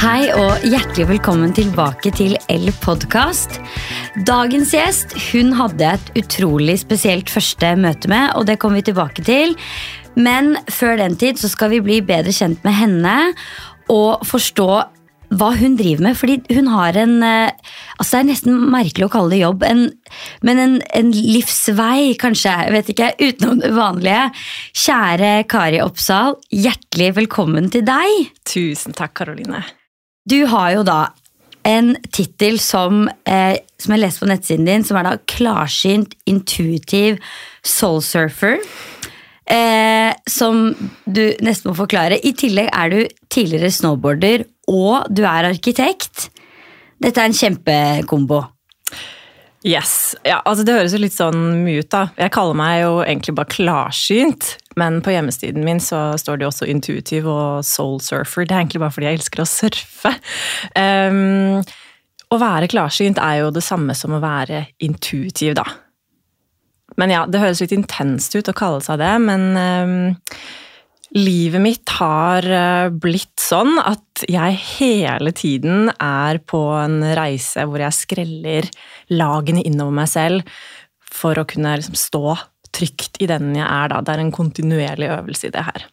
Hei 0.00 0.30
og 0.32 0.62
hjertelig 0.64 1.04
velkommen 1.10 1.50
tilbake 1.52 2.08
til 2.16 2.32
L 2.48 2.70
Podcast. 2.80 3.58
Dagens 4.24 4.70
gjest 4.72 5.10
hun 5.26 5.50
hadde 5.58 5.90
et 5.90 6.06
utrolig 6.16 6.78
spesielt 6.80 7.28
første 7.28 7.74
møte 7.76 8.08
med, 8.08 8.30
og 8.32 8.46
det 8.48 8.56
kommer 8.62 8.80
vi 8.80 8.86
tilbake 8.86 9.20
til. 9.26 9.52
Men 10.16 10.54
før 10.72 10.96
den 11.02 11.18
tid 11.20 11.36
så 11.36 11.50
skal 11.52 11.74
vi 11.74 11.82
bli 11.84 11.98
bedre 12.00 12.32
kjent 12.32 12.64
med 12.64 12.78
henne 12.78 13.12
og 13.92 14.24
forstå 14.24 14.70
hva 15.36 15.50
hun 15.60 15.76
driver 15.76 16.06
med. 16.06 16.16
Fordi 16.16 16.38
hun 16.56 16.70
har 16.72 16.96
en 16.96 17.18
eh, 17.20 17.74
altså 17.98 18.14
Det 18.14 18.20
er 18.22 18.28
nesten 18.30 18.56
merkelig 18.72 19.04
å 19.04 19.12
kalle 19.12 19.34
det 19.34 19.42
jobb, 19.42 19.66
en, 19.68 19.82
men 20.40 20.62
en, 20.62 20.78
en, 20.96 21.10
livsvei, 21.12 22.14
kanskje. 22.22 22.54
vet 22.72 22.88
ikke, 22.94 23.10
Utenom 23.20 23.60
det 23.60 23.74
vanlige. 23.76 24.24
Kjære 24.86 25.34
Kari 25.44 25.84
Oppsal, 25.84 26.38
hjertelig 26.48 27.12
velkommen 27.20 27.68
til 27.68 27.84
deg. 27.84 28.32
Tusen 28.48 28.96
takk, 28.96 29.12
Karoline. 29.20 29.60
Du 30.28 30.44
har 30.50 30.74
jo 30.76 30.84
da 30.86 31.00
en 31.66 31.94
tittel 32.12 32.58
som, 32.60 33.08
eh, 33.26 33.56
som 33.78 33.94
jeg 33.94 34.00
leste 34.00 34.24
på 34.24 34.30
nettsiden 34.30 34.66
din, 34.66 34.84
som 34.84 34.96
er 34.96 35.02
da 35.04 35.16
klarsynt, 35.26 36.14
intuitiv 36.26 37.18
soulsurfer. 37.62 38.60
Eh, 39.50 40.14
som 40.28 40.74
du 41.06 41.24
nesten 41.42 41.70
må 41.70 41.74
forklare. 41.74 42.20
I 42.22 42.32
tillegg 42.32 42.70
er 42.70 42.90
du 42.90 43.00
tidligere 43.28 43.72
snowboarder, 43.74 44.44
og 44.68 45.08
du 45.12 45.24
er 45.24 45.50
arkitekt. 45.50 46.30
Dette 47.02 47.18
er 47.18 47.24
en 47.24 47.34
kjempekombo. 47.34 48.44
Yes. 49.66 50.14
Ja, 50.24 50.38
altså 50.48 50.64
Det 50.64 50.72
høres 50.72 50.94
jo 50.96 51.02
litt 51.02 51.16
sånn 51.16 51.40
mye 51.66 51.82
ut, 51.82 51.90
da. 51.92 52.06
Jeg 52.16 52.32
kaller 52.32 52.56
meg 52.56 52.78
jo 52.80 52.94
egentlig 53.04 53.34
bare 53.36 53.52
klarsynt. 53.52 54.54
Men 54.80 55.00
på 55.04 55.12
hjemmesiden 55.12 55.66
min 55.66 55.82
så 55.84 56.14
står 56.20 56.38
det 56.38 56.46
jo 56.46 56.52
også 56.52 56.68
intuitiv 56.70 57.28
og 57.28 57.66
soul 57.66 57.98
surfer. 58.00 58.46
Det 58.46 58.56
er 58.56 58.62
egentlig 58.62 58.80
bare 58.80 58.94
fordi 58.94 59.10
jeg 59.10 59.20
elsker 59.20 59.42
å 59.44 59.48
surfe. 59.50 60.14
Um, 60.78 61.60
å 62.30 62.38
være 62.40 62.70
klarsynt 62.70 63.20
er 63.20 63.42
jo 63.42 63.52
det 63.52 63.64
samme 63.66 63.96
som 63.98 64.14
å 64.16 64.22
være 64.22 64.64
intuitiv, 64.86 65.58
da. 65.58 65.66
Men 67.00 67.12
ja, 67.12 67.24
det 67.28 67.42
høres 67.42 67.60
litt 67.62 67.74
intenst 67.74 68.34
ut 68.36 68.48
å 68.50 68.56
kalle 68.56 68.80
seg 68.84 69.00
det, 69.02 69.12
men 69.26 69.46
um, 69.56 69.98
livet 71.16 71.62
mitt 71.62 71.90
har 71.98 72.46
uh, 72.46 72.90
blitt 72.92 73.40
sånn 73.42 73.78
at 73.82 74.24
jeg 74.30 74.58
hele 74.78 75.32
tiden 75.36 75.90
er 75.96 76.40
på 76.46 76.60
en 76.78 77.00
reise 77.16 77.64
hvor 77.66 77.82
jeg 77.82 77.96
skreller 77.96 78.68
lagene 79.10 79.64
innover 79.66 79.96
meg 80.02 80.10
selv 80.12 80.60
for 81.10 81.38
å 81.40 81.46
kunne 81.48 81.74
liksom 81.80 81.98
stå 81.98 82.36
trygt 82.70 83.18
i 83.22 83.26
den 83.30 83.54
jeg 83.56 83.66
er, 83.66 83.90
da. 83.90 84.00
Det 84.04 84.14
er 84.14 84.22
en 84.22 84.34
kontinuerlig 84.34 85.10
øvelse 85.10 85.48
i 85.48 85.54
det 85.54 85.64
her. 85.66 85.86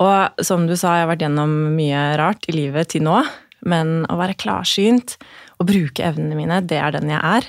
Og 0.00 0.44
som 0.44 0.66
du 0.68 0.74
sa, 0.76 0.96
jeg 0.96 1.06
har 1.06 1.12
vært 1.12 1.24
gjennom 1.24 1.54
mye 1.76 2.02
rart 2.20 2.44
i 2.48 2.56
livet 2.56 2.92
til 2.92 3.04
nå, 3.06 3.22
men 3.68 4.04
å 4.08 4.16
være 4.20 4.38
klarsynt 4.40 5.16
og 5.60 5.68
bruke 5.68 6.04
evnene 6.04 6.36
mine, 6.38 6.60
det 6.64 6.78
er 6.80 6.94
den 6.96 7.12
jeg 7.12 7.20
er. 7.20 7.48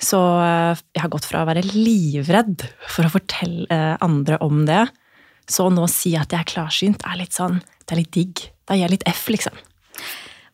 Så 0.00 0.20
eh, 0.44 0.84
jeg 0.96 1.02
har 1.04 1.12
gått 1.12 1.28
fra 1.28 1.42
å 1.42 1.48
være 1.48 1.64
livredd 1.68 2.64
for 2.84 3.08
å 3.08 3.12
fortelle 3.12 3.68
eh, 3.72 3.94
andre 4.04 4.40
om 4.44 4.64
det, 4.68 4.84
så 5.50 5.68
nå 5.72 5.86
si 5.90 6.14
at 6.18 6.32
jeg 6.34 6.42
er 6.42 6.52
klarsynt, 6.52 7.04
er 7.06 7.20
litt 7.20 7.36
sånn 7.36 7.60
Det 7.86 7.94
er 7.94 8.00
litt 8.02 8.14
digg. 8.14 8.46
Da 8.66 8.74
gir 8.74 8.88
jeg 8.88 8.96
litt 8.96 9.08
F, 9.10 9.28
liksom. 9.30 9.54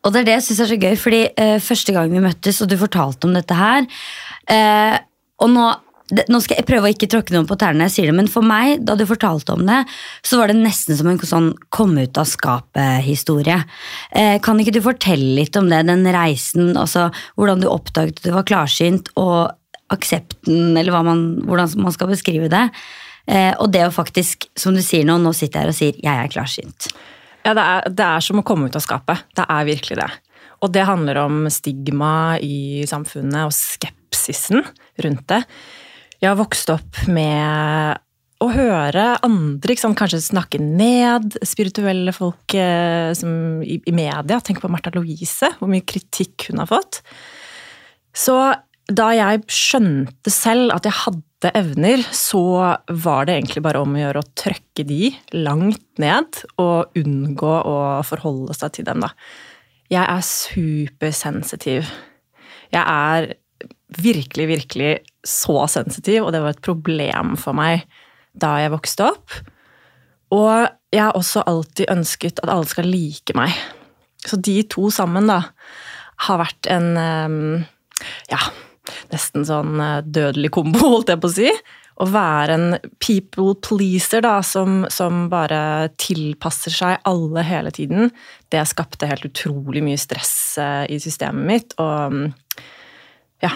Og 0.02 0.12
det 0.12 0.22
er 0.22 0.26
det 0.26 0.34
jeg 0.36 0.44
syns 0.48 0.60
er 0.64 0.72
så 0.72 0.80
gøy, 0.82 0.96
fordi 1.00 1.22
uh, 1.38 1.56
første 1.62 1.94
gang 1.94 2.12
vi 2.12 2.24
møttes, 2.24 2.60
og 2.60 2.68
du 2.68 2.76
fortalte 2.80 3.28
om 3.28 3.36
dette 3.36 3.56
her 3.56 3.86
uh, 3.86 4.98
Og 5.42 5.50
nå 5.54 5.70
nå 6.12 6.40
skal 6.44 6.58
jeg 6.58 6.66
prøve 6.68 6.88
å 6.88 6.92
ikke 6.92 7.08
tråkke 7.08 7.32
noen 7.32 7.46
på 7.48 7.56
tærne, 7.56 7.86
jeg 7.86 7.94
sier 7.94 8.10
det, 8.10 8.16
men 8.18 8.28
for 8.28 8.44
meg, 8.44 8.82
da 8.84 8.92
du 8.98 9.04
fortalte 9.08 9.54
om 9.54 9.62
det, 9.64 9.78
så 10.26 10.36
var 10.36 10.50
det 10.50 10.58
nesten 10.58 10.98
som 10.98 11.08
en 11.08 11.20
sånn 11.24 11.46
komme 11.72 12.04
ut 12.04 12.20
av 12.20 12.28
skapet-historie. 12.28 13.56
Eh, 14.10 14.34
kan 14.44 14.60
ikke 14.60 14.74
du 14.76 14.82
fortelle 14.84 15.38
litt 15.38 15.56
om 15.56 15.70
det, 15.72 15.78
den 15.88 16.04
reisen, 16.12 16.74
altså 16.76 17.06
hvordan 17.40 17.62
du 17.62 17.70
oppdaget 17.70 18.20
at 18.20 18.28
du 18.28 18.34
var 18.34 18.44
klarsynt, 18.50 19.08
og 19.16 19.54
aksepten, 19.92 20.76
eller 20.76 21.00
man, 21.04 21.24
hvordan 21.48 21.72
man 21.80 21.96
skal 21.96 22.12
beskrive 22.12 22.50
det. 22.52 22.66
Eh, 23.26 23.52
og 23.62 23.70
det 23.72 23.84
å 23.86 23.94
faktisk, 23.94 24.48
som 24.58 24.74
du 24.74 24.82
sier 24.82 25.06
nå, 25.06 25.18
nå 25.22 25.32
sitter 25.36 25.60
jeg 25.60 25.62
her 25.62 25.72
og 25.72 25.78
sier 25.78 25.94
'jeg 26.02 26.24
er 26.24 26.32
klarsynt'. 26.32 26.92
Ja, 27.44 27.54
det 27.54 27.62
er, 27.62 27.90
det 27.90 28.06
er 28.06 28.20
som 28.20 28.38
å 28.38 28.46
komme 28.46 28.66
ut 28.66 28.76
av 28.76 28.82
skapet. 28.82 29.24
Det 29.34 29.46
er 29.48 29.64
virkelig 29.66 29.96
det. 29.98 30.10
Og 30.62 30.70
det 30.72 30.86
handler 30.86 31.18
om 31.24 31.48
stigma 31.50 32.38
i 32.38 32.84
samfunnet 32.86 33.48
og 33.48 33.52
skepsisen 33.52 34.62
rundt 35.02 35.26
det. 35.26 35.42
Jeg 36.22 36.30
har 36.30 36.38
vokst 36.38 36.70
opp 36.70 37.08
med 37.10 37.98
å 38.42 38.48
høre 38.50 39.04
andre 39.26 39.76
sant, 39.78 39.96
kanskje 39.98 40.22
snakke 40.22 40.60
ned 40.62 41.36
spirituelle 41.46 42.14
folk 42.14 42.54
eh, 42.54 43.10
som, 43.18 43.62
i, 43.62 43.80
i, 43.86 43.94
media. 43.94 44.38
Tenk 44.42 44.62
på 44.62 44.70
Martha 44.70 44.92
Louise, 44.94 45.50
hvor 45.58 45.70
mye 45.70 45.86
kritikk 45.86 46.48
hun 46.50 46.62
har 46.62 46.70
fått. 46.70 47.02
Så 48.14 48.36
da 48.92 49.10
jeg 49.14 49.44
skjønte 49.50 50.30
selv 50.30 50.74
at 50.74 50.86
jeg 50.86 50.98
hadde 51.04 51.31
evner, 51.50 52.04
så 52.14 52.42
var 52.86 53.26
det 53.26 53.34
egentlig 53.34 53.62
bare 53.64 53.80
om 53.82 53.96
å 53.96 54.00
gjøre 54.00 54.22
å 54.22 54.30
trøkke 54.38 54.84
de 54.86 55.10
langt 55.34 55.84
ned 56.02 56.44
og 56.62 56.94
unngå 56.98 57.54
å 57.66 57.76
forholde 58.06 58.54
seg 58.54 58.76
til 58.76 58.86
dem, 58.86 59.02
da. 59.02 59.10
Jeg 59.92 60.06
er 60.06 60.24
supersensitiv. 60.24 61.90
Jeg 62.72 62.82
er 62.82 63.32
virkelig, 64.02 64.46
virkelig 64.48 64.92
så 65.26 65.66
sensitiv, 65.68 66.22
og 66.24 66.32
det 66.32 66.40
var 66.44 66.54
et 66.54 66.64
problem 66.64 67.34
for 67.40 67.56
meg 67.56 67.84
da 68.32 68.54
jeg 68.62 68.72
vokste 68.72 69.10
opp. 69.10 69.36
Og 70.32 70.70
jeg 70.94 71.02
har 71.02 71.16
også 71.18 71.44
alltid 71.48 71.92
ønsket 71.92 72.40
at 72.40 72.52
alle 72.52 72.68
skal 72.70 72.88
like 72.88 73.36
meg. 73.36 73.52
Så 74.24 74.38
de 74.40 74.62
to 74.70 74.88
sammen, 74.94 75.28
da, 75.28 75.42
har 76.28 76.40
vært 76.40 76.68
en 76.70 76.88
ehm, 76.96 77.64
ja, 78.30 78.40
nesten 79.12 79.46
sånn 79.48 79.80
eh, 79.80 80.02
dødelig 80.04 80.52
kombo, 80.54 80.82
holdt 80.96 81.12
jeg 81.12 81.22
på 81.22 81.30
å 81.30 81.36
si. 81.36 81.48
Å 82.02 82.06
være 82.08 82.54
en 82.56 82.68
people 83.04 83.52
pleaser 83.62 84.24
da, 84.24 84.38
som, 84.46 84.86
som, 84.90 85.26
bare 85.30 85.90
tilpasser 86.00 86.72
seg 86.74 87.02
alle 87.08 87.44
hele 87.46 87.70
tiden, 87.74 88.08
det 88.50 88.64
skapte 88.70 89.10
helt 89.10 89.28
utrolig 89.28 89.84
mye 89.84 90.00
stress 90.00 90.32
eh, 90.62 90.86
i 90.92 90.98
systemet 91.02 91.48
mitt. 91.50 91.76
Og 91.82 92.32
ja, 93.44 93.52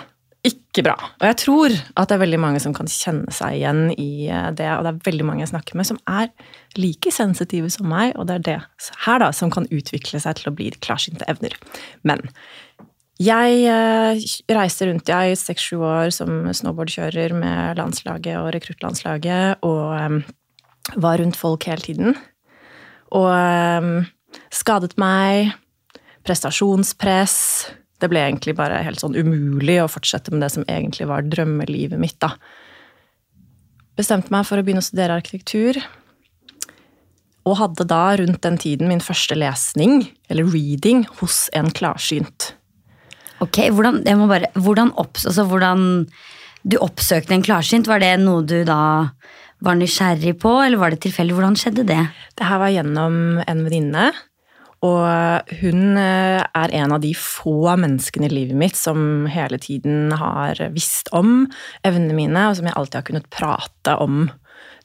ikke 0.46 0.84
bra. 0.86 0.94
Og 1.18 1.24
jeg 1.26 1.38
tror 1.42 1.74
at 1.74 2.08
det 2.08 2.16
er 2.16 2.22
veldig 2.22 2.40
mange 2.42 2.60
som 2.62 2.74
kan 2.76 2.88
kjenne 2.90 3.32
seg 3.34 3.58
igjen 3.58 3.88
i 3.96 4.28
eh, 4.28 4.50
det. 4.56 4.68
Og 4.76 4.84
det 4.84 4.92
er 4.92 5.08
veldig 5.08 5.26
mange 5.26 5.42
jeg 5.42 5.52
snakker 5.52 5.78
med 5.78 5.88
som 5.88 5.98
er 6.10 6.30
like 6.78 7.12
sensitive 7.14 7.70
som 7.72 7.88
meg, 7.90 8.14
og 8.14 8.28
det 8.28 8.36
er 8.36 8.46
det 8.50 8.58
her 9.06 9.22
da 9.22 9.32
som 9.34 9.50
kan 9.52 9.68
utvikle 9.72 10.20
seg 10.22 10.38
til 10.38 10.50
å 10.50 10.54
bli 10.56 10.70
klarsynte 10.84 11.26
evner. 11.30 11.56
Men 12.06 12.22
jeg 13.22 13.60
eh, 13.70 14.24
reiste 14.52 14.88
rundt 14.88 15.08
i 15.08 15.36
seks-sju 15.38 15.78
år 15.80 16.10
som 16.14 16.50
snowboardkjører 16.52 17.32
med 17.36 17.80
landslaget 17.80 18.36
og 18.40 18.50
rekruttlandslaget, 18.56 19.64
og 19.64 19.94
um, 19.96 20.20
var 21.00 21.22
rundt 21.22 21.38
folk 21.40 21.64
hele 21.70 21.80
tiden. 21.80 22.18
Og 23.16 23.30
um, 23.32 24.04
skadet 24.52 24.94
meg. 25.00 25.54
Prestasjonspress 26.26 27.36
det 28.02 28.10
ble 28.12 28.20
egentlig 28.26 28.56
bare 28.58 28.82
helt 28.84 29.00
sånn 29.00 29.16
umulig 29.16 29.78
å 29.80 29.88
fortsette 29.88 30.32
med 30.32 30.42
det 30.44 30.52
som 30.52 30.66
egentlig 30.68 31.08
var 31.08 31.24
drømmelivet 31.24 32.00
mitt, 32.00 32.18
da. 32.20 32.34
Bestemte 33.96 34.32
meg 34.34 34.44
for 34.44 34.60
å 34.60 34.64
begynne 34.66 34.82
å 34.84 34.86
studere 34.86 35.16
arkitektur. 35.16 35.80
Og 37.48 37.56
hadde 37.62 37.86
da 37.88 38.02
rundt 38.20 38.42
den 38.44 38.58
tiden 38.60 38.90
min 38.90 39.00
første 39.00 39.38
lesning, 39.38 40.10
eller 40.28 40.48
reading, 40.52 41.06
hos 41.22 41.46
en 41.56 41.70
klarsynt. 41.72 42.52
Ok, 43.44 43.66
hvordan, 43.74 44.00
jeg 44.06 44.18
må 44.18 44.28
bare, 44.30 44.50
hvordan, 44.54 44.94
opps, 44.96 45.26
altså 45.28 45.44
hvordan 45.48 46.06
Du 46.66 46.78
oppsøkte 46.82 47.34
en 47.36 47.44
klarsynt, 47.46 47.86
var 47.86 48.00
det 48.02 48.16
noe 48.18 48.42
du 48.42 48.64
da 48.66 49.12
var 49.62 49.76
nysgjerrig 49.78 50.34
på, 50.42 50.50
eller 50.64 50.80
var 50.80 50.90
det 50.90 51.04
tilfeldig? 51.04 51.36
Hvordan 51.36 51.54
skjedde 51.56 51.84
det? 51.86 52.00
Det 52.36 52.48
her 52.48 52.58
var 52.60 52.72
gjennom 52.74 53.38
en 53.44 53.62
venninne 53.64 54.08
og 54.84 55.52
hun 55.62 55.96
eh, 55.96 56.42
er 56.44 56.74
en 56.76 56.94
av 56.94 57.00
de 57.00 57.12
få 57.16 57.76
menneskene 57.80 58.28
i 58.28 58.34
livet 58.34 58.58
mitt 58.60 58.76
som 58.76 59.24
hele 59.32 59.58
tiden 59.62 60.12
har 60.20 60.60
visst 60.74 61.08
om 61.16 61.46
evnene 61.86 62.16
mine, 62.16 62.48
og 62.48 62.58
som 62.58 62.68
jeg 62.68 62.76
alltid 62.76 63.00
har 63.00 63.06
kunnet 63.08 63.30
prate 63.32 63.96
om 64.02 64.26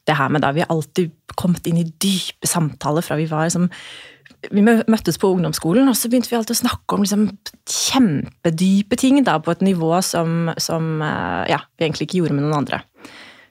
det 0.08 0.16
her 0.18 0.32
med. 0.32 0.46
Da. 0.46 0.54
Vi 0.56 0.64
har 0.64 0.72
alltid 0.72 1.12
kommet 1.36 1.68
inn 1.68 1.82
i 1.82 1.90
dype 1.92 2.48
samtaler 2.48 3.06
fra 3.06 3.20
vi 3.20 3.28
var 3.30 3.50
liksom 3.50 3.68
vi 4.50 4.62
møttes 4.66 5.20
på 5.22 5.30
ungdomsskolen, 5.36 5.90
og 5.90 5.98
så 5.98 6.10
begynte 6.10 6.32
vi 6.32 6.38
alltid 6.40 6.56
å 6.56 6.62
snakke 6.64 6.98
om 6.98 7.04
liksom, 7.06 7.28
kjempedype 7.70 8.98
ting 8.98 9.20
da, 9.28 9.38
på 9.44 9.54
et 9.54 9.62
nivå 9.66 9.94
som, 10.06 10.50
som 10.58 10.96
eh, 11.06 11.52
ja, 11.54 11.62
vi 11.78 11.86
egentlig 11.86 12.10
ikke 12.10 12.24
gjorde 12.24 12.38
med 12.38 12.48
noen 12.48 12.64
andre. 12.64 12.82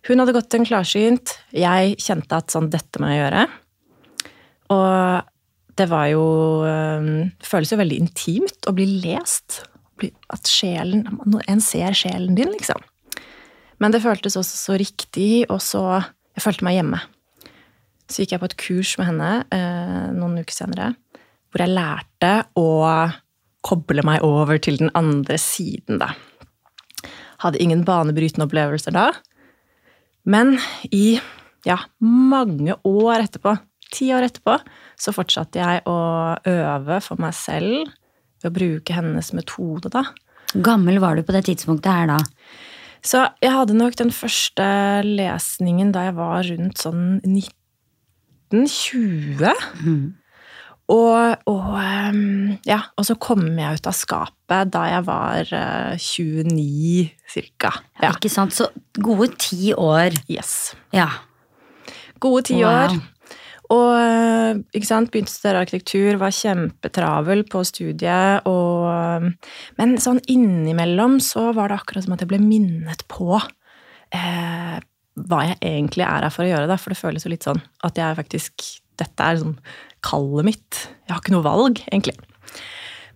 Hun 0.08 0.22
hadde 0.22 0.34
gått 0.34 0.56
en 0.56 0.66
klarsynt. 0.66 1.36
Jeg 1.54 1.98
kjente 2.02 2.38
at 2.40 2.50
sånn, 2.50 2.70
dette 2.72 3.02
må 3.02 3.12
jeg 3.12 3.20
gjøre. 3.20 3.44
Og 4.74 5.28
det 5.78 5.86
var 5.90 6.06
jo 6.10 6.24
Det 6.64 6.72
eh, 6.72 7.46
føles 7.46 7.72
jo 7.72 7.80
veldig 7.80 7.98
intimt 8.00 8.68
å 8.68 8.74
bli 8.76 8.88
lest. 9.04 9.62
At 10.32 10.48
sjelen 10.48 11.04
En 11.44 11.60
ser 11.60 11.92
sjelen 11.96 12.34
din, 12.38 12.50
liksom. 12.54 12.80
Men 13.80 13.92
det 13.92 14.02
føltes 14.04 14.36
også 14.36 14.56
så 14.56 14.78
riktig, 14.80 15.46
og 15.48 15.60
så 15.64 16.02
Jeg 16.36 16.44
følte 16.46 16.66
meg 16.66 16.80
hjemme. 16.80 17.00
Så 18.10 18.24
gikk 18.24 18.34
jeg 18.34 18.42
på 18.42 18.50
et 18.50 18.58
kurs 18.58 18.96
med 18.98 19.10
henne 19.12 19.30
eh, 19.54 20.10
noen 20.16 20.40
uker 20.42 20.54
senere. 20.54 20.94
hvor 21.50 21.62
jeg 21.64 21.74
lærte 21.74 22.30
å 22.58 22.70
koble 23.66 24.02
meg 24.06 24.22
over 24.22 24.58
til 24.62 24.78
den 24.80 24.90
andre 24.94 25.36
siden, 25.38 25.98
da. 26.00 26.12
Hadde 27.42 27.60
ingen 27.62 27.84
banebrytende 27.84 28.46
opplevelser 28.46 28.94
da. 28.94 29.10
Men 30.24 30.58
i 30.94 31.18
ja, 31.66 31.78
mange 32.00 32.76
år 32.86 33.26
etterpå, 33.26 33.56
ti 33.92 34.10
år 34.14 34.28
etterpå, 34.28 34.56
så 35.00 35.14
fortsatte 35.16 35.60
jeg 35.60 35.84
å 35.90 35.98
øve 36.48 37.00
for 37.04 37.20
meg 37.20 37.34
selv 37.36 37.90
ved 38.40 38.50
å 38.50 38.56
bruke 38.56 38.96
hennes 38.96 39.32
metode, 39.36 39.92
da. 39.92 40.06
Gammel 40.54 40.98
var 41.02 41.16
du 41.16 41.24
på 41.26 41.34
det 41.34 41.44
tidspunktet 41.46 41.92
her 41.92 42.10
da? 42.10 42.18
Så 43.06 43.22
jeg 43.40 43.54
hadde 43.54 43.76
nok 43.76 43.96
den 43.96 44.10
første 44.12 44.64
lesningen 45.06 45.92
da 45.94 46.08
jeg 46.08 46.16
var 46.18 46.44
rundt 46.48 46.82
sånn 46.82 47.20
1920. 48.52 49.52
Mm. 49.84 50.08
Og, 50.90 51.36
og, 51.46 51.66
ehm, 51.78 52.56
ja, 52.66 52.80
og 52.98 53.06
så 53.06 53.14
kom 53.22 53.44
jeg 53.46 53.78
ut 53.78 53.86
av 53.86 53.94
skapet 53.94 54.72
da 54.74 54.82
jeg 54.90 55.04
var 55.06 55.52
eh, 55.54 55.94
29 56.02 57.04
cirka. 57.30 57.70
Ja. 58.02 58.10
Ikke 58.10 58.32
sant? 58.32 58.56
Så 58.56 58.66
gode 58.98 59.30
ti 59.38 59.70
år. 59.76 60.16
Yes. 60.26 60.74
Ja. 60.94 61.06
Gode 62.18 62.48
ti 62.50 62.58
Wow. 62.58 62.72
år. 62.72 62.98
Og 63.70 63.92
eh, 63.94 64.58
begynte 64.74 65.22
å 65.22 65.30
studere 65.30 65.62
arkitektur, 65.62 66.18
var 66.18 66.34
kjempetravel 66.34 67.44
på 67.46 67.62
studiet. 67.68 68.48
Og, 68.50 68.90
eh, 68.90 69.54
men 69.78 69.94
sånn 70.02 70.18
innimellom 70.26 71.20
så 71.22 71.52
var 71.54 71.70
det 71.70 71.78
akkurat 71.78 72.08
som 72.08 72.16
at 72.18 72.24
jeg 72.24 72.32
ble 72.32 72.42
minnet 72.42 73.06
på 73.06 73.38
eh, 73.38 74.80
hva 75.18 75.42
jeg 75.48 75.58
egentlig 75.60 76.04
er 76.06 76.26
her 76.26 76.32
for 76.32 76.46
å 76.46 76.50
gjøre. 76.50 76.68
Da. 76.70 76.78
For 76.80 76.92
det 76.92 77.00
føles 77.00 77.26
jo 77.26 77.32
litt 77.32 77.46
sånn 77.46 77.62
at 77.86 78.00
jeg 78.00 78.18
faktisk 78.20 78.70
Dette 79.00 79.24
er 79.24 79.38
sånn 79.40 79.54
kallet 80.04 80.44
mitt. 80.44 80.78
Jeg 81.08 81.14
har 81.14 81.22
ikke 81.22 81.32
noe 81.32 81.46
valg, 81.46 81.78
egentlig. 81.88 82.18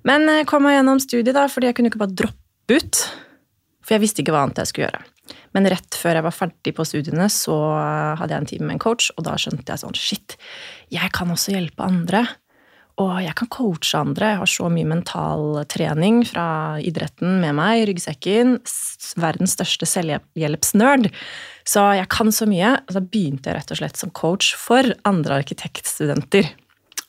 Men 0.09 0.25
jeg 0.33 0.47
kom 0.49 0.65
meg 0.65 0.79
gjennom 0.79 1.01
studiet, 1.03 1.35
da, 1.37 1.43
fordi 1.53 1.69
jeg 1.69 1.77
kunne 1.77 1.91
ikke 1.91 2.01
bare 2.01 2.17
droppe 2.23 2.79
ut. 2.81 3.01
For 3.85 3.93
jeg 3.93 4.03
visste 4.07 4.25
ikke 4.25 4.33
hva 4.33 4.47
annet 4.47 4.63
jeg 4.63 4.71
skulle 4.71 4.87
gjøre. 4.87 5.03
Men 5.53 5.69
rett 5.71 5.99
før 6.01 6.19
jeg 6.19 6.27
var 6.27 6.35
ferdig 6.35 6.73
på 6.77 6.87
studiene, 6.89 7.29
så 7.33 7.57
hadde 8.17 8.33
jeg 8.33 8.43
en 8.43 8.49
time 8.49 8.69
med 8.71 8.79
en 8.79 8.83
coach, 8.87 9.11
og 9.15 9.27
da 9.29 9.37
skjønte 9.41 9.69
jeg 9.69 9.83
sånn 9.85 10.01
Shit, 10.01 10.39
jeg 10.93 11.13
kan 11.17 11.31
også 11.37 11.53
hjelpe 11.53 11.85
andre. 11.85 12.25
Og 13.03 13.15
jeg 13.25 13.35
kan 13.35 13.49
coache 13.51 13.99
andre. 13.99 14.29
Jeg 14.35 14.41
har 14.43 14.51
så 14.51 14.69
mye 14.71 14.87
mentaltrening 14.87 16.21
fra 16.29 16.47
idretten 16.79 17.41
med 17.43 17.57
meg 17.59 17.81
i 17.81 17.87
ryggsekken. 17.91 18.59
Verdens 19.19 19.57
største 19.57 19.89
selvhjelpsnerd. 19.91 21.09
Så 21.67 21.83
jeg 21.99 22.07
kan 22.15 22.31
så 22.35 22.47
mye. 22.47 22.77
Og 22.87 22.95
da 22.95 23.03
begynte 23.03 23.51
jeg 23.51 23.59
rett 23.59 23.73
og 23.75 23.81
slett 23.81 23.99
som 23.99 24.15
coach 24.15 24.53
for 24.59 24.95
andre 25.11 25.41
arkitektstudenter. 25.43 26.53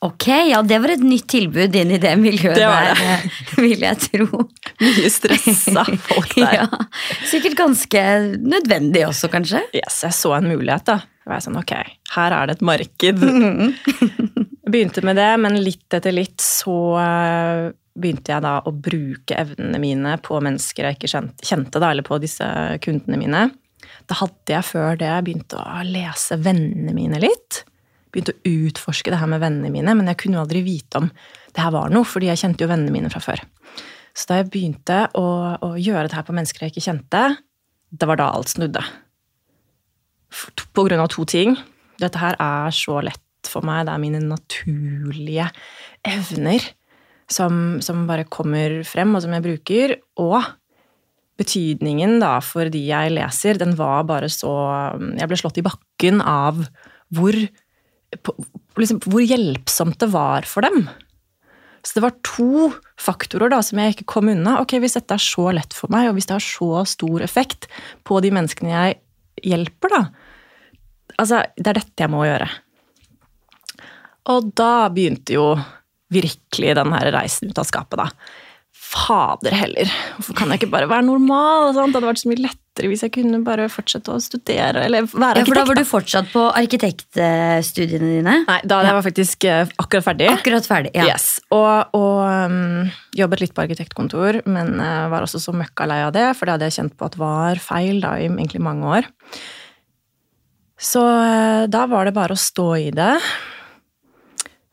Ok, 0.05 0.27
ja, 0.51 0.59
det 0.65 0.77
var 0.83 0.91
et 0.91 1.05
nytt 1.05 1.25
tilbud 1.31 1.75
inn 1.79 1.93
i 1.95 1.97
det 2.01 2.11
miljøet 2.19 2.57
Det 2.59 2.65
var 2.67 2.89
det. 2.89 2.95
der, 2.99 3.23
eh, 3.23 3.61
vil 3.63 3.85
jeg 3.85 4.01
tro. 4.03 4.41
Mye 4.81 5.09
stressa 5.13 5.85
folk 6.09 6.35
der. 6.35 6.55
Ja, 6.59 6.67
sikkert 7.29 7.55
ganske 7.61 8.01
nødvendig 8.41 9.05
også, 9.07 9.29
kanskje. 9.33 9.63
Yes, 9.73 10.01
jeg 10.03 10.17
så 10.17 10.35
en 10.37 10.49
mulighet, 10.51 10.85
da. 10.89 10.99
Jeg 11.25 11.31
var 11.31 11.41
sånn, 11.41 11.57
ok, 11.57 11.73
her 12.17 12.35
er 12.37 12.51
det 12.51 12.57
et 12.59 12.65
marked. 12.69 13.23
Begynte 14.65 15.03
med 15.05 15.19
det, 15.19 15.31
men 15.37 15.59
litt 15.61 15.93
etter 15.93 16.13
litt 16.15 16.41
så 16.41 16.77
eh, 16.97 17.67
begynte 17.95 18.33
jeg 18.33 18.43
da 18.43 18.55
å 18.65 18.73
bruke 18.73 19.37
evnene 19.37 19.79
mine 19.81 20.15
på 20.25 20.39
mennesker 20.41 20.87
jeg 20.87 20.97
ikke 20.97 21.11
kjente 21.45 21.81
da, 21.81 21.91
eller 21.91 22.05
på 22.05 22.17
disse 22.23 22.47
kundene 22.81 23.19
mine. 23.21 23.43
Da 24.09 24.17
hadde 24.19 24.55
jeg 24.57 24.65
før 24.65 24.97
det 24.99 25.13
begynt 25.25 25.53
å 25.57 25.63
lese 25.85 26.37
vennene 26.41 26.95
mine 26.97 27.21
litt. 27.21 27.61
Begynte 28.09 28.33
å 28.35 28.53
utforske 28.65 29.13
det 29.13 29.19
her 29.21 29.29
med 29.29 29.43
vennene 29.43 29.71
mine, 29.73 29.95
men 29.97 30.09
jeg 30.09 30.21
kunne 30.23 30.39
jo 30.39 30.45
aldri 30.45 30.63
vite 30.65 31.01
om 31.03 31.11
det 31.55 31.63
her 31.63 31.73
var 31.75 31.93
noe, 31.93 32.07
fordi 32.07 32.31
jeg 32.31 32.41
kjente 32.41 32.65
jo 32.65 32.71
vennene 32.71 32.93
mine 32.93 33.11
fra 33.13 33.21
før. 33.23 33.43
Så 34.15 34.29
da 34.31 34.39
jeg 34.39 34.49
begynte 34.51 35.01
å, 35.19 35.25
å 35.59 35.75
gjøre 35.75 36.07
det 36.09 36.17
her 36.17 36.25
på 36.27 36.35
mennesker 36.35 36.65
jeg 36.65 36.73
ikke 36.73 36.87
kjente, 36.87 37.23
det 37.95 38.09
var 38.09 38.19
da 38.19 38.31
alt 38.33 38.51
snudde. 38.51 38.81
På 40.75 40.87
grunn 40.87 41.03
av 41.03 41.11
to 41.13 41.23
ting. 41.29 41.53
Dette 42.01 42.19
her 42.19 42.35
er 42.41 42.73
så 42.75 42.99
lett 43.03 43.21
for 43.51 43.65
meg. 43.65 43.85
Det 43.87 43.93
er 43.93 44.03
mine 44.03 44.21
naturlige 44.23 45.49
evner 46.05 46.65
som, 47.31 47.81
som 47.81 48.05
bare 48.09 48.27
kommer 48.29 48.81
frem, 48.87 49.15
og 49.15 49.23
som 49.25 49.33
jeg 49.35 49.45
bruker. 49.45 49.95
Og 50.21 50.39
betydningen 51.39 52.19
da 52.23 52.37
for 52.45 52.71
de 52.71 52.81
jeg 52.87 53.15
leser, 53.15 53.59
den 53.59 53.75
var 53.75 54.05
bare 54.07 54.29
så 54.31 54.51
Jeg 55.17 55.27
ble 55.27 55.39
slått 55.39 55.59
i 55.59 55.65
bakken 55.65 56.21
av 56.23 56.61
hvor, 57.15 57.35
liksom, 58.79 59.01
hvor 59.05 59.23
hjelpsomt 59.23 59.99
det 60.01 60.11
var 60.13 60.47
for 60.49 60.65
dem. 60.65 60.85
Så 61.85 61.99
det 61.99 62.05
var 62.07 62.15
to 62.25 62.71
faktorer 62.97 63.51
da 63.53 63.59
som 63.63 63.77
jeg 63.77 63.93
ikke 63.93 64.07
kom 64.15 64.31
unna. 64.31 64.57
Ok, 64.61 64.77
Hvis 64.81 64.97
dette 64.97 65.17
er 65.17 65.21
så 65.21 65.51
lett 65.53 65.75
for 65.77 65.91
meg, 65.93 66.09
og 66.09 66.17
hvis 66.17 66.29
det 66.29 66.39
har 66.39 66.45
så 66.45 66.85
stor 66.89 67.21
effekt 67.21 67.67
på 68.07 68.17
de 68.25 68.31
menneskene 68.33 68.73
jeg 68.73 69.01
hjelper, 69.51 69.93
da 69.93 70.05
Altså, 71.15 71.45
det 71.55 71.69
er 71.69 71.77
dette 71.77 72.03
jeg 72.03 72.11
må 72.11 72.25
gjøre. 72.25 72.47
Og 74.31 74.49
da 74.57 74.87
begynte 74.93 75.37
jo 75.37 75.53
virkelig 76.13 76.75
den 76.77 76.93
her 76.95 77.11
reisen 77.15 77.51
ut 77.51 77.61
av 77.61 77.67
skapet, 77.67 77.99
da. 78.01 78.09
Fader 78.85 79.55
heller, 79.55 79.89
hvorfor 80.15 80.35
kan 80.37 80.51
jeg 80.51 80.61
ikke 80.61 80.71
bare 80.73 80.87
være 80.87 81.05
normal? 81.07 81.71
Sant? 81.73 81.91
Det 81.91 81.99
hadde 81.99 82.09
vært 82.11 82.21
så 82.21 82.29
mye 82.29 82.43
lettere 82.43 82.89
hvis 82.91 83.01
jeg 83.05 83.13
kunne 83.15 83.39
bare 83.43 83.65
fortsette 83.71 84.11
å 84.11 84.19
studere, 84.21 84.83
eller 84.85 85.07
være 85.07 85.41
Ja, 85.41 85.45
for 85.47 85.57
da 85.57 85.63
var 85.67 85.79
du 85.79 85.83
fortsatt 85.87 86.29
på 86.33 86.43
arkitektstudiene 86.59 88.11
dine. 88.17 88.35
Nei, 88.45 88.59
da 88.67 88.81
jeg 88.85 88.97
var 88.97 89.05
faktisk 89.05 89.47
eh, 89.49 89.71
akkurat 89.81 90.05
ferdig. 90.09 90.29
Akkurat 90.31 90.69
ferdig. 90.69 90.91
Ja. 90.95 91.07
Yes, 91.09 91.39
Og, 91.55 91.95
og 91.97 92.21
um, 92.51 92.91
jobbet 93.17 93.45
litt 93.45 93.55
på 93.55 93.63
arkitektkontor, 93.65 94.43
men 94.45 94.75
uh, 94.77 95.07
var 95.11 95.25
også 95.25 95.41
så 95.41 95.55
møkka 95.55 95.87
lei 95.89 96.01
av 96.05 96.13
det, 96.15 96.27
for 96.35 96.45
det 96.45 96.57
hadde 96.57 96.69
jeg 96.69 96.77
kjent 96.81 96.97
på 96.99 97.09
at 97.09 97.19
var 97.19 97.63
feil 97.63 98.03
da 98.03 98.15
i 98.19 98.29
egentlig 98.29 98.63
mange 98.63 98.91
år. 98.99 99.11
Så 100.75 101.01
uh, 101.01 101.65
da 101.71 101.87
var 101.89 102.05
det 102.05 102.15
bare 102.15 102.35
å 102.35 102.45
stå 102.45 102.69
i 102.83 102.89
det. 102.95 103.13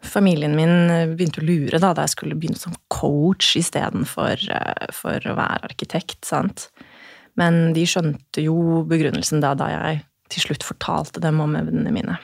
Familien 0.02 0.56
min 0.58 0.90
uh, 0.90 1.12
begynte 1.14 1.42
å 1.42 1.46
lure 1.46 1.80
da, 1.82 1.92
da 1.94 2.06
jeg 2.06 2.16
skulle 2.16 2.38
begynne 2.38 2.60
som 2.60 2.74
coach 2.92 3.54
istedenfor 3.60 4.48
uh, 4.50 4.88
for 4.94 5.28
å 5.28 5.36
være 5.38 5.70
arkitekt. 5.70 6.24
sant? 6.26 6.68
Men 7.38 7.70
de 7.76 7.86
skjønte 7.88 8.44
jo 8.44 8.82
begrunnelsen 8.88 9.40
da, 9.44 9.54
da 9.58 9.70
jeg 9.72 10.02
til 10.32 10.46
slutt 10.46 10.66
fortalte 10.66 11.22
dem 11.22 11.40
om 11.44 11.56
evnene 11.58 11.92
mine. 11.94 12.18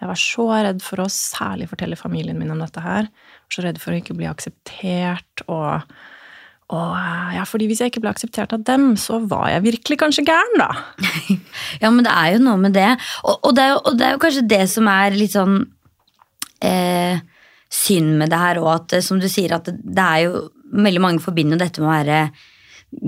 Jeg 0.00 0.10
var 0.10 0.20
så 0.20 0.44
redd 0.66 0.82
for 0.84 1.00
å 1.00 1.12
særlig 1.12 1.70
fortelle 1.70 1.96
familien 1.96 2.36
min 2.36 2.52
om 2.52 2.60
dette 2.60 2.82
her. 2.84 3.08
Så 3.52 3.64
redd 3.64 3.78
for 3.80 3.94
å 3.94 4.00
ikke 4.00 4.16
bli 4.18 4.26
akseptert. 4.28 5.44
Og, 5.46 5.94
og 6.74 6.90
ja, 7.32 7.44
fordi 7.48 7.70
hvis 7.70 7.80
jeg 7.80 7.92
ikke 7.92 8.02
ble 8.04 8.12
akseptert 8.12 8.52
av 8.56 8.66
dem, 8.68 8.90
så 9.00 9.22
var 9.30 9.48
jeg 9.52 9.64
virkelig 9.70 10.00
kanskje 10.02 10.26
gæren, 10.28 10.60
da. 10.60 10.68
Ja, 11.82 11.88
men 11.88 12.04
det 12.04 12.12
er 12.12 12.34
jo 12.34 12.42
noe 12.44 12.60
med 12.60 12.76
det. 12.76 12.90
Og, 13.24 13.38
og, 13.38 13.54
det, 13.56 13.64
er 13.64 13.72
jo, 13.72 13.80
og 13.80 13.96
det 13.98 14.06
er 14.06 14.12
jo 14.14 14.20
kanskje 14.26 14.44
det 14.50 14.62
som 14.74 14.90
er 14.92 15.16
litt 15.16 15.32
sånn 15.38 15.62
eh, 16.64 17.22
synd 17.74 18.18
med 18.20 18.32
det 18.32 18.40
her 18.40 18.60
òg, 18.62 18.70
at 18.74 18.96
eh, 18.98 19.04
som 19.04 19.20
du 19.20 19.28
sier, 19.30 19.56
at 19.56 19.70
det, 19.70 20.04
er 20.04 20.26
jo 20.26 20.48
Veldig 20.74 20.98
mange 20.98 21.22
forbinder 21.22 21.54
dette 21.60 21.78
med 21.78 21.86
å 21.86 21.92
være 21.92 22.20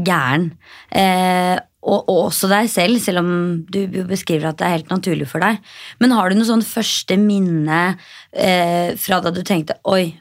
gæren. 0.07 0.45
Eh, 0.95 1.57
og, 1.87 2.05
og 2.11 2.21
også 2.29 2.47
deg 2.51 2.69
selv, 2.71 3.01
selv 3.03 3.25
om 3.25 3.31
du 3.67 3.81
beskriver 4.07 4.53
at 4.53 4.61
det 4.61 4.69
er 4.69 4.75
helt 4.77 4.93
naturlig 4.93 5.27
for 5.31 5.43
deg. 5.43 5.59
Men 6.03 6.15
har 6.15 6.31
du 6.31 6.39
noe 6.39 6.47
sånn 6.47 6.63
første 6.67 7.17
minne 7.19 7.81
eh, 8.31 8.95
fra 9.03 9.19
da 9.25 9.33
du 9.35 9.43
tenkte 9.47 9.81
oi, 9.91 10.13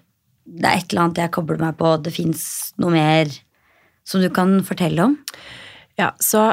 det 0.45 0.69
er 0.71 0.79
et 0.79 0.89
eller 0.89 1.03
annet 1.03 1.21
jeg 1.21 1.33
kobler 1.37 1.61
meg 1.61 1.77
på, 1.77 1.95
det 2.01 2.13
fins 2.15 2.47
noe 2.81 2.93
mer 2.95 3.29
som 4.05 4.25
du 4.25 4.29
kan 4.33 4.57
fortelle 4.65 5.05
om? 5.05 5.15
Ja, 6.01 6.15
så 6.21 6.51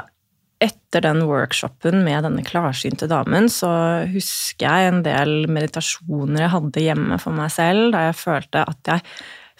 etter 0.62 1.04
den 1.04 1.25
workshopen 1.28 2.02
med 2.07 2.25
denne 2.26 2.45
klarsynte 2.47 3.09
damen, 3.11 3.49
så 3.50 3.71
husker 4.12 4.66
jeg 4.66 4.90
en 4.90 5.00
del 5.07 5.47
meditasjoner 5.50 6.45
jeg 6.45 6.54
hadde 6.57 6.85
hjemme 6.85 7.19
for 7.23 7.37
meg 7.37 7.52
selv, 7.54 7.90
da 7.95 8.07
jeg 8.09 8.19
følte 8.21 8.66
at 8.71 8.92
jeg 8.95 9.07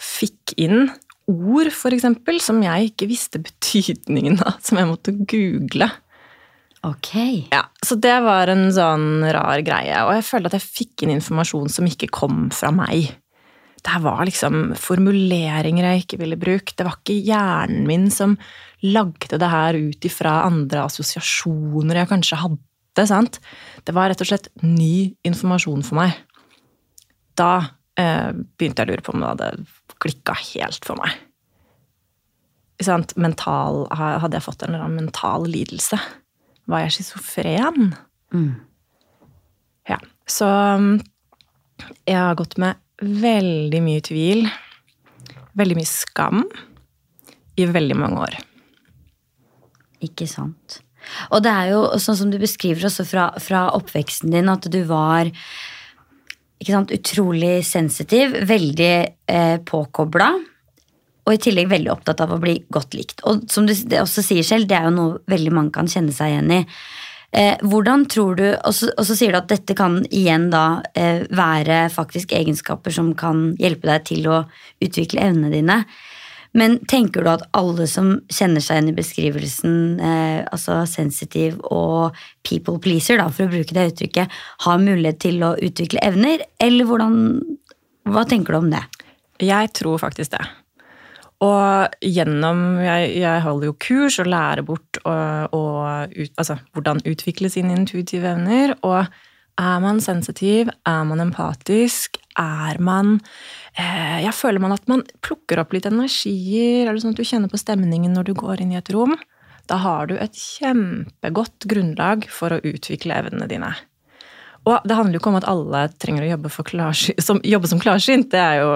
fikk 0.03 0.55
inn 0.63 0.87
ord, 1.31 1.69
for 1.75 1.95
eksempel, 1.95 2.39
som 2.43 2.59
jeg 2.63 2.91
ikke 2.91 3.07
visste 3.11 3.41
betydningen 3.43 4.41
av, 4.43 4.57
som 4.63 4.79
jeg 4.79 4.89
måtte 4.89 5.15
google. 5.15 5.89
Ok. 6.83 7.13
Ja, 7.53 7.63
Så 7.85 7.95
det 7.95 8.15
var 8.25 8.51
en 8.51 8.67
sånn 8.75 9.23
rar 9.31 9.61
greie. 9.63 10.01
Og 10.03 10.17
jeg 10.17 10.25
følte 10.27 10.51
at 10.51 10.57
jeg 10.57 10.67
fikk 10.81 11.05
inn 11.05 11.13
informasjon 11.15 11.71
som 11.71 11.87
ikke 11.87 12.11
kom 12.11 12.49
fra 12.51 12.73
meg. 12.75 13.13
Det 13.83 13.99
var 14.03 14.25
liksom 14.27 14.73
formuleringer 14.79 15.87
jeg 15.87 16.03
ikke 16.03 16.19
ville 16.19 16.39
bruke. 16.39 16.75
Det 16.75 16.87
var 16.87 16.99
ikke 16.99 17.19
hjernen 17.23 17.87
min 17.87 18.09
som 18.11 18.35
lagde 18.83 19.39
det 19.39 19.49
her 19.49 19.77
ut 19.79 20.05
ifra 20.05 20.41
andre 20.47 20.85
assosiasjoner 20.87 22.01
jeg 22.01 22.11
kanskje 22.11 22.39
hadde. 22.41 23.05
sant? 23.07 23.39
Det 23.83 23.95
var 23.95 24.11
rett 24.11 24.21
og 24.21 24.29
slett 24.29 24.49
ny 24.61 25.15
informasjon 25.25 25.85
for 25.87 26.01
meg. 26.01 26.17
Da 27.39 27.51
eh, 27.99 28.31
begynte 28.33 28.83
jeg 28.83 28.89
å 28.89 28.91
lure 28.91 29.05
på 29.05 29.15
om 29.15 29.23
det 29.23 29.31
hadde 29.31 29.51
klikka 30.03 30.35
helt 30.53 30.85
for 30.85 30.99
meg. 30.99 31.15
Sant? 32.83 33.15
Mental, 33.15 33.85
hadde 33.93 34.35
jeg 34.37 34.45
fått 34.45 34.65
en 34.65 34.73
eller 34.73 34.85
annen 34.85 35.05
mental 35.05 35.47
lidelse? 35.47 35.99
Var 36.69 36.85
jeg 36.85 36.95
schizofren? 36.97 37.93
Mm. 38.33 38.53
Ja. 39.89 39.99
Så 40.27 40.47
um, 40.47 40.95
jeg 42.07 42.19
har 42.19 42.37
gått 42.39 42.57
med 42.61 42.79
veldig 43.03 43.81
mye 43.83 44.03
tvil, 44.05 44.47
veldig 45.59 45.77
mye 45.79 45.89
skam, 45.89 46.43
i 47.59 47.67
veldig 47.69 47.97
mange 47.99 48.25
år. 48.27 48.39
Ikke 50.03 50.27
sant. 50.29 50.81
Og 51.35 51.43
det 51.43 51.51
er 51.51 51.73
jo 51.73 51.83
sånn 51.99 52.17
som 52.19 52.31
du 52.31 52.39
beskriver 52.41 52.87
også 52.87 53.05
fra, 53.07 53.27
fra 53.43 53.67
oppveksten 53.75 54.31
din, 54.33 54.51
at 54.51 54.67
du 54.71 54.81
var 54.87 55.31
sant, 56.63 56.93
utrolig 56.95 57.57
sensitiv, 57.67 58.37
veldig 58.47 58.93
eh, 59.27 59.57
påkobla. 59.67 60.31
Og 61.23 61.35
i 61.35 61.39
tillegg 61.39 61.71
veldig 61.71 61.91
opptatt 61.91 62.23
av 62.23 62.33
å 62.35 62.41
bli 62.41 62.57
godt 62.71 62.95
likt. 62.97 63.23
Og 63.27 63.45
som 63.51 63.67
du 63.67 63.73
også 63.99 64.23
sier 64.25 64.47
selv, 64.47 64.67
det 64.67 64.77
er 64.79 64.89
jo 64.89 64.95
noe 64.95 65.21
veldig 65.31 65.55
mange 65.55 65.75
kan 65.75 65.89
kjenne 65.91 66.15
seg 66.15 66.33
igjen 66.33 66.55
i. 66.55 66.61
Eh, 67.33 67.55
hvordan 67.65 68.03
tror 68.11 68.35
du, 68.37 68.45
og 68.53 68.75
så, 68.77 68.91
og 68.93 69.07
så, 69.07 69.15
sier 69.17 69.33
du 69.33 69.39
at 69.39 69.49
dette 69.49 69.73
kan 69.77 70.03
igjen 70.13 70.51
da 70.53 70.83
eh, 70.93 71.23
være 71.33 71.87
faktisk 71.89 72.35
egenskaper 72.37 72.93
som 72.93 73.13
kan 73.17 73.55
hjelpe 73.61 73.89
deg 73.89 74.05
til 74.11 74.27
å 74.29 74.43
utvikle 74.83 75.23
evnene 75.31 75.49
dine. 75.55 75.79
Men 76.57 76.77
tenker 76.89 77.25
du 77.25 77.29
at 77.31 77.45
alle 77.57 77.87
som 77.89 78.15
kjenner 78.29 78.61
seg 78.61 78.77
igjen 78.77 78.91
i 78.91 78.97
beskrivelsen, 78.97 79.77
eh, 79.97 80.41
altså 80.53 80.83
sensitiv 80.89 81.57
og 81.73 82.17
people 82.45 82.77
pleaser, 82.83 83.17
da, 83.17 83.29
for 83.33 83.47
å 83.47 83.53
bruke 83.53 83.73
det 83.73 83.87
uttrykket, 83.93 84.41
har 84.67 84.83
mulighet 84.83 85.21
til 85.25 85.41
å 85.45 85.55
utvikle 85.57 86.03
evner, 86.05 86.45
eller 86.61 86.89
hvordan 86.89 87.15
Hva 88.03 88.25
tenker 88.27 88.51
du 88.51 88.57
om 88.57 88.65
det? 88.67 88.81
Jeg 89.39 89.69
tror 89.79 90.01
faktisk 90.01 90.33
det. 90.33 90.43
Og 91.43 91.93
gjennom 92.03 92.81
Jeg, 92.83 93.13
jeg 93.21 93.43
holder 93.45 93.69
jo 93.69 93.77
kurs 93.79 94.19
og 94.19 94.27
lærer 94.27 94.63
bort 94.67 94.99
og, 95.03 95.55
og 95.55 96.11
ut, 96.11 96.33
altså, 96.37 96.57
hvordan 96.75 96.99
utvikle 97.07 97.49
sine 97.49 97.77
intuitive 97.77 98.27
evner. 98.35 98.75
Og 98.83 99.07
er 99.57 99.79
man 99.83 100.01
sensitiv, 100.01 100.69
er 100.85 101.03
man 101.07 101.21
empatisk, 101.21 102.17
er 102.39 102.79
man 102.81 103.19
Jeg 103.73 104.33
føler 104.37 104.61
man 104.61 104.75
at 104.75 104.83
man 104.91 105.01
plukker 105.25 105.57
opp 105.61 105.73
litt 105.73 105.87
energier, 105.89 106.85
eller 106.85 106.99
sånn 107.01 107.15
at 107.15 107.21
du 107.21 107.25
kjenner 107.25 107.49
på 107.49 107.57
stemningen 107.57 108.13
når 108.13 108.27
du 108.29 108.35
går 108.37 108.61
inn 108.61 108.75
i 108.75 108.77
et 108.77 108.91
rom. 108.93 109.15
Da 109.71 109.79
har 109.81 110.11
du 110.11 110.17
et 110.19 110.35
kjempegodt 110.37 111.65
grunnlag 111.71 112.27
for 112.29 112.53
å 112.53 112.61
utvikle 112.61 113.15
evnene 113.17 113.47
dine. 113.49 113.71
Og 114.69 114.85
det 114.87 114.95
handler 114.95 115.17
jo 115.17 115.23
ikke 115.23 115.31
om 115.33 115.39
at 115.39 115.49
alle 115.49 115.87
trenger 115.99 116.25
å 116.25 116.31
jobbe, 116.35 116.51
som, 117.23 117.41
jobbe 117.43 117.71
som 117.71 117.81
klarsynt. 117.83 118.29
Det 118.31 118.39
er 118.39 118.61
jo 118.61 118.69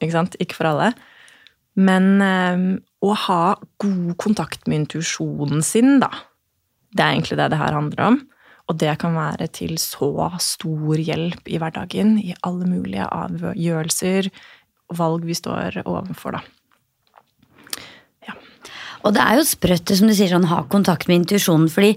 ikke, 0.00 0.14
sant? 0.14 0.38
ikke 0.42 0.58
for 0.58 0.70
alle. 0.72 0.90
Men 1.78 2.08
eh, 2.24 2.64
å 3.06 3.14
ha 3.26 3.44
god 3.82 4.16
kontakt 4.20 4.66
med 4.66 4.84
intuisjonen 4.84 5.62
sin, 5.66 5.98
da. 6.02 6.10
Det 6.90 7.04
er 7.04 7.14
egentlig 7.14 7.38
det 7.38 7.52
det 7.52 7.60
her 7.60 7.76
handler 7.76 8.06
om. 8.08 8.20
Og 8.70 8.78
det 8.78 8.92
kan 9.02 9.16
være 9.18 9.48
til 9.50 9.74
så 9.82 10.30
stor 10.38 11.02
hjelp 11.02 11.50
i 11.50 11.58
hverdagen, 11.58 12.14
i 12.22 12.36
alle 12.46 12.68
mulige 12.70 13.08
avgjørelser 13.10 14.30
og 14.90 14.98
valg 14.98 15.26
vi 15.26 15.34
står 15.34 15.82
overfor, 15.84 16.38
da. 16.38 16.42
Ja. 18.28 18.36
Og 19.02 19.14
det 19.16 19.24
er 19.24 19.40
jo 19.40 19.46
sprøtt, 19.48 19.90
som 19.96 20.10
du 20.10 20.14
sier, 20.14 20.30
sånn 20.30 20.50
ha 20.50 20.62
kontakt 20.70 21.10
med 21.10 21.22
intuisjonen, 21.22 21.70
fordi 21.72 21.96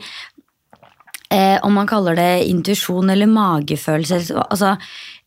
eh, 1.34 1.58
om 1.66 1.78
man 1.78 1.90
kaller 1.90 2.18
det 2.18 2.46
intuisjon 2.50 3.14
eller 3.14 3.30
magefølelse 3.30 4.38
altså, 4.46 4.76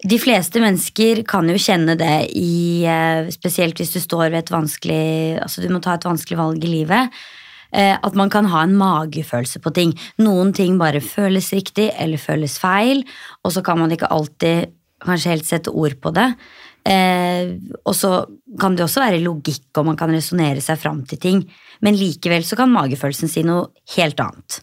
De 0.06 0.18
fleste 0.22 0.62
mennesker 0.62 1.22
kan 1.28 1.48
jo 1.50 1.58
kjenne 1.58 1.96
det 1.98 2.28
i 2.38 2.84
eh, 2.86 3.30
Spesielt 3.34 3.78
hvis 3.80 3.94
du 3.96 4.00
står 4.02 4.28
ved 4.28 4.44
et 4.44 4.52
vanskelig 4.54 5.40
Altså 5.42 5.64
du 5.64 5.70
må 5.72 5.82
ta 5.82 5.96
et 5.96 6.06
vanskelig 6.06 6.38
valg 6.38 6.66
i 6.66 6.74
livet 6.78 7.24
at 7.76 8.14
man 8.16 8.30
kan 8.32 8.46
ha 8.48 8.62
en 8.64 8.72
magefølelse 8.78 9.60
på 9.60 9.72
ting. 9.76 9.90
Noen 10.24 10.54
ting 10.56 10.78
bare 10.80 11.02
føles 11.04 11.50
riktig 11.52 11.90
eller 12.00 12.16
føles 12.16 12.54
feil, 12.62 13.02
og 13.44 13.52
så 13.52 13.60
kan 13.66 13.76
man 13.82 13.92
ikke 13.92 14.08
alltid 14.08 14.72
kanskje 15.04 15.34
helt 15.34 15.48
sette 15.48 15.74
ord 15.74 15.98
på 16.00 16.12
det. 16.16 16.30
Eh, 16.86 17.56
og 17.82 17.94
så 17.98 18.10
kan 18.60 18.76
det 18.76 18.84
også 18.86 19.02
være 19.02 19.22
logikk, 19.24 19.68
og 19.78 19.88
man 19.90 19.98
kan 19.98 20.12
resonnere 20.14 20.62
seg 20.62 20.78
fram 20.80 21.02
til 21.08 21.20
ting. 21.22 21.42
Men 21.84 21.98
likevel 21.98 22.46
så 22.46 22.58
kan 22.58 22.72
magefølelsen 22.72 23.30
si 23.30 23.42
noe 23.46 23.68
helt 23.96 24.20
annet. 24.22 24.60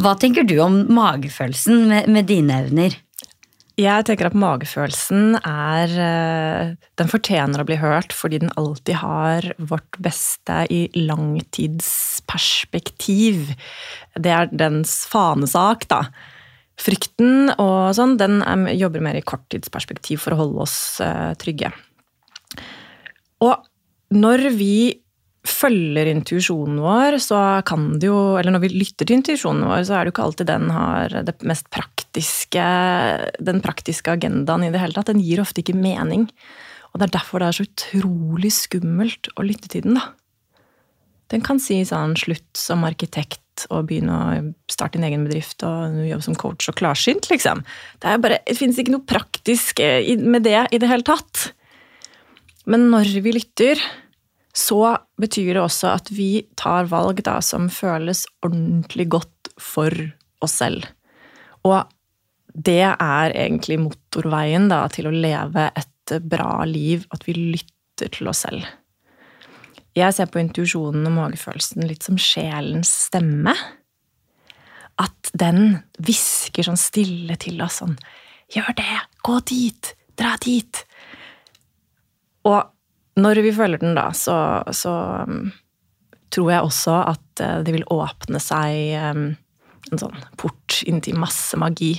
Hva 0.00 0.14
tenker 0.20 0.46
du 0.46 0.54
om 0.62 0.82
magefølelsen 0.94 1.86
med, 1.90 2.10
med 2.12 2.28
dine 2.28 2.60
evner? 2.64 2.94
Jeg 3.78 4.02
tenker 4.06 4.26
at 4.26 4.34
magefølelsen 4.38 5.36
er 5.46 5.88
eh, 6.02 6.74
Den 6.98 7.08
fortjener 7.10 7.60
å 7.62 7.66
bli 7.68 7.76
hørt 7.80 8.12
fordi 8.16 8.38
den 8.42 8.52
alltid 8.58 8.94
har 9.02 9.42
vårt 9.58 9.98
beste 10.02 10.66
i 10.72 10.90
langtidsperspektiv. 10.96 13.54
Det 14.18 14.30
er 14.34 14.46
dens 14.50 15.06
fanesak, 15.10 15.88
da. 15.92 16.04
Frykten 16.80 17.50
og 17.60 17.94
sånn, 17.96 18.16
den 18.20 18.42
jobber 18.74 19.00
mer 19.04 19.16
i 19.18 19.22
korttidsperspektiv 19.24 20.18
for 20.24 20.32
å 20.34 20.38
holde 20.42 20.60
oss 20.64 21.00
eh, 21.04 21.32
trygge. 21.40 21.70
Og 23.44 23.54
når 24.16 24.38
vi 24.56 25.02
følger 25.46 26.10
intuisjonen 26.10 26.80
vår, 26.84 27.16
så 27.22 27.38
kan 27.66 27.94
det 28.00 28.10
jo 28.10 28.36
Eller 28.36 28.52
når 28.52 28.64
vi 28.66 28.72
lytter 28.74 29.08
til 29.08 29.16
intuisjonen 29.16 29.64
vår, 29.70 29.84
så 29.88 29.96
er 29.96 30.04
det 30.04 30.10
jo 30.10 30.14
ikke 30.16 30.26
alltid 30.28 30.50
den 30.50 30.70
har 30.74 31.14
det 31.24 31.36
mest 31.48 31.70
praktiske 31.72 32.64
Den 33.40 33.62
praktiske 33.64 34.12
agendaen 34.12 34.66
i 34.66 34.72
det 34.72 34.82
hele 34.82 34.96
tatt. 34.96 35.08
Den 35.12 35.22
gir 35.24 35.40
ofte 35.40 35.64
ikke 35.64 35.78
mening. 35.78 36.28
Og 36.92 37.00
det 37.00 37.08
er 37.08 37.18
derfor 37.20 37.40
det 37.40 37.50
er 37.50 37.58
så 37.60 37.68
utrolig 37.68 38.50
skummelt 38.52 39.30
å 39.38 39.46
lytte 39.46 39.70
til 39.70 39.86
den, 39.86 39.96
da. 40.00 40.10
Den 41.30 41.44
kan 41.46 41.60
si 41.62 41.78
sånn 41.86 42.16
slutt 42.18 42.58
som 42.58 42.82
arkitekt 42.82 43.66
og 43.70 43.86
begynne 43.86 44.16
å 44.16 44.40
starte 44.72 44.98
din 44.98 45.06
egen 45.06 45.22
bedrift 45.28 45.62
og 45.66 46.00
jobbe 46.08 46.26
som 46.26 46.38
coach 46.38 46.66
og 46.72 46.78
klarsynt, 46.80 47.28
liksom. 47.30 47.62
Det, 48.02 48.10
er 48.10 48.22
bare, 48.22 48.40
det 48.48 48.58
finnes 48.58 48.80
ikke 48.82 48.96
noe 48.96 49.06
praktisk 49.06 49.78
med 50.24 50.42
det 50.48 50.64
i 50.74 50.80
det 50.82 50.90
hele 50.90 51.06
tatt. 51.06 51.52
Men 52.70 52.88
når 52.90 53.12
vi 53.22 53.36
lytter, 53.36 53.78
så 54.56 54.96
betyr 55.20 55.54
det 55.54 55.62
også 55.62 55.92
at 55.94 56.10
vi 56.14 56.42
tar 56.58 56.88
valg 56.90 57.22
da, 57.26 57.38
som 57.44 57.68
føles 57.70 58.24
ordentlig 58.46 59.06
godt 59.14 59.52
for 59.60 59.94
oss 60.42 60.58
selv. 60.62 60.88
Og 61.66 61.84
det 62.54 62.82
er 62.90 63.34
egentlig 63.36 63.78
motorveien 63.82 64.68
da, 64.70 64.82
til 64.90 65.06
å 65.10 65.14
leve 65.14 65.68
et 65.70 66.16
bra 66.26 66.64
liv, 66.66 67.04
at 67.14 67.26
vi 67.28 67.36
lytter 67.36 68.10
til 68.10 68.30
oss 68.30 68.42
selv. 68.46 68.66
Jeg 69.94 70.14
ser 70.14 70.30
på 70.30 70.40
intuisjonen 70.42 71.06
og 71.08 71.16
magefølelsen 71.16 71.86
litt 71.86 72.06
som 72.06 72.18
sjelens 72.20 72.90
stemme. 73.06 73.54
At 75.00 75.30
den 75.38 75.80
hvisker 75.98 76.66
sånn 76.66 76.78
stille 76.78 77.38
til 77.40 77.62
oss 77.64 77.80
sånn 77.80 77.96
Gjør 78.50 78.74
det! 78.76 78.98
Gå 79.22 79.36
dit! 79.46 79.92
Dra 80.18 80.34
dit! 80.42 80.80
Og 82.50 82.58
når 83.18 83.42
vi 83.44 83.52
følger 83.54 83.82
den, 83.82 83.96
da, 83.98 84.10
så, 84.16 84.36
så 84.76 84.92
um, 85.26 85.50
tror 86.30 86.50
jeg 86.52 86.66
også 86.66 86.96
at 87.10 87.42
uh, 87.42 87.58
det 87.66 87.74
vil 87.74 87.88
åpne 87.90 88.40
seg 88.42 88.94
um, 89.10 89.24
en 89.90 90.02
sånn 90.02 90.16
port 90.38 90.80
inn 90.88 91.00
til 91.02 91.18
masse 91.18 91.58
magi, 91.58 91.94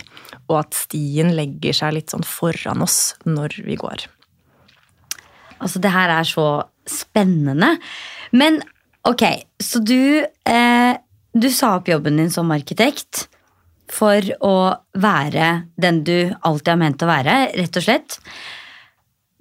og 0.48 0.62
at 0.62 0.78
stien 0.78 1.34
legger 1.36 1.76
seg 1.76 1.98
litt 1.98 2.14
sånn 2.14 2.26
foran 2.28 2.84
oss 2.86 3.16
når 3.28 3.58
vi 3.66 3.78
går. 3.80 4.06
Altså, 5.62 5.82
det 5.82 5.94
her 5.94 6.14
er 6.14 6.28
så 6.28 6.48
spennende. 6.90 7.76
Men 8.34 8.62
ok, 9.08 9.24
så 9.62 9.82
du 9.84 10.26
eh, 10.26 10.94
Du 11.32 11.48
sa 11.54 11.78
opp 11.78 11.88
jobben 11.88 12.18
din 12.20 12.32
som 12.34 12.50
arkitekt 12.52 13.30
for 13.92 14.26
å 14.44 14.56
være 15.00 15.46
den 15.80 16.02
du 16.04 16.34
alltid 16.44 16.74
har 16.74 16.80
ment 16.82 17.04
å 17.06 17.08
være, 17.08 17.36
rett 17.56 17.78
og 17.80 17.86
slett. 17.86 18.18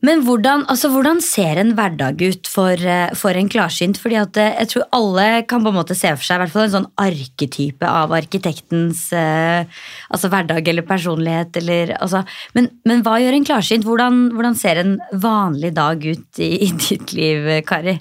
Men 0.00 0.22
hvordan, 0.24 0.62
altså, 0.72 0.88
hvordan, 0.94 1.18
ser 1.20 1.58
en 1.60 1.74
hverdag 1.76 2.22
ut 2.24 2.48
for, 2.48 2.72
eh, 2.72 3.12
for 3.18 3.36
en 3.36 3.50
klarsynt? 3.52 3.98
Fordi 4.00 4.16
at 4.16 4.38
eh, 4.40 4.54
jeg 4.62 4.70
tror 4.72 4.86
alle 4.96 5.26
kan 5.48 5.64
på 5.64 5.72
en 5.72 5.76
måte 5.76 5.96
se 5.98 6.12
for 6.14 6.24
seg 6.24 6.44
fall 6.48 6.68
en 6.68 6.72
sånn 6.72 6.86
arketype 7.00 7.84
av 7.84 8.14
arkitektens 8.16 9.10
eh, 9.12 9.82
altså 10.08 10.30
hverdag 10.32 10.70
eller 10.72 10.86
personlighet. 10.88 11.58
Eller, 11.60 11.92
altså, 12.00 12.22
men, 12.56 12.70
men, 12.88 13.04
hva 13.04 13.18
gjør 13.20 13.36
en 13.36 13.44
klarsynt? 13.50 13.84
Hvordan, 13.88 14.22
hvordan, 14.36 14.56
ser 14.60 14.80
en 14.80 14.94
vanlig 15.20 15.74
dag 15.76 16.06
ut 16.06 16.40
i, 16.40 16.48
i 16.64 16.70
ditt 16.80 17.12
liv, 17.16 17.50
Kari? 17.68 17.98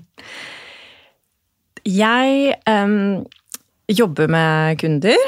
Jeg 1.89 2.55
um, 2.67 3.25
jobber 3.91 4.31
med 4.31 4.79
kunder 4.79 5.19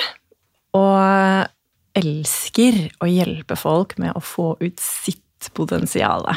og 0.78 2.00
elsker 2.00 2.80
å 3.04 3.10
hjelpe 3.12 3.58
folk 3.60 3.98
med 4.00 4.16
å 4.16 4.24
få 4.24 4.54
ut 4.62 4.80
sitt 4.80 5.52
potensial. 5.58 6.28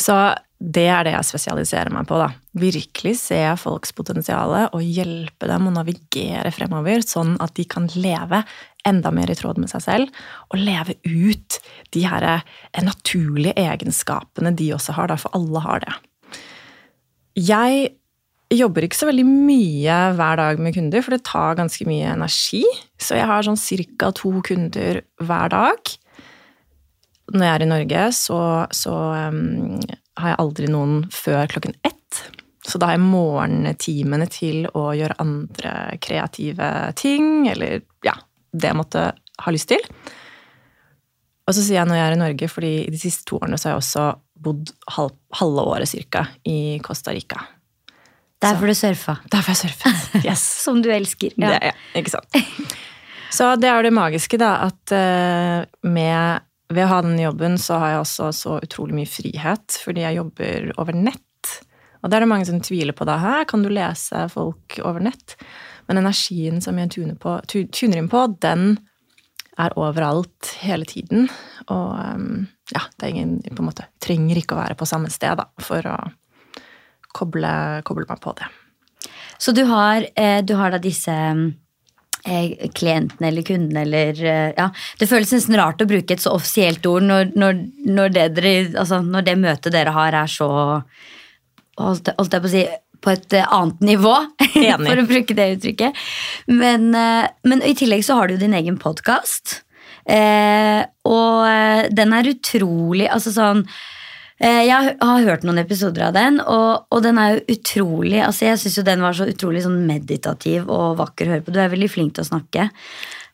Så 0.00 0.16
det 0.60 0.86
er 0.92 1.06
det 1.06 1.14
jeg 1.14 1.28
spesialiserer 1.28 1.92
meg 1.92 2.06
på. 2.08 2.18
da. 2.20 2.28
Virkelig 2.60 3.14
se 3.22 3.38
folks 3.60 3.94
potensial 3.96 4.52
og 4.68 4.82
hjelpe 4.84 5.48
dem 5.48 5.68
å 5.68 5.72
navigere 5.72 6.52
fremover, 6.52 7.04
sånn 7.06 7.36
at 7.40 7.54
de 7.56 7.64
kan 7.64 7.88
leve 7.96 8.42
enda 8.88 9.12
mer 9.12 9.32
i 9.32 9.36
tråd 9.36 9.60
med 9.60 9.72
seg 9.72 9.84
selv, 9.84 10.20
og 10.52 10.60
leve 10.60 10.96
ut 11.04 11.58
de 11.96 12.04
her 12.08 12.26
eh, 12.28 12.84
naturlige 12.84 13.56
egenskapene 13.60 14.52
de 14.56 14.70
også 14.76 14.96
har, 14.96 15.10
da, 15.12 15.18
for 15.20 15.32
alle 15.36 15.64
har 15.64 15.84
det. 15.84 15.96
Jeg 17.40 17.90
jobber 18.50 18.84
ikke 18.84 18.98
så 18.98 19.08
veldig 19.08 19.26
mye 19.28 19.98
hver 20.18 20.40
dag 20.40 20.60
med 20.60 20.74
kunder, 20.76 21.04
for 21.04 21.14
det 21.14 21.24
tar 21.28 21.58
ganske 21.60 21.86
mye 21.88 22.12
energi. 22.16 22.64
Så 23.00 23.16
jeg 23.16 23.28
har 23.30 23.46
sånn 23.46 23.60
ca. 23.96 24.10
to 24.16 24.32
kunder 24.44 25.02
hver 25.22 25.52
dag. 25.52 25.92
Når 27.30 27.44
jeg 27.46 27.54
er 27.54 27.64
i 27.64 27.70
Norge, 27.70 28.04
så, 28.16 28.40
så 28.74 28.94
um, 29.30 29.78
har 30.20 30.32
jeg 30.32 30.40
aldri 30.42 30.70
noen 30.70 31.04
før 31.14 31.50
klokken 31.50 31.76
ett. 31.86 32.22
Så 32.66 32.78
da 32.78 32.90
har 32.90 32.98
jeg 32.98 33.06
morgentimene 33.06 34.26
til 34.30 34.66
å 34.76 34.90
gjøre 34.96 35.18
andre 35.22 35.74
kreative 36.02 36.70
ting, 36.98 37.48
eller 37.50 37.80
ja, 38.06 38.16
det 38.52 38.72
jeg 38.72 38.78
måtte 38.78 39.06
ha 39.40 39.54
lyst 39.54 39.70
til. 39.72 39.82
Og 41.48 41.56
så 41.56 41.64
sier 41.64 41.80
jeg 41.80 41.88
når 41.90 41.98
jeg 41.98 42.08
er 42.08 42.16
i 42.16 42.20
Norge, 42.20 42.50
fordi 42.50 42.74
i 42.84 42.90
de 42.92 43.00
siste 43.00 43.26
to 43.26 43.40
årene 43.40 43.58
så 43.58 43.70
har 43.70 43.76
jeg 43.76 43.84
også 43.84 44.04
bodd 44.40 44.70
halv, 44.96 45.16
halve 45.40 45.64
året 45.72 45.90
cirka 45.90 46.28
i 46.48 46.78
Costa 46.84 47.14
Rica. 47.16 47.42
Derfor 48.40 48.70
du 48.70 48.74
surfa. 48.76 49.18
Derfor 49.32 49.52
jeg 49.52 49.64
surfet. 49.66 50.06
Yes. 50.24 50.42
Som 50.64 50.80
du 50.84 50.88
elsker. 50.92 51.34
Ja. 51.36 51.52
Det, 51.52 51.72
ja, 51.72 51.74
ikke 52.00 52.14
sant. 52.14 52.38
Så 53.30 53.50
det 53.60 53.68
er 53.70 53.84
det 53.84 53.92
magiske, 53.94 54.38
da, 54.40 54.54
at 54.70 54.94
uh, 54.94 55.66
med, 55.86 56.46
ved 56.70 56.84
å 56.86 56.90
ha 56.92 57.00
den 57.02 57.18
jobben, 57.18 57.58
så 57.58 57.80
har 57.82 57.94
jeg 57.94 58.02
også 58.04 58.28
så 58.36 58.58
utrolig 58.62 58.96
mye 59.00 59.10
frihet, 59.10 59.78
fordi 59.84 60.04
jeg 60.04 60.20
jobber 60.20 60.70
over 60.80 60.96
nett. 60.96 61.56
Og 62.00 62.08
det 62.08 62.16
er 62.16 62.24
det 62.24 62.30
mange 62.30 62.48
som 62.48 62.60
tviler 62.64 62.96
på 62.96 63.06
da. 63.08 63.18
Her 63.20 63.48
kan 63.50 63.64
du 63.64 63.70
lese 63.72 64.24
folk 64.32 64.78
over 64.86 65.02
nett? 65.04 65.34
Men 65.90 66.00
energien 66.00 66.62
som 66.62 66.78
jeg 66.78 66.92
tuner, 66.94 67.18
på, 67.20 67.34
tuner 67.50 67.98
inn 67.98 68.08
på, 68.10 68.22
den 68.40 68.78
er 69.60 69.74
overalt 69.78 70.54
hele 70.62 70.86
tiden. 70.88 71.28
Og 71.68 71.90
um, 71.98 72.46
ja, 72.72 72.84
det 72.96 73.06
er 73.06 73.12
ingen 73.12 73.36
på 73.44 73.60
en 73.60 73.68
måte, 73.68 73.88
trenger 74.02 74.40
ikke 74.40 74.56
å 74.56 74.62
være 74.62 74.78
på 74.78 74.88
samme 74.88 75.10
sted 75.12 75.36
da, 75.40 75.48
for 75.60 75.84
å 75.90 75.98
koble, 77.16 77.52
koble 77.86 78.06
meg 78.08 78.22
på 78.22 78.36
det. 78.38 78.48
Så 79.40 79.52
du 79.56 79.64
har, 79.68 80.06
eh, 80.16 80.40
du 80.44 80.54
har 80.60 80.72
da 80.72 80.78
disse 80.80 81.16
eh, 82.24 82.68
klientene 82.74 83.30
eller 83.30 83.46
kunden 83.46 83.76
eller 83.80 84.20
eh, 84.24 84.50
ja, 84.56 84.68
Det 84.98 85.08
føles 85.10 85.32
nesten 85.34 85.58
rart 85.60 85.82
å 85.82 85.88
bruke 85.88 86.16
et 86.16 86.22
så 86.22 86.34
offisielt 86.36 86.86
ord 86.90 87.06
når, 87.06 87.32
når, 87.38 87.64
når, 87.86 88.14
det, 88.16 88.26
dere, 88.38 88.54
altså, 88.82 89.00
når 89.04 89.26
det 89.28 89.38
møtet 89.40 89.74
dere 89.76 89.94
har, 89.96 90.16
er 90.16 90.30
så 90.30 90.50
holdt, 91.80 92.12
holdt 92.18 92.36
jeg 92.36 92.44
på 92.44 92.50
å 92.50 92.54
si 92.54 92.66
på 93.00 93.14
et 93.14 93.38
eh, 93.38 93.54
annet 93.56 93.86
nivå, 93.92 94.14
for 94.86 95.02
å 95.02 95.08
bruke 95.08 95.36
det 95.36 95.48
uttrykket. 95.56 96.04
Men, 96.52 96.90
men, 96.92 97.64
i 97.64 97.72
tillegg 97.78 98.04
så 98.04 98.18
har 98.18 98.28
du 98.28 98.36
jo 98.36 98.42
din 98.42 98.56
egen 98.58 98.76
podkast. 98.80 99.62
Eh, 100.10 100.82
og 101.08 101.92
den 101.92 102.14
er 102.16 102.28
utrolig 102.30 103.04
Altså 103.12 103.30
sånn 103.34 103.60
Jeg 104.40 104.72
har 104.72 105.24
hørt 105.26 105.42
noen 105.44 105.60
episoder 105.60 106.06
av 106.06 106.14
den, 106.16 106.38
og, 106.40 106.86
og 106.88 107.02
den 107.04 107.18
er 107.20 107.34
jo 107.34 107.56
utrolig 107.58 108.22
altså 108.24 108.46
Jeg 108.46 108.60
syns 108.62 108.78
jo 108.78 108.84
den 108.86 109.02
var 109.04 109.12
så 109.18 109.26
utrolig 109.28 109.60
sånn 109.66 109.82
meditativ 109.84 110.70
og 110.72 110.96
vakker 110.96 111.28
å 111.28 111.34
høre 111.34 111.44
på. 111.44 111.52
Du 111.52 111.60
er 111.60 111.68
veldig 111.68 111.90
flink 111.92 112.14
til 112.16 112.24
å 112.24 112.30
snakke. 112.30 112.70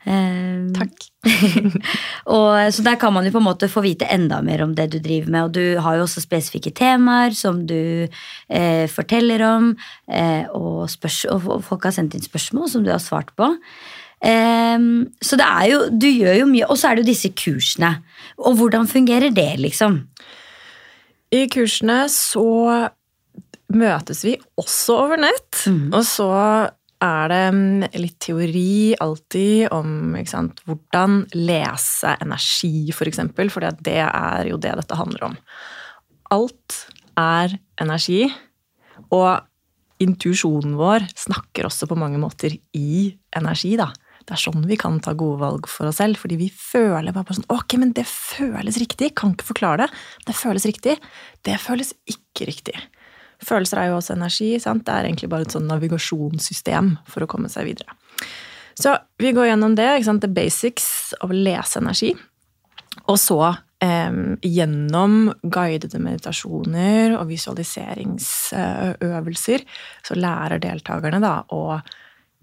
Eh, 0.07 0.67
Takk. 0.77 1.07
og, 2.35 2.51
så 2.71 2.85
der 2.87 2.99
kan 3.01 3.15
man 3.15 3.27
jo 3.27 3.33
på 3.35 3.41
en 3.43 3.49
måte 3.49 3.69
få 3.71 3.83
vite 3.83 4.07
enda 4.13 4.39
mer 4.47 4.63
om 4.63 4.75
det 4.79 4.87
du 4.95 4.99
driver 5.03 5.33
med. 5.35 5.49
Og 5.49 5.57
du 5.57 5.83
har 5.83 5.99
jo 5.99 6.07
også 6.07 6.23
spesifikke 6.23 6.71
temaer 6.77 7.35
som 7.35 7.65
du 7.67 8.07
eh, 8.07 8.87
forteller 8.93 9.43
om, 9.49 9.73
eh, 10.07 10.47
og, 10.55 10.87
og, 10.87 11.49
folk 11.67 11.89
har 11.89 11.97
sendt 11.97 12.15
inn 12.15 12.27
spørsmål 12.27 12.71
som 12.71 12.87
du 12.87 12.93
har 12.95 13.03
svart 13.03 13.35
på. 13.39 13.51
Eh, 14.23 14.79
så 15.23 15.41
det 15.41 15.49
er 15.49 15.71
jo, 15.73 15.83
du 15.91 16.09
gjør 16.11 16.43
jo 16.45 16.51
mye. 16.55 16.71
Og 16.71 16.79
så 16.79 16.91
er 16.91 16.97
det 16.97 17.07
jo 17.07 17.13
disse 17.13 17.35
kursene. 17.35 17.97
Og 18.39 18.61
hvordan 18.61 18.87
fungerer 18.91 19.35
det, 19.35 19.57
liksom? 19.63 20.05
I 21.35 21.47
kursene 21.51 22.05
så 22.13 22.47
møtes 23.75 24.23
vi 24.27 24.37
også 24.61 24.99
over 25.07 25.21
nett. 25.21 25.63
Mm. 25.67 25.89
Og 25.95 26.03
så 26.07 26.31
er 27.03 27.33
det 27.33 27.43
mm, 27.53 27.87
litt 28.01 28.19
teori 28.25 28.95
alltid 29.03 29.67
om 29.75 30.15
sant, 30.29 30.63
hvordan 30.69 31.25
lese 31.35 32.15
energi, 32.25 32.89
f.eks. 32.89 32.99
For, 32.99 33.11
eksempel, 33.11 33.53
for 33.53 33.67
det 33.85 33.99
er 34.07 34.47
jo 34.49 34.61
det 34.61 34.77
dette 34.81 34.99
handler 34.99 35.29
om. 35.31 35.37
Alt 36.35 36.81
er 37.21 37.59
energi, 37.83 38.25
og 39.13 39.45
intuisjonen 40.03 40.75
vår 40.77 41.07
snakker 41.17 41.69
også 41.69 41.89
på 41.89 41.99
mange 41.99 42.21
måter 42.21 42.57
i 42.77 43.13
energi. 43.37 43.77
da. 43.81 43.91
Det 44.27 44.35
er 44.35 44.43
sånn 44.43 44.65
vi 44.67 44.75
kan 44.81 44.97
ta 45.03 45.13
gode 45.15 45.39
valg 45.39 45.69
for 45.71 45.87
oss 45.87 46.01
selv, 46.01 46.19
fordi 46.19 46.35
vi 46.41 46.49
føler 46.51 47.15
bare 47.15 47.37
sånn 47.37 47.47
Ok, 47.55 47.77
men 47.79 47.93
det 47.95 48.03
føles 48.11 48.79
riktig. 48.83 49.13
Kan 49.19 49.37
ikke 49.37 49.53
forklare 49.53 49.85
det. 49.85 49.89
Det 50.27 50.35
føles 50.35 50.67
riktig. 50.67 50.97
Det 51.47 51.55
føles 51.63 51.93
ikke 52.11 52.49
riktig. 52.51 52.75
Følelser 53.45 53.77
er 53.79 53.87
jo 53.91 53.97
også 54.01 54.15
energi. 54.17 54.61
Sant? 54.63 54.87
Det 54.87 54.93
er 54.95 55.05
egentlig 55.07 55.29
bare 55.31 55.43
et 55.47 55.55
sånn 55.55 55.71
navigasjonssystem 55.71 56.87
for 57.07 57.23
å 57.23 57.31
komme 57.31 57.49
seg 57.53 57.63
videre. 57.69 57.91
Så 58.77 58.91
vi 59.21 59.33
går 59.37 59.47
gjennom 59.53 59.75
det. 59.79 59.91
Ikke 59.95 60.11
sant? 60.11 60.23
The 60.25 60.33
basics 60.33 60.87
av 61.21 61.31
å 61.31 61.35
lese 61.37 61.79
energi. 61.83 62.11
Og 63.07 63.19
så 63.21 63.55
eh, 63.85 64.13
gjennom 64.43 65.33
guidede 65.43 65.99
meditasjoner 66.03 67.17
og 67.21 67.29
visualiseringsøvelser 67.31 69.61
så 70.09 70.15
lærer 70.19 70.59
deltakerne 70.65 71.21
da 71.23 71.35
å 71.55 71.81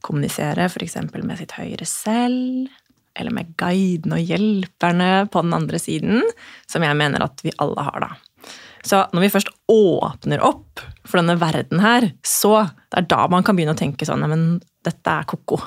kommunisere 0.03 0.67
f.eks. 0.69 0.97
med 1.15 1.37
sitt 1.39 1.55
høyre 1.57 1.87
selv, 1.87 2.69
eller 3.17 3.33
med 3.35 3.53
guidene 3.59 4.17
og 4.17 4.31
hjelperne 4.31 5.09
på 5.31 5.43
den 5.45 5.55
andre 5.55 5.79
siden, 5.81 6.23
som 6.69 6.85
jeg 6.85 6.97
mener 6.97 7.25
at 7.25 7.43
vi 7.45 7.53
alle 7.61 7.85
har, 7.85 8.07
da. 8.07 8.49
Så 8.83 8.99
når 9.15 9.23
vi 9.23 9.31
først 9.31 9.51
åpner 9.71 10.41
opp 10.43 10.81
for 11.07 11.21
denne 11.21 11.37
verden 11.39 11.79
her, 11.83 12.09
så 12.25 12.65
det 12.91 13.03
er 13.03 13.11
da 13.13 13.27
man 13.31 13.45
kan 13.45 13.55
begynne 13.55 13.75
å 13.77 13.79
tenke 13.79 14.07
sånn 14.07 14.25
Men 14.27 14.57
dette 14.83 15.13
er 15.13 15.27
ko-ko. 15.29 15.61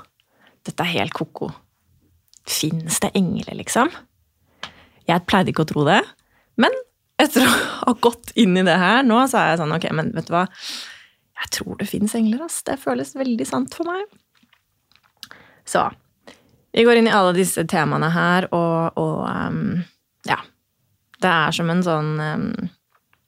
Dette 0.67 0.85
er 0.85 0.99
helt 0.99 1.15
ko-ko. 1.17 1.49
Fins 2.47 3.01
det 3.01 3.15
engler, 3.17 3.57
liksom? 3.57 3.89
Jeg 5.09 5.25
pleide 5.31 5.53
ikke 5.53 5.65
å 5.65 5.71
tro 5.71 5.87
det, 5.87 6.03
men 6.61 6.75
etter 7.23 7.47
å 7.47 7.55
ha 7.87 7.95
gått 8.05 8.35
inn 8.37 8.59
i 8.59 8.67
det 8.67 8.77
her 8.77 9.07
nå, 9.07 9.23
så 9.31 9.41
er 9.41 9.53
jeg 9.53 9.63
sånn 9.63 9.75
Ok, 9.77 9.89
men 9.97 10.13
vet 10.17 10.29
du 10.29 10.35
hva? 10.35 10.45
Jeg 11.37 11.53
tror 11.57 11.81
det 11.81 11.89
fins 11.89 12.15
engler, 12.17 12.45
ass. 12.47 12.63
Det 12.67 12.79
føles 12.81 13.17
veldig 13.17 13.47
sant 13.49 13.77
for 13.77 13.89
meg. 13.89 14.05
Så 15.67 15.85
vi 16.77 16.85
går 16.85 17.01
inn 17.01 17.09
i 17.09 17.15
alle 17.15 17.33
disse 17.37 17.65
temaene 17.69 18.11
her, 18.13 18.49
og, 18.55 18.99
og 19.01 19.21
um, 19.27 19.79
ja. 20.29 20.41
Det 21.17 21.31
er 21.33 21.55
som 21.57 21.71
en 21.73 21.85
sånn 21.85 22.11
um, 22.21 22.49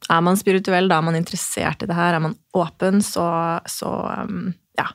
er 0.09 0.25
man 0.25 0.37
spirituell, 0.37 0.89
da 0.91 0.99
er 0.99 1.07
man 1.07 1.17
interessert 1.19 1.83
i 1.83 1.89
det 1.89 1.97
her, 1.97 2.17
er 2.17 2.25
man 2.25 2.37
åpen, 2.57 3.01
så, 3.05 3.27
så 3.69 3.93
um, 4.25 4.51
ja, 4.79 4.89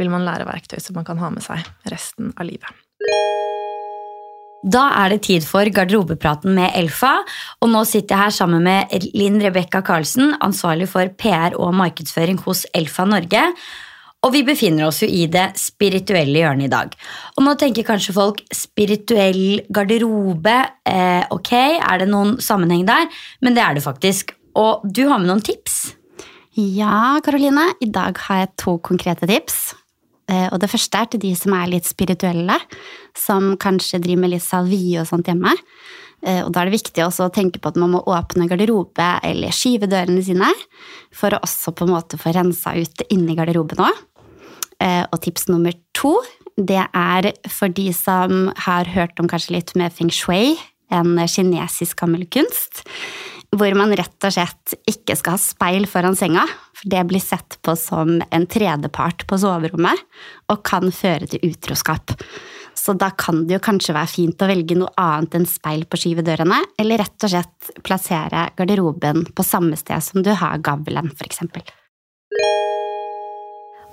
vil 0.00 0.12
man 0.12 0.24
lære 0.26 0.48
verktøy 0.48 0.78
som 0.80 0.96
man 0.96 1.08
kan 1.08 1.20
ha 1.20 1.30
med 1.32 1.44
seg 1.44 1.66
resten 1.92 2.32
av 2.36 2.48
livet. 2.48 2.72
Da 4.60 4.82
er 5.00 5.14
det 5.14 5.22
tid 5.24 5.44
for 5.48 5.64
garderobepraten 5.72 6.52
med 6.56 6.74
Elfa. 6.76 7.14
Og 7.64 7.70
nå 7.72 7.80
sitter 7.88 8.12
jeg 8.12 8.24
her 8.26 8.34
sammen 8.36 8.66
med 8.66 8.92
Linn 9.16 9.40
Rebekka 9.40 9.80
Karlsen, 9.84 10.34
ansvarlig 10.44 10.90
for 10.92 11.08
PR 11.20 11.56
og 11.56 11.72
markedsføring 11.78 12.42
hos 12.44 12.66
Elfa 12.76 13.06
Norge. 13.08 13.46
Og 14.20 14.34
vi 14.34 14.42
befinner 14.44 14.84
oss 14.84 15.00
jo 15.00 15.08
i 15.08 15.24
det 15.32 15.46
spirituelle 15.56 16.42
hjørnet 16.42 16.68
i 16.68 16.72
dag. 16.72 16.92
Og 17.38 17.44
nå 17.46 17.54
tenker 17.60 17.86
kanskje 17.88 18.12
folk 18.16 18.42
spirituell 18.52 19.62
garderobe. 19.72 20.58
Eh, 20.84 21.24
ok, 21.32 21.52
er 21.80 22.02
det 22.02 22.10
noen 22.10 22.36
sammenheng 22.44 22.84
der? 22.88 23.08
Men 23.40 23.56
det 23.56 23.64
er 23.64 23.78
det 23.78 23.86
faktisk. 23.86 24.34
Og 24.60 24.84
du 24.84 25.06
har 25.08 25.22
med 25.22 25.30
noen 25.30 25.44
tips? 25.44 25.94
Ja, 26.60 27.16
Karoline. 27.24 27.70
I 27.80 27.88
dag 27.88 28.18
har 28.26 28.42
jeg 28.42 28.52
to 28.60 28.76
konkrete 28.84 29.28
tips. 29.30 29.70
Eh, 30.30 30.46
og 30.52 30.60
det 30.60 30.68
første 30.70 31.00
er 31.00 31.08
til 31.10 31.24
de 31.24 31.32
som 31.38 31.56
er 31.56 31.72
litt 31.72 31.88
spirituelle, 31.88 32.60
som 33.16 33.54
kanskje 33.60 34.02
driver 34.04 34.26
med 34.26 34.34
litt 34.34 34.44
salvie 34.44 35.00
og 35.00 35.08
sånt 35.08 35.32
hjemme. 35.32 35.56
Eh, 36.20 36.42
og 36.44 36.52
da 36.52 36.60
er 36.60 36.68
det 36.68 36.76
viktig 36.76 37.02
også 37.06 37.28
å 37.28 37.32
tenke 37.32 37.62
på 37.62 37.72
at 37.72 37.78
man 37.80 37.94
må 37.94 38.02
åpne 38.04 38.48
garderobe 38.50 39.08
eller 39.26 39.54
skyve 39.56 39.88
dørene 39.90 40.22
sine, 40.24 40.50
for 41.16 41.32
å 41.32 41.40
også 41.46 41.72
på 41.72 41.86
en 41.86 41.94
måte 41.94 42.20
få 42.20 42.34
rensa 42.36 42.76
ut 42.76 43.06
inni 43.08 43.36
garderoben 43.38 43.80
òg. 43.86 44.04
Eh, 44.80 45.04
og 45.12 45.20
tips 45.24 45.48
nummer 45.50 45.74
to, 45.96 46.14
det 46.56 46.82
er 46.82 47.32
for 47.48 47.72
de 47.72 47.90
som 47.96 48.50
har 48.66 48.88
hørt 48.92 49.20
om 49.20 49.28
kanskje 49.30 49.58
litt 49.58 49.74
med 49.78 49.92
feng 49.92 50.12
shui, 50.12 50.56
en 50.90 51.14
kinesisk 51.30 52.00
gammel 52.02 52.24
kunst 52.26 52.82
hvor 53.56 53.74
man 53.74 53.92
rett 53.98 54.26
og 54.26 54.34
slett 54.34 54.76
ikke 54.88 55.16
skal 55.18 55.34
ha 55.34 55.42
speil 55.42 55.86
foran 55.90 56.16
senga, 56.18 56.44
for 56.76 56.90
det 56.92 57.02
blir 57.10 57.22
sett 57.22 57.58
på 57.66 57.74
som 57.78 58.20
en 58.22 58.46
tredjepart 58.46 59.26
på 59.26 59.38
soverommet 59.42 60.04
og 60.52 60.62
kan 60.66 60.86
føre 60.94 61.26
til 61.30 61.50
utroskap. 61.50 62.14
Så 62.78 62.94
da 62.96 63.10
kan 63.18 63.42
det 63.48 63.56
jo 63.56 63.64
kanskje 63.64 63.96
være 63.96 64.12
fint 64.12 64.42
å 64.44 64.48
velge 64.48 64.78
noe 64.78 64.94
annet 65.02 65.34
enn 65.36 65.48
speil 65.50 65.82
på 65.90 65.98
skyvedørene, 66.00 66.62
eller 66.80 67.02
rett 67.02 67.26
og 67.26 67.34
slett 67.34 67.74
plassere 67.82 68.46
garderoben 68.56 69.26
på 69.34 69.46
samme 69.46 69.76
sted 69.76 70.06
som 70.06 70.22
du 70.24 70.30
har 70.38 70.62
gavlen, 70.64 71.10
f.eks. 71.18 71.42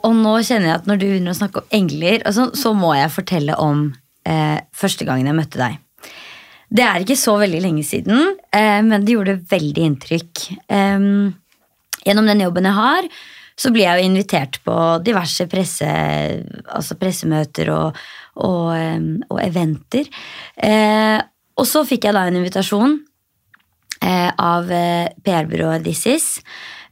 Og 0.05 0.13
nå 0.15 0.33
kjenner 0.45 0.69
jeg 0.69 0.77
at 0.81 0.87
når 0.87 0.99
du 1.01 1.05
begynner 1.09 1.33
å 1.33 1.39
snakke 1.39 1.63
om 1.63 1.73
engler, 1.75 2.21
altså, 2.27 2.49
så 2.55 2.71
må 2.77 2.93
jeg 2.95 3.11
fortelle 3.11 3.55
om 3.59 3.87
eh, 4.27 4.59
første 4.77 5.07
gangen 5.07 5.27
jeg 5.27 5.37
møtte 5.37 5.59
deg. 5.59 5.79
Det 6.67 6.83
er 6.83 7.03
ikke 7.03 7.15
så 7.19 7.37
veldig 7.39 7.61
lenge 7.63 7.83
siden, 7.87 8.35
eh, 8.51 8.81
men 8.83 9.03
det 9.07 9.15
gjorde 9.15 9.39
veldig 9.49 9.83
inntrykk. 9.87 10.43
Gjennom 12.07 12.27
den 12.29 12.43
jobben 12.45 12.67
jeg 12.69 12.75
har, 12.77 13.07
så 13.57 13.71
blir 13.73 13.87
jeg 13.87 13.99
jo 13.99 14.07
invitert 14.11 14.59
på 14.67 14.75
diverse 15.03 15.47
presse, 15.49 15.87
altså 16.69 16.95
pressemøter 17.01 17.71
og, 17.73 17.97
og, 18.45 18.69
og 19.31 19.39
eventer. 19.43 20.07
Eh, 20.61 21.17
Og 21.57 21.65
så 21.65 21.81
fikk 21.89 22.05
jeg 22.05 22.13
da 22.13 22.27
en 22.29 22.35
invitasjon 22.37 22.91
eh, 24.05 24.29
av 24.37 24.69
eh, 24.69 25.07
PR-byrået 25.25 25.87
This 25.87 26.35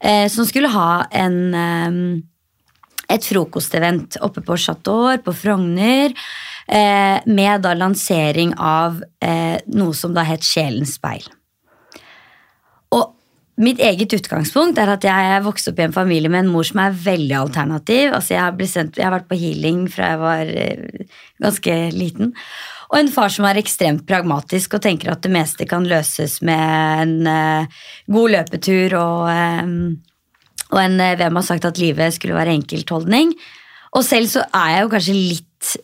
eh, 0.01 0.25
som 0.33 0.47
skulle 0.49 0.71
ha 0.73 1.05
en 1.13 1.35
eh, 1.53 1.99
et 3.11 3.25
frokostevent 3.25 4.19
oppe 4.25 4.43
på 4.45 4.57
Chateau 4.57 5.15
på 5.23 5.33
Frogner. 5.35 6.15
Eh, 6.67 7.19
med 7.25 7.61
da 7.61 7.75
lansering 7.77 8.55
av 8.57 9.03
eh, 9.21 9.59
noe 9.77 9.93
som 9.93 10.15
da 10.15 10.23
het 10.25 10.45
Sjelens 10.45 10.95
speil. 10.97 11.27
Og 12.95 13.11
mitt 13.61 13.77
eget 13.85 14.15
utgangspunkt 14.17 14.79
er 14.81 14.89
at 14.95 15.05
jeg 15.05 15.27
er 15.35 15.43
vokst 15.45 15.69
opp 15.69 15.77
i 15.77 15.85
en 15.85 15.93
familie 15.93 16.31
med 16.31 16.47
en 16.47 16.49
mor 16.49 16.65
som 16.65 16.81
er 16.81 16.97
veldig 17.05 17.37
alternativ. 17.37 18.15
Altså 18.17 18.33
jeg, 18.33 18.41
har 18.41 18.71
sendt, 18.71 18.97
jeg 18.97 19.05
har 19.05 19.13
vært 19.13 19.29
på 19.29 19.37
healing 19.37 19.85
fra 19.93 20.15
jeg 20.15 20.23
var 20.23 20.55
eh, 20.63 21.05
ganske 21.45 21.77
liten. 21.93 22.33
Og 22.89 22.97
en 22.99 23.13
far 23.13 23.29
som 23.33 23.45
er 23.45 23.61
ekstremt 23.61 24.05
pragmatisk 24.09 24.77
og 24.77 24.83
tenker 24.85 25.13
at 25.13 25.21
det 25.21 25.33
meste 25.33 25.69
kan 25.69 25.85
løses 25.89 26.39
med 26.45 27.05
en 27.05 27.15
uh, 27.29 27.79
god 28.13 28.33
løpetur 28.35 28.93
og, 28.99 29.23
um, 29.65 29.95
og 30.75 30.81
en 30.83 30.99
uh, 30.99 31.15
hvem 31.19 31.39
har 31.39 31.47
sagt 31.47 31.67
at 31.67 31.81
livet 31.81 32.15
skulle 32.15 32.37
være 32.37 32.55
enkeltholdning. 32.59 33.33
Og 33.95 34.03
selv 34.03 34.27
så 34.27 34.43
er 34.51 34.71
jeg 34.73 34.85
jo 34.85 34.91
kanskje 34.91 35.15
litt 35.15 35.75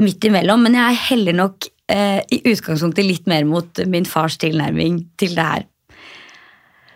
midt 0.00 0.24
imellom, 0.28 0.62
men 0.64 0.78
jeg 0.78 1.00
heller 1.10 1.34
nok 1.36 1.66
eh, 1.92 2.20
i 2.32 2.38
utgangspunktet 2.46 3.04
litt 3.04 3.26
mer 3.28 3.42
mot 3.44 3.82
min 3.90 4.06
fars 4.08 4.38
tilnærming 4.40 5.00
til 5.18 5.34
det 5.36 5.46
her. 5.50 5.66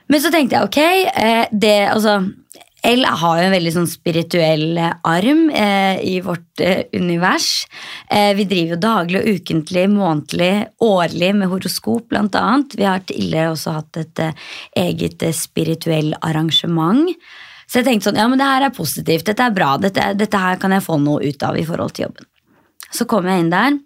Men 0.08 0.22
så 0.22 0.30
tenkte 0.32 0.56
jeg 0.56 0.68
ok, 0.70 1.50
det, 1.50 1.74
altså 1.90 2.14
L 2.86 3.04
har 3.04 3.36
jo 3.36 3.44
en 3.44 3.52
veldig 3.52 3.72
sånn 3.74 3.88
spirituell 3.90 4.78
eh, 4.80 4.94
arm 5.04 5.42
eh, 5.52 6.00
i 6.06 6.14
vårt 6.24 6.62
eh, 6.64 6.86
univers. 6.96 7.66
Eh, 8.08 8.32
vi 8.38 8.46
driver 8.48 8.74
jo 8.74 8.80
daglig 8.80 9.20
og 9.20 9.36
ukentlig, 9.36 9.84
månedlig, 9.92 10.52
årlig 10.86 11.30
med 11.36 11.52
horoskop 11.52 12.16
annet. 12.16 12.78
Vi 12.78 12.88
har 12.88 13.04
tidligere 13.04 13.52
også 13.52 13.76
hatt 13.76 14.00
et 14.00 14.24
eh, 14.24 14.48
eget 14.86 15.26
eh, 15.26 15.36
spirituell 15.36 16.14
arrangement. 16.22 17.12
Så 17.68 17.80
jeg 17.80 17.90
tenkte 17.90 18.08
sånn, 18.08 18.22
ja 18.22 18.30
men 18.32 18.40
det 18.40 18.48
her 18.48 18.66
er 18.66 18.74
positivt, 18.74 19.28
dette 19.28 19.44
er 19.44 19.54
bra, 19.54 19.76
dette, 19.78 20.08
dette 20.18 20.40
her 20.40 20.58
kan 20.58 20.72
jeg 20.74 20.86
få 20.86 20.96
noe 20.98 21.20
ut 21.22 21.46
av 21.46 21.60
i 21.60 21.66
forhold 21.68 21.94
til 21.94 22.08
jobben. 22.08 22.26
Så 22.90 23.06
kom 23.06 23.28
jeg 23.30 23.44
inn 23.44 23.52
der. 23.52 23.76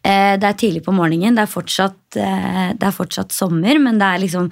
Det 0.00 0.46
er 0.46 0.54
tidlig 0.56 0.84
på 0.86 0.94
morgenen, 0.96 1.34
det 1.36 1.42
er, 1.42 1.50
fortsatt, 1.50 1.98
det 2.14 2.86
er 2.86 2.94
fortsatt 2.94 3.34
sommer, 3.36 3.76
men 3.82 3.98
det 4.00 4.06
er 4.06 4.22
liksom 4.22 4.46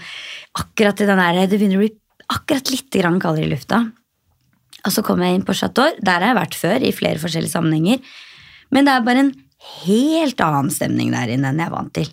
akkurat 0.60 0.98
i 1.00 1.06
den 1.08 1.22
der, 1.22 1.38
det 1.46 1.56
begynner 1.56 1.78
å 1.78 1.84
bli 1.86 1.92
akkurat 2.32 2.70
litt 2.72 2.92
kaldere 2.92 3.46
i 3.46 3.50
lufta. 3.50 3.82
Og 4.86 4.94
så 4.94 5.02
kom 5.04 5.22
jeg 5.24 5.34
inn 5.34 5.46
på 5.46 5.56
Chateau. 5.56 5.90
Der 6.00 6.20
har 6.20 6.30
jeg 6.30 6.38
vært 6.38 6.58
før, 6.58 6.84
i 6.84 6.94
flere 6.94 7.20
forskjellige 7.20 7.54
sammenhenger. 7.54 7.98
Men 8.70 8.86
det 8.86 8.94
er 8.94 9.06
bare 9.06 9.24
en 9.24 9.34
helt 9.82 10.40
annen 10.44 10.70
stemning 10.72 11.10
der 11.12 11.32
inne 11.34 11.50
enn 11.50 11.60
jeg 11.60 11.70
er 11.70 11.74
vant 11.74 11.94
til. 11.96 12.10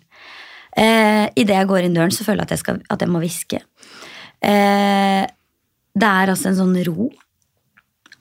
Eh, 0.75 1.27
Idet 1.39 1.59
jeg 1.59 1.69
går 1.69 1.85
inn 1.87 1.95
døren, 1.95 2.13
så 2.15 2.25
føler 2.25 2.43
jeg 2.43 2.49
at 2.49 2.55
jeg, 2.55 2.63
skal, 2.63 2.81
at 2.91 3.03
jeg 3.03 3.11
må 3.11 3.21
hviske. 3.23 3.61
Eh, 4.43 5.23
det 5.95 6.09
er 6.09 6.33
altså 6.33 6.51
en 6.51 6.59
sånn 6.59 6.79
ro. 6.89 7.11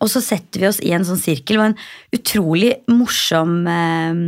Og 0.05 0.11
så 0.11 0.21
setter 0.23 0.61
vi 0.61 0.69
oss 0.69 0.83
i 0.85 0.93
en 0.95 1.07
sånn 1.07 1.21
sirkel. 1.21 1.57
Det 1.57 1.63
var 1.63 1.73
en 1.73 2.19
utrolig 2.19 2.75
morsom 2.93 3.57
eh, 3.71 4.21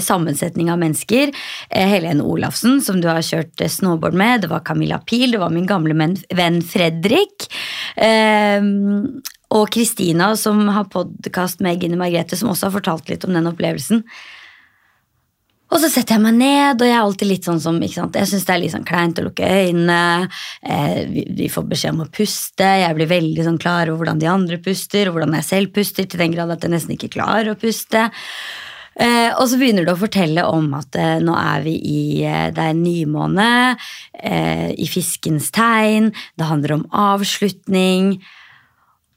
sammensetning 0.00 0.70
av 0.72 0.80
mennesker. 0.82 1.32
Eh, 1.70 1.88
Helene 1.88 2.22
Olafsen, 2.22 2.80
som 2.84 3.00
du 3.00 3.08
har 3.08 3.22
kjørt 3.24 3.60
eh, 3.60 3.70
snowboard 3.70 4.14
med. 4.14 4.44
Det 4.44 4.52
var 4.52 4.64
Camilla 4.66 4.98
Pil, 4.98 5.30
det 5.32 5.42
var 5.42 5.54
min 5.54 5.68
gamle 5.68 5.96
venn 5.96 6.60
Fredrik. 6.62 7.48
Og 9.50 9.70
Kristina, 9.74 10.36
som 10.38 10.62
har 10.70 10.90
podkast 10.92 11.60
med 11.64 11.82
Gine 11.82 11.98
Margrethe, 11.98 12.38
som 12.38 12.52
også 12.52 12.68
har 12.68 12.76
fortalt 12.78 13.10
litt 13.10 13.26
om 13.26 13.34
den 13.34 13.50
opplevelsen. 13.50 14.04
Og 15.70 15.78
så 15.78 15.90
setter 15.90 16.16
jeg 16.16 16.24
meg 16.24 16.34
ned, 16.34 16.80
og 16.82 16.88
jeg 16.88 16.96
er 16.96 17.04
alltid 17.04 17.28
litt 17.30 17.46
sånn 17.46 17.60
som 17.62 17.76
ikke 17.78 18.00
sant? 18.00 18.16
Jeg 18.18 18.26
syns 18.26 18.46
det 18.46 18.54
er 18.54 18.60
litt 18.64 18.72
sånn 18.74 18.86
kleint 18.86 19.20
å 19.22 19.26
lukke 19.28 19.46
øynene. 19.46 20.26
Eh, 20.66 21.02
vi, 21.10 21.24
vi, 21.38 21.46
får 21.52 21.68
beskjed 21.70 21.94
om 21.94 22.02
å 22.06 22.10
puste. 22.10 22.66
Jeg 22.82 22.96
blir 22.98 23.10
veldig 23.10 23.46
sånn 23.46 23.60
klar 23.62 23.86
over 23.86 24.02
hvordan 24.02 24.22
de 24.22 24.30
andre 24.30 24.58
puster, 24.62 25.06
og 25.06 25.16
hvordan 25.16 25.36
jeg 25.38 25.46
selv 25.46 25.74
puster, 25.76 26.08
til 26.10 26.24
den 26.24 26.34
grad 26.34 26.50
at 26.50 26.66
jeg 26.66 26.74
nesten 26.74 26.96
ikke 26.96 27.12
klarer 27.14 27.52
å 27.52 27.58
puste. 27.58 28.08
Eh, 28.98 29.30
og 29.38 29.46
så 29.48 29.58
begynner 29.60 29.86
du 29.86 29.92
å 29.92 30.00
fortelle 30.00 30.42
om 30.50 30.66
at 30.76 30.96
eh, 30.98 31.20
nå 31.22 31.34
er 31.38 31.62
vi 31.64 31.76
i 31.78 32.00
eh, 32.26 32.48
Det 32.54 32.64
er 32.72 32.76
nymåne, 32.76 33.50
eh, 34.18 34.70
i 34.74 34.88
fiskens 34.90 35.52
tegn, 35.54 36.10
det 36.36 36.48
handler 36.48 36.74
om 36.80 36.88
avslutning. 36.90 38.16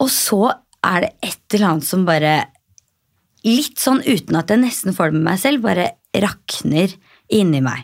Og 0.03 0.12
så 0.13 0.43
er 0.83 1.07
det 1.07 1.12
et 1.25 1.55
eller 1.55 1.71
annet 1.71 1.89
som 1.89 2.05
bare 2.09 2.36
Litt 3.43 3.75
sånn 3.81 3.97
uten 4.05 4.38
at 4.39 4.47
jeg 4.53 4.62
nesten 4.62 4.95
får 4.95 5.09
det 5.12 5.17
med 5.17 5.25
meg 5.25 5.39
selv, 5.41 5.65
bare 5.65 5.89
rakner 6.15 6.93
inni 7.36 7.59
meg. 7.59 7.81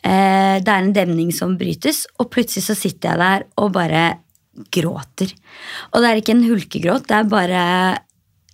Eh, 0.00 0.56
det 0.64 0.72
er 0.72 0.78
en 0.78 0.94
demning 0.96 1.34
som 1.36 1.52
brytes, 1.60 2.06
og 2.16 2.30
plutselig 2.32 2.64
så 2.64 2.76
sitter 2.78 3.10
jeg 3.10 3.20
der 3.20 3.44
og 3.60 3.74
bare 3.74 4.04
gråter. 4.72 5.34
Og 5.92 6.00
det 6.00 6.08
er 6.08 6.20
ikke 6.22 6.34
en 6.36 6.46
hulkegråt, 6.48 7.08
det 7.10 7.18
er 7.18 7.28
bare 7.28 7.62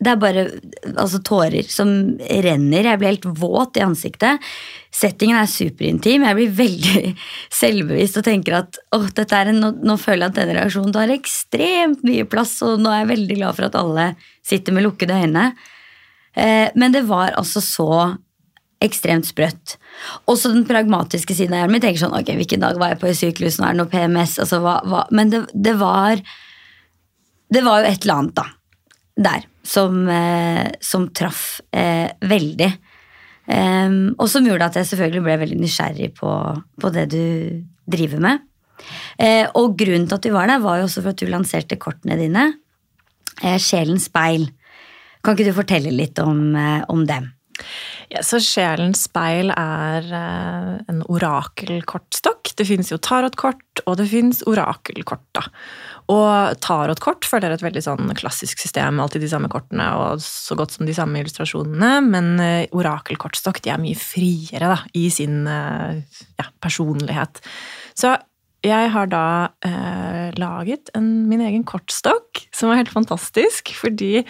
det 0.04 0.12
er 0.12 0.20
bare 0.20 0.44
altså, 0.94 1.20
tårer 1.24 1.66
som 1.72 1.88
renner. 2.20 2.88
Jeg 2.90 3.00
blir 3.00 3.12
helt 3.14 3.28
våt 3.40 3.78
i 3.78 3.84
ansiktet. 3.84 4.42
Settingen 4.94 5.38
er 5.40 5.50
superintim. 5.50 6.26
Jeg 6.26 6.38
blir 6.38 6.56
veldig 6.58 7.12
selvbevisst 7.60 8.20
og 8.20 8.26
tenker 8.26 8.58
at 8.60 8.80
oh, 8.94 9.06
en, 9.08 9.62
nå, 9.62 9.72
nå, 9.82 9.96
føler 10.00 10.26
jeg 10.26 10.34
at 10.34 10.40
denne 10.40 10.58
reaksjonen 10.58 10.94
tar 10.94 11.14
ekstremt 11.14 12.04
mye 12.06 12.26
plass, 12.28 12.56
og 12.66 12.82
nå 12.82 12.92
er 12.92 13.02
jeg 13.02 13.12
veldig 13.14 13.38
glad 13.40 13.58
for 13.58 13.68
at 13.68 13.80
alle 13.80 14.10
sitter 14.44 14.76
med 14.76 14.86
lukkede 14.86 15.22
øyne. 15.24 15.48
Eh, 16.34 16.68
men 16.74 16.94
det 16.94 17.06
var 17.08 17.34
altså 17.38 17.62
så 17.64 17.90
ekstremt 18.84 19.26
sprøtt. 19.28 19.76
Også 20.30 20.50
den 20.52 20.66
pragmatiske 20.68 21.36
siden 21.36 21.54
av 21.54 21.62
hjernen 21.62 21.78
min 21.78 21.84
tenker 21.84 22.02
sånn 22.02 22.16
ok, 22.18 22.34
hvilken 22.40 22.62
dag 22.64 22.78
var 22.80 22.92
jeg 22.92 23.00
på 23.00 23.10
i 23.10 23.16
syklus, 23.16 23.56
nå 23.58 23.68
er 23.68 23.76
det 23.76 23.80
noe 23.80 23.92
PMS, 23.92 24.36
altså 24.44 24.60
hva, 24.64 24.76
hva? 24.90 25.06
Men 25.14 25.32
det, 25.32 25.46
det 25.54 25.76
var 25.80 26.20
Det 27.54 27.60
var 27.62 27.80
jo 27.80 27.90
et 27.90 28.02
eller 28.02 28.18
annet, 28.18 28.34
da. 28.34 28.46
Der 29.24 29.44
som, 29.64 30.08
eh, 30.08 30.70
som 30.80 31.08
traff 31.16 31.60
eh, 31.72 32.10
veldig. 32.20 32.72
Um, 33.44 34.14
og 34.16 34.28
som 34.32 34.46
gjorde 34.46 34.70
at 34.70 34.76
jeg 34.78 34.88
selvfølgelig 34.88 35.24
ble 35.26 35.34
veldig 35.42 35.58
nysgjerrig 35.60 36.14
på, 36.16 36.30
på 36.80 36.90
det 36.94 37.04
du 37.12 37.24
driver 37.92 38.22
med. 38.24 38.44
Eh, 39.20 39.44
og 39.60 39.76
grunnen 39.80 40.06
til 40.08 40.16
at 40.16 40.24
du 40.24 40.32
var 40.32 40.48
der, 40.48 40.62
var 40.64 40.80
jo 40.80 40.86
også 40.88 41.04
for 41.04 41.12
at 41.12 41.20
du 41.20 41.28
lanserte 41.28 41.80
kortene 41.80 42.16
dine. 42.20 42.50
Sjelens 43.60 44.06
speil. 44.08 44.46
Kan 45.24 45.34
ikke 45.34 45.48
du 45.48 45.56
fortelle 45.56 45.90
litt 45.92 46.20
om, 46.22 46.54
om 46.92 47.00
dem? 47.08 47.32
Ja, 48.12 48.20
så 48.22 48.38
Sjelens 48.42 49.02
speil 49.08 49.50
er 49.50 50.06
en 50.14 51.00
orakelkortstokk. 51.10 52.52
Det 52.54 52.66
finnes 52.68 52.92
jo 52.92 53.00
tarotkort, 53.02 53.82
og 53.84 53.98
det 53.98 54.06
finnes 54.12 54.44
orakelkort. 54.46 55.26
da. 55.34 55.48
Og 56.12 56.58
tarotkort 56.60 57.24
føler 57.24 57.48
jeg 57.48 57.54
er 57.54 57.60
et 57.60 57.64
veldig 57.64 57.82
sånn 57.86 58.10
klassisk 58.18 58.60
system. 58.60 58.98
Alltid 59.00 59.24
de 59.24 59.30
samme 59.32 59.48
kortene 59.52 59.86
og 59.96 60.20
så 60.24 60.56
godt 60.58 60.74
som 60.74 60.84
de 60.88 60.96
samme 60.96 61.22
illustrasjonene. 61.22 61.92
Men 62.04 62.34
eh, 62.44 62.66
orakelkortstokk 62.76 63.62
de 63.64 63.72
er 63.72 63.80
mye 63.80 63.96
friere 63.98 64.68
da, 64.74 64.78
i 64.92 65.06
sin 65.12 65.46
eh, 65.48 66.02
ja, 66.40 66.48
personlighet. 66.64 67.40
Så 67.96 68.12
jeg 68.64 68.90
har 68.92 69.08
da 69.12 69.24
eh, 69.64 70.28
laget 70.40 70.92
en, 70.96 71.08
min 71.30 71.44
egen 71.44 71.64
kortstokk, 71.68 72.44
som 72.52 72.72
er 72.72 72.82
helt 72.82 72.92
fantastisk. 72.92 73.72
Fordi 73.80 74.26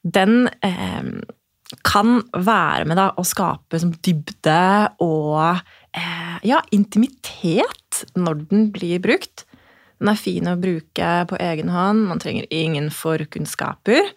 den 0.00 0.48
eh, 0.64 1.12
kan 1.86 2.22
være 2.32 2.88
med 2.88 2.96
da, 2.96 3.10
å 3.20 3.26
skape 3.26 3.80
som 3.82 3.92
dybde 4.00 4.58
og 5.04 5.60
eh, 5.92 6.40
ja, 6.48 6.64
intimitet 6.72 8.04
når 8.16 8.44
den 8.48 8.68
blir 8.74 9.04
brukt. 9.04 9.44
Den 10.00 10.10
er 10.12 10.20
fin 10.20 10.48
å 10.48 10.58
bruke 10.60 11.08
på 11.28 11.38
egen 11.44 11.70
hånd, 11.72 12.06
man 12.08 12.22
trenger 12.22 12.48
ingen 12.54 12.88
forkunnskaper. 12.94 14.12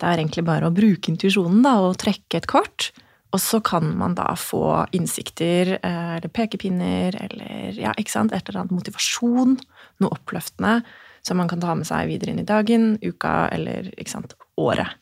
Det 0.00 0.08
er 0.08 0.18
egentlig 0.18 0.44
bare 0.46 0.68
å 0.68 0.74
bruke 0.74 1.12
intuisjonen 1.12 1.66
og 1.68 1.98
trekke 2.00 2.40
et 2.40 2.48
kort. 2.50 2.90
Og 3.32 3.40
så 3.40 3.62
kan 3.64 3.86
man 3.96 4.16
da 4.16 4.32
få 4.36 4.82
innsikter 4.96 5.76
eh, 5.78 6.10
eller 6.18 6.32
pekepinner 6.32 7.16
eller 7.16 7.78
ja, 7.80 7.94
ikke 7.96 8.12
sant, 8.12 8.34
et 8.34 8.44
eller 8.48 8.64
annet 8.64 8.76
motivasjon, 8.76 9.56
noe 10.04 10.16
oppløftende, 10.18 10.82
som 11.24 11.38
man 11.40 11.48
kan 11.48 11.62
ta 11.62 11.76
med 11.78 11.88
seg 11.88 12.10
videre 12.10 12.34
inn 12.34 12.42
i 12.42 12.48
dagen, 12.48 12.96
uka 13.00 13.46
eller 13.54 13.88
ikke 13.94 14.16
sant, 14.16 14.36
året. 14.60 14.98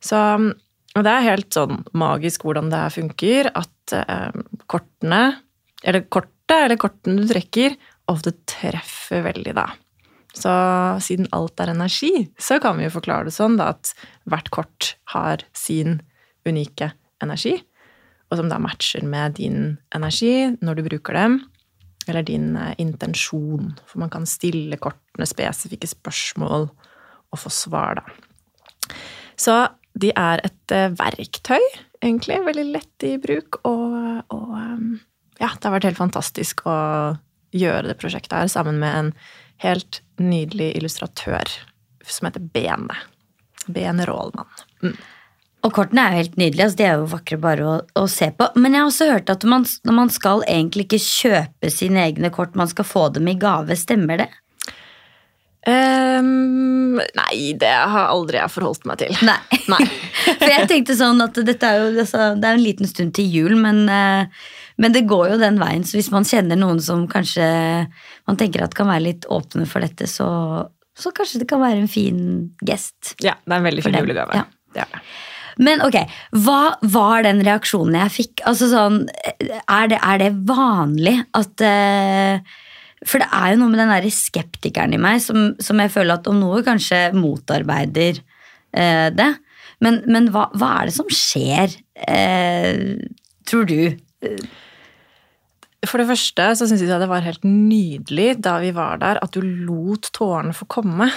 Så 0.00 0.20
og 0.98 1.06
det 1.06 1.10
er 1.12 1.28
helt 1.28 1.54
sånn 1.54 1.84
magisk 1.94 2.44
hvordan 2.46 2.70
det 2.72 2.82
funker, 2.96 3.50
at 3.54 3.94
eh, 3.94 4.40
kortene, 4.70 5.22
eller 5.84 6.06
kortet 6.10 6.56
eller 6.56 6.80
kortene 6.80 7.22
du 7.22 7.30
trekker, 7.30 7.76
ofte 8.10 8.34
treffer 8.50 9.24
veldig, 9.26 9.54
da. 9.56 9.68
Så 10.36 10.52
siden 11.02 11.28
alt 11.34 11.58
er 11.60 11.72
energi, 11.72 12.12
så 12.38 12.60
kan 12.62 12.78
vi 12.78 12.86
jo 12.86 12.94
forklare 12.94 13.26
det 13.26 13.34
sånn 13.34 13.58
da, 13.58 13.72
at 13.74 13.92
hvert 14.30 14.50
kort 14.54 14.92
har 15.14 15.42
sin 15.56 15.98
unike 16.46 16.92
energi, 17.22 17.56
og 18.30 18.38
som 18.38 18.50
da 18.50 18.60
matcher 18.62 19.02
med 19.06 19.40
din 19.40 19.74
energi 19.96 20.52
når 20.62 20.78
du 20.78 20.84
bruker 20.86 21.18
dem, 21.18 21.40
eller 22.08 22.24
din 22.26 22.54
eh, 22.56 22.76
intensjon. 22.82 23.74
For 23.90 24.02
man 24.02 24.12
kan 24.12 24.26
stille 24.28 24.78
kortene 24.80 25.26
spesifikke 25.28 25.90
spørsmål 25.90 26.70
og 26.70 27.38
få 27.38 27.52
svar, 27.52 28.00
da. 28.00 28.94
Så 29.40 29.56
de 29.98 30.12
er 30.14 30.42
et 30.46 30.74
eh, 30.74 30.92
verktøy, 30.94 31.62
egentlig. 32.02 32.38
Veldig 32.46 32.66
lett 32.70 33.06
i 33.06 33.16
bruk. 33.20 33.60
Og, 33.66 33.96
og 34.30 34.54
um, 34.54 35.00
ja, 35.40 35.50
det 35.50 35.66
har 35.66 35.74
vært 35.74 35.88
helt 35.90 36.00
fantastisk 36.00 36.64
å 36.68 36.76
gjøre 37.56 37.90
det 37.90 37.98
prosjektet 38.00 38.36
her 38.36 38.50
sammen 38.52 38.80
med 38.82 38.98
en 38.98 39.14
helt 39.64 40.00
nydelig 40.20 40.72
illustratør 40.78 41.54
som 42.06 42.28
heter 42.28 42.44
Bene. 42.54 42.96
Bene 43.70 44.06
Rålmann. 44.08 44.50
Mm. 44.82 44.96
Og 45.60 45.74
kortene 45.76 46.06
er 46.06 46.14
jo 46.14 46.22
helt 46.22 46.38
nydelige. 46.40 46.64
Altså, 46.64 46.78
de 46.78 46.86
er 46.88 46.94
jo 46.96 47.08
vakre 47.10 47.38
bare 47.40 47.64
å, 47.68 47.72
å, 48.00 48.06
se 48.08 48.30
på. 48.32 48.48
Men 48.56 48.74
jeg 48.74 48.80
har 48.80 48.92
også 48.92 49.08
hørt 49.10 49.32
at 49.32 49.44
man, 49.48 49.66
man 49.92 50.12
skal 50.12 50.44
egentlig 50.48 50.86
ikke 50.88 51.02
kjøpe 51.04 51.72
sine 51.72 52.06
egne 52.06 52.30
kort, 52.32 52.56
man 52.56 52.70
skal 52.70 52.88
få 52.88 53.08
dem 53.12 53.28
i 53.28 53.36
gave. 53.40 53.76
Stemmer 53.76 54.22
det? 54.22 54.30
Um, 55.68 56.96
nei, 56.96 57.52
det 57.60 57.68
har 57.68 58.08
aldri 58.08 58.40
jeg 58.40 58.52
forholdt 58.54 58.88
meg 58.88 59.02
til. 59.02 59.12
Nei. 59.28 59.36
nei. 59.68 59.82
For 60.40 60.48
jeg 60.48 60.70
tenkte 60.70 60.96
sånn 60.96 61.20
at 61.20 61.36
dette 61.44 61.68
er 61.68 61.82
jo 61.82 61.90
altså, 61.92 62.30
Det 62.40 62.48
er 62.48 62.56
en 62.56 62.64
liten 62.64 62.88
stund 62.88 63.12
til 63.18 63.28
jul, 63.28 63.58
men, 63.60 63.84
uh, 63.92 64.48
men, 64.80 64.94
det 64.96 65.06
går 65.08 65.34
jo 65.34 65.40
den 65.40 65.58
veien. 65.60 65.84
Så 65.86 65.98
hvis 65.98 66.10
man 66.12 66.26
kjenner 66.28 66.58
noen 66.58 66.80
som 66.84 67.06
kanskje 67.10 67.46
man 68.28 68.38
tenker 68.40 68.64
at 68.64 68.76
kan 68.76 68.88
være 68.90 69.06
litt 69.08 69.26
åpne 69.30 69.66
for 69.68 69.84
dette, 69.84 70.08
så, 70.10 70.28
så 70.96 71.12
kanskje 71.16 71.42
det 71.42 71.50
kan 71.50 71.62
være 71.62 71.82
en 71.82 71.90
fin 71.90 72.22
gest. 72.64 73.14
Ja, 73.20 73.36
det 73.44 73.52
er 73.52 73.60
en 73.60 73.68
veldig 73.68 73.84
fin 73.84 74.00
julegave. 74.00 74.40
Ja. 74.40 74.48
Det 74.70 74.84
er 74.86 74.96
det. 74.96 75.04
Men 75.60 75.82
ok, 75.84 75.98
hva 76.44 76.76
var 76.92 77.24
den 77.26 77.42
reaksjonen 77.44 77.98
jeg 78.04 78.14
fikk? 78.14 78.42
Altså 78.48 78.70
sånn, 78.70 79.02
Er 79.68 79.90
det, 79.90 79.98
er 79.98 80.22
det 80.22 80.30
vanlig 80.48 81.16
at 81.36 81.64
uh, 81.66 82.40
For 83.04 83.20
det 83.20 83.28
er 83.28 83.52
jo 83.52 83.60
noe 83.60 83.72
med 83.72 83.82
den 83.82 83.92
der 83.92 84.08
skeptikeren 84.14 84.96
i 84.96 85.00
meg 85.02 85.20
som, 85.24 85.52
som, 85.60 85.82
jeg 85.82 85.92
føler 85.92 86.16
at 86.16 86.30
om 86.30 86.40
noe 86.40 86.62
kanskje 86.66 87.10
motarbeider 87.16 88.22
uh, 88.22 89.08
det. 89.12 89.30
Men, 89.84 90.02
men 90.08 90.30
hva, 90.32 90.48
hva, 90.54 90.72
er 90.80 90.90
det 90.90 90.96
som 90.96 91.12
skjer, 91.12 91.76
uh, 92.04 92.96
tror 93.48 93.68
du? 93.68 93.94
For 95.88 96.00
det 96.00 96.10
første 96.10 96.46
så 96.58 96.66
syns 96.68 96.82
jeg 96.84 97.00
det 97.00 97.08
var 97.08 97.24
helt 97.24 97.44
nydelig 97.46 98.34
da 98.44 98.58
vi 98.60 98.72
var 98.76 99.00
der, 99.00 99.20
at 99.24 99.32
du 99.32 99.40
lot 99.40 100.10
tårene 100.16 100.52
få 100.56 100.68
komme. 100.68 101.08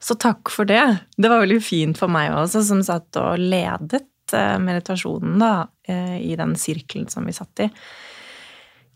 Så 0.00 0.16
takk 0.16 0.48
for 0.48 0.68
det. 0.68 0.80
Det 1.20 1.28
var 1.28 1.42
veldig 1.42 1.60
fint 1.62 2.00
for 2.00 2.08
meg 2.12 2.32
også, 2.32 2.62
som 2.64 2.80
satt 2.84 3.18
og 3.20 3.42
ledet 3.42 4.32
eh, 4.32 4.56
meditasjonen 4.62 5.36
da, 5.42 5.52
eh, 5.84 6.16
i 6.24 6.32
den 6.40 6.56
sirkelen 6.56 7.10
som 7.12 7.28
vi 7.28 7.36
satt 7.36 7.66
i. 7.66 7.68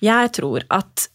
Jeg 0.05 0.33
tror 0.37 0.64
at 0.72 1.09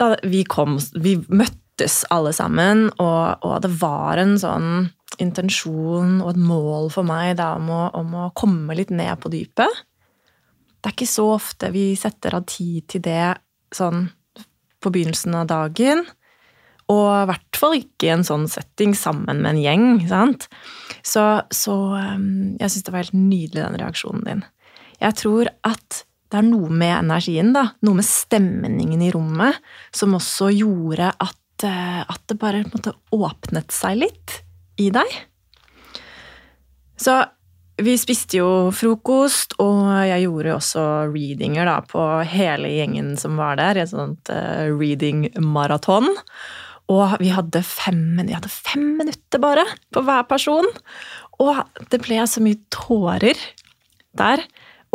da 0.00 0.14
vi 0.24 0.40
kom 0.48 0.78
Vi 1.04 1.18
møttes 1.28 2.02
alle 2.12 2.32
sammen, 2.36 2.86
og, 3.00 3.44
og 3.44 3.56
det 3.64 3.70
var 3.80 4.20
en 4.20 4.36
sånn 4.40 4.90
intensjon 5.20 6.20
og 6.22 6.32
et 6.32 6.40
mål 6.40 6.88
for 6.92 7.06
meg 7.06 7.36
da, 7.40 7.54
om, 7.56 7.68
å, 7.72 7.82
om 7.96 8.14
å 8.20 8.30
komme 8.36 8.76
litt 8.76 8.92
ned 8.92 9.20
på 9.20 9.32
dypet. 9.32 9.82
Det 10.82 10.90
er 10.90 10.96
ikke 10.96 11.06
så 11.06 11.28
ofte 11.36 11.70
vi 11.70 11.92
setter 11.98 12.34
av 12.34 12.46
tid 12.50 12.88
til 12.90 13.04
det 13.04 13.36
sånn 13.72 14.08
på 14.82 14.90
begynnelsen 14.90 15.36
av 15.38 15.46
dagen. 15.50 16.02
Og 16.90 17.08
i 17.14 17.26
hvert 17.30 17.58
fall 17.58 17.76
ikke 17.78 18.08
i 18.08 18.14
en 18.16 18.24
sånn 18.26 18.48
setting 18.50 18.96
sammen 18.98 19.44
med 19.44 19.54
en 19.54 19.60
gjeng. 19.62 19.84
sant? 20.10 20.48
Så, 21.06 21.22
så 21.54 21.76
um, 21.94 22.56
jeg 22.58 22.72
syns 22.72 22.86
det 22.88 22.94
var 22.94 23.04
helt 23.04 23.16
nydelig, 23.16 23.60
den 23.62 23.78
reaksjonen 23.80 24.24
din. 24.26 24.42
Jeg 25.02 25.18
tror 25.22 25.50
at 25.66 26.02
det 26.32 26.40
er 26.40 26.48
noe 26.48 26.70
med 26.72 26.94
energien, 26.96 27.52
da, 27.54 27.68
noe 27.84 28.00
med 28.00 28.08
stemningen 28.08 29.02
i 29.04 29.12
rommet, 29.14 29.58
som 29.94 30.16
også 30.16 30.50
gjorde 30.54 31.12
at, 31.12 31.66
uh, 31.66 32.02
at 32.02 32.22
det 32.26 32.40
bare 32.42 32.64
måte 32.66 32.96
åpnet 33.14 33.70
seg 33.74 34.02
litt 34.02 34.40
i 34.82 34.90
deg. 34.94 35.14
Så 36.98 37.20
vi 37.86 37.94
spiste 38.00 38.38
jo 38.40 38.48
frokost, 38.74 39.56
og 39.62 39.86
jeg 40.08 40.24
gjorde 40.26 40.56
også 40.56 40.84
readinger 41.12 41.68
da, 41.68 41.78
på 41.86 42.02
hele 42.28 42.70
gjengen 42.72 43.14
som 43.20 43.38
var 43.40 43.58
der, 43.60 43.80
et 43.80 43.92
sånt 43.92 44.30
uh, 44.32 44.68
reading-maraton. 44.70 46.10
Og 46.92 47.16
vi 47.22 47.30
hadde, 47.32 47.62
fem, 47.64 48.02
vi 48.26 48.34
hadde 48.34 48.50
fem 48.52 48.84
minutter 48.98 49.40
bare 49.42 49.64
på 49.94 50.02
hver 50.04 50.26
person. 50.28 50.66
Og 51.42 51.62
det 51.92 52.02
ble 52.04 52.20
så 52.28 52.42
mye 52.44 52.60
tårer 52.74 53.38
der. 54.18 54.42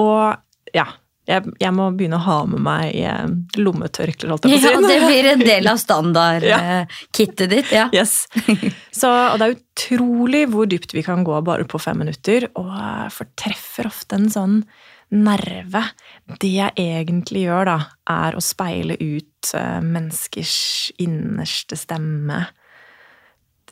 Og 0.01 0.37
ja, 0.75 0.85
jeg, 1.27 1.43
jeg, 1.59 1.71
må 1.75 1.89
begynne 1.97 2.19
å 2.21 2.23
ha 2.23 2.37
med 2.47 2.63
meg 2.63 2.93
eh, 2.95 3.25
lommetørklær. 3.59 4.37
Ja, 4.47 4.73
det 4.79 4.99
blir 5.03 5.29
en 5.33 5.43
del 5.43 5.67
av 5.67 5.79
standardkittet 5.81 7.43
ja. 7.47 7.49
ditt. 7.51 7.71
ja. 7.75 7.87
Yes. 7.91 8.27
Så, 8.95 9.11
og 9.11 9.35
det 9.41 9.49
er 9.49 9.57
utrolig 9.57 10.45
hvor 10.53 10.69
dypt 10.71 10.95
vi 10.95 11.03
kan 11.05 11.25
gå 11.27 11.41
bare 11.45 11.67
på 11.67 11.81
fem 11.83 11.99
minutter, 11.99 12.47
og 12.55 12.71
fortreffer 13.13 13.91
ofte 13.91 14.21
en 14.21 14.29
sånn 14.31 14.61
nerve. 15.13 15.83
Det 16.39 16.51
jeg 16.51 16.73
egentlig 16.79 17.45
gjør, 17.47 17.73
da, 17.73 17.77
er 18.11 18.35
å 18.35 18.43
speile 18.43 18.97
ut 18.99 19.53
eh, 19.55 19.79
menneskers 19.83 20.57
innerste 21.03 21.79
stemme. 21.79 22.41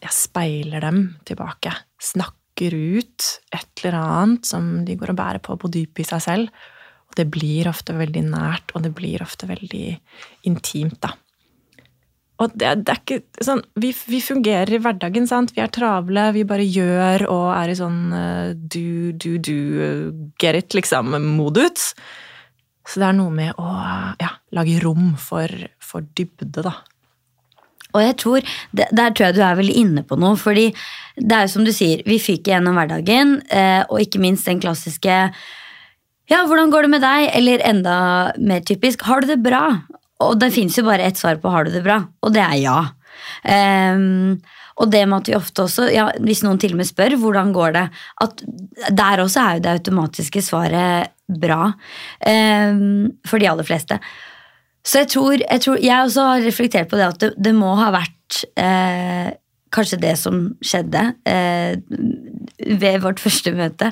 Jeg 0.03 0.15
speiler 0.15 0.83
dem 0.83 1.03
tilbake. 1.27 1.73
Snakker 2.03 2.75
ut 2.75 3.31
et 3.55 3.83
eller 3.83 3.99
annet 3.99 4.47
som 4.47 4.71
de 4.87 4.95
går 4.99 5.11
og 5.11 5.19
bærer 5.19 5.43
på 5.43 5.57
på 5.59 5.71
dypet 5.71 6.05
i 6.05 6.09
seg 6.13 6.23
selv. 6.23 6.65
Det 7.15 7.28
blir 7.32 7.69
ofte 7.71 7.95
veldig 7.95 8.25
nært, 8.28 8.73
og 8.75 8.84
det 8.86 8.91
blir 8.97 9.23
ofte 9.23 9.47
veldig 9.49 9.86
intimt, 10.49 10.99
da. 11.04 11.13
Og 12.43 12.51
det, 12.51 12.73
det, 12.84 12.91
er 12.91 12.99
ikke 12.99 13.45
sånn 13.47 13.62
vi, 13.80 13.93
vi, 14.12 14.19
fungerer 14.19 14.75
i 14.75 14.80
hverdagen, 14.84 15.28
sant. 15.30 15.54
Vi 15.56 15.62
er 15.63 15.71
travle, 15.71 16.28
vi 16.36 16.43
bare 16.47 16.65
gjør 16.67 17.23
og 17.32 17.45
er 17.56 17.71
i 17.71 17.78
sånn 17.80 18.01
do, 18.60 19.13
do, 19.15 19.38
do, 19.39 19.60
get 20.41 20.60
it, 20.60 20.75
liksom-modus. 20.75 21.93
Så 22.86 22.99
det 23.01 23.08
er 23.08 23.15
noe 23.17 23.32
med 23.34 23.56
å 23.56 23.69
ja, 24.19 24.34
lage 24.56 24.75
rom 24.84 25.13
for, 25.21 25.49
for 25.80 26.04
dybde, 26.17 26.65
da. 26.67 26.75
Og 27.95 28.04
jeg 28.04 28.15
tror, 28.19 28.41
Der 28.75 29.13
tror 29.15 29.25
jeg 29.25 29.36
du 29.36 29.41
er 29.41 29.56
veldig 29.56 29.75
inne 29.80 30.04
på 30.04 30.17
noe. 30.19 30.36
fordi 30.36 30.73
det 31.15 31.32
er 31.32 31.45
jo 31.45 31.54
som 31.54 31.65
du 31.65 31.71
sier, 31.71 32.04
vi 32.06 32.19
fyker 32.19 32.58
gjennom 32.58 32.75
hverdagen, 32.75 33.41
eh, 33.49 33.84
og 33.89 34.01
ikke 34.04 34.19
minst 34.19 34.45
den 34.45 34.60
klassiske 34.60 35.32
ja, 36.31 36.41
hvordan 36.49 36.73
går 36.73 36.85
det 36.85 36.91
med 36.95 37.05
deg? 37.05 37.29
Eller 37.38 37.63
enda 37.67 37.95
mer 38.41 38.65
typisk, 38.65 39.05
har 39.07 39.21
du 39.21 39.31
det 39.33 39.41
bra? 39.45 39.63
Og 40.25 40.38
det 40.39 40.51
fins 40.55 40.77
jo 40.79 40.85
bare 40.88 41.05
ett 41.05 41.19
svar 41.19 41.39
på 41.41 41.51
har 41.51 41.67
du 41.67 41.73
det 41.73 41.83
bra, 41.85 41.99
og 42.23 42.35
det 42.35 42.43
er 42.43 42.59
ja. 42.61 42.77
Um, 43.45 44.38
og 44.75 44.91
det 44.91 45.05
med 45.07 45.23
at 45.23 45.29
vi 45.29 45.35
ofte 45.38 45.65
også, 45.65 45.88
ja, 45.91 46.09
hvis 46.23 46.43
noen 46.43 46.59
til 46.59 46.75
og 46.75 46.81
med 46.81 46.88
spør 46.88 47.15
hvordan 47.19 47.51
går 47.55 47.75
det, 47.75 47.83
at 48.23 48.45
der 48.91 49.23
også 49.23 49.43
er 49.43 49.57
jo 49.57 49.65
det 49.65 49.75
automatiske 49.79 50.43
svaret 50.43 51.11
bra. 51.41 51.73
Um, 52.27 53.11
for 53.27 53.41
de 53.41 53.49
aller 53.51 53.67
fleste. 53.67 53.99
Så 54.85 55.01
jeg 55.01 55.11
tror, 55.15 55.39
jeg 55.41 55.61
tror, 55.63 55.79
jeg 55.81 55.97
også 55.97 56.27
har 56.29 56.43
reflektert 56.45 56.91
på 56.91 56.99
det 56.99 57.07
at 57.07 57.23
det, 57.23 57.31
det 57.41 57.55
må 57.57 57.71
ha 57.79 57.89
vært 57.95 58.43
eh, 58.59 59.31
kanskje 59.75 60.01
det 60.01 60.15
som 60.19 60.47
skjedde 60.63 61.03
eh, 61.27 61.75
ved 62.79 63.03
vårt 63.03 63.21
første 63.23 63.53
møte. 63.55 63.91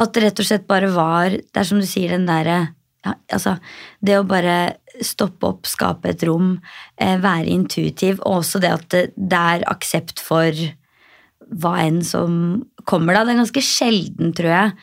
At 0.00 0.14
det 0.14 0.26
rett 0.26 0.42
og 0.42 0.48
slett 0.48 0.68
bare 0.70 0.92
var 0.92 1.32
Det 1.32 1.58
er 1.58 1.68
som 1.68 1.80
du 1.80 1.88
sier, 1.88 2.14
den 2.14 2.28
derre 2.28 2.60
ja, 3.02 3.16
altså, 3.32 3.56
Det 4.00 4.18
å 4.18 4.26
bare 4.28 4.76
stoppe 5.02 5.48
opp, 5.48 5.66
skape 5.66 6.12
et 6.12 6.22
rom, 6.28 6.58
eh, 7.00 7.16
være 7.18 7.48
intuitiv, 7.48 8.20
og 8.20 8.42
også 8.42 8.60
det 8.60 8.70
at 8.70 8.88
det, 8.92 9.02
det, 9.16 9.38
er 9.56 9.64
aksept 9.72 10.20
for 10.20 10.52
hva 11.48 11.72
enn 11.80 12.02
som 12.04 12.34
kommer, 12.84 13.16
da. 13.16 13.24
Det 13.24 13.32
er 13.32 13.40
ganske 13.40 13.64
sjelden, 13.64 14.34
tror 14.36 14.52
jeg, 14.52 14.74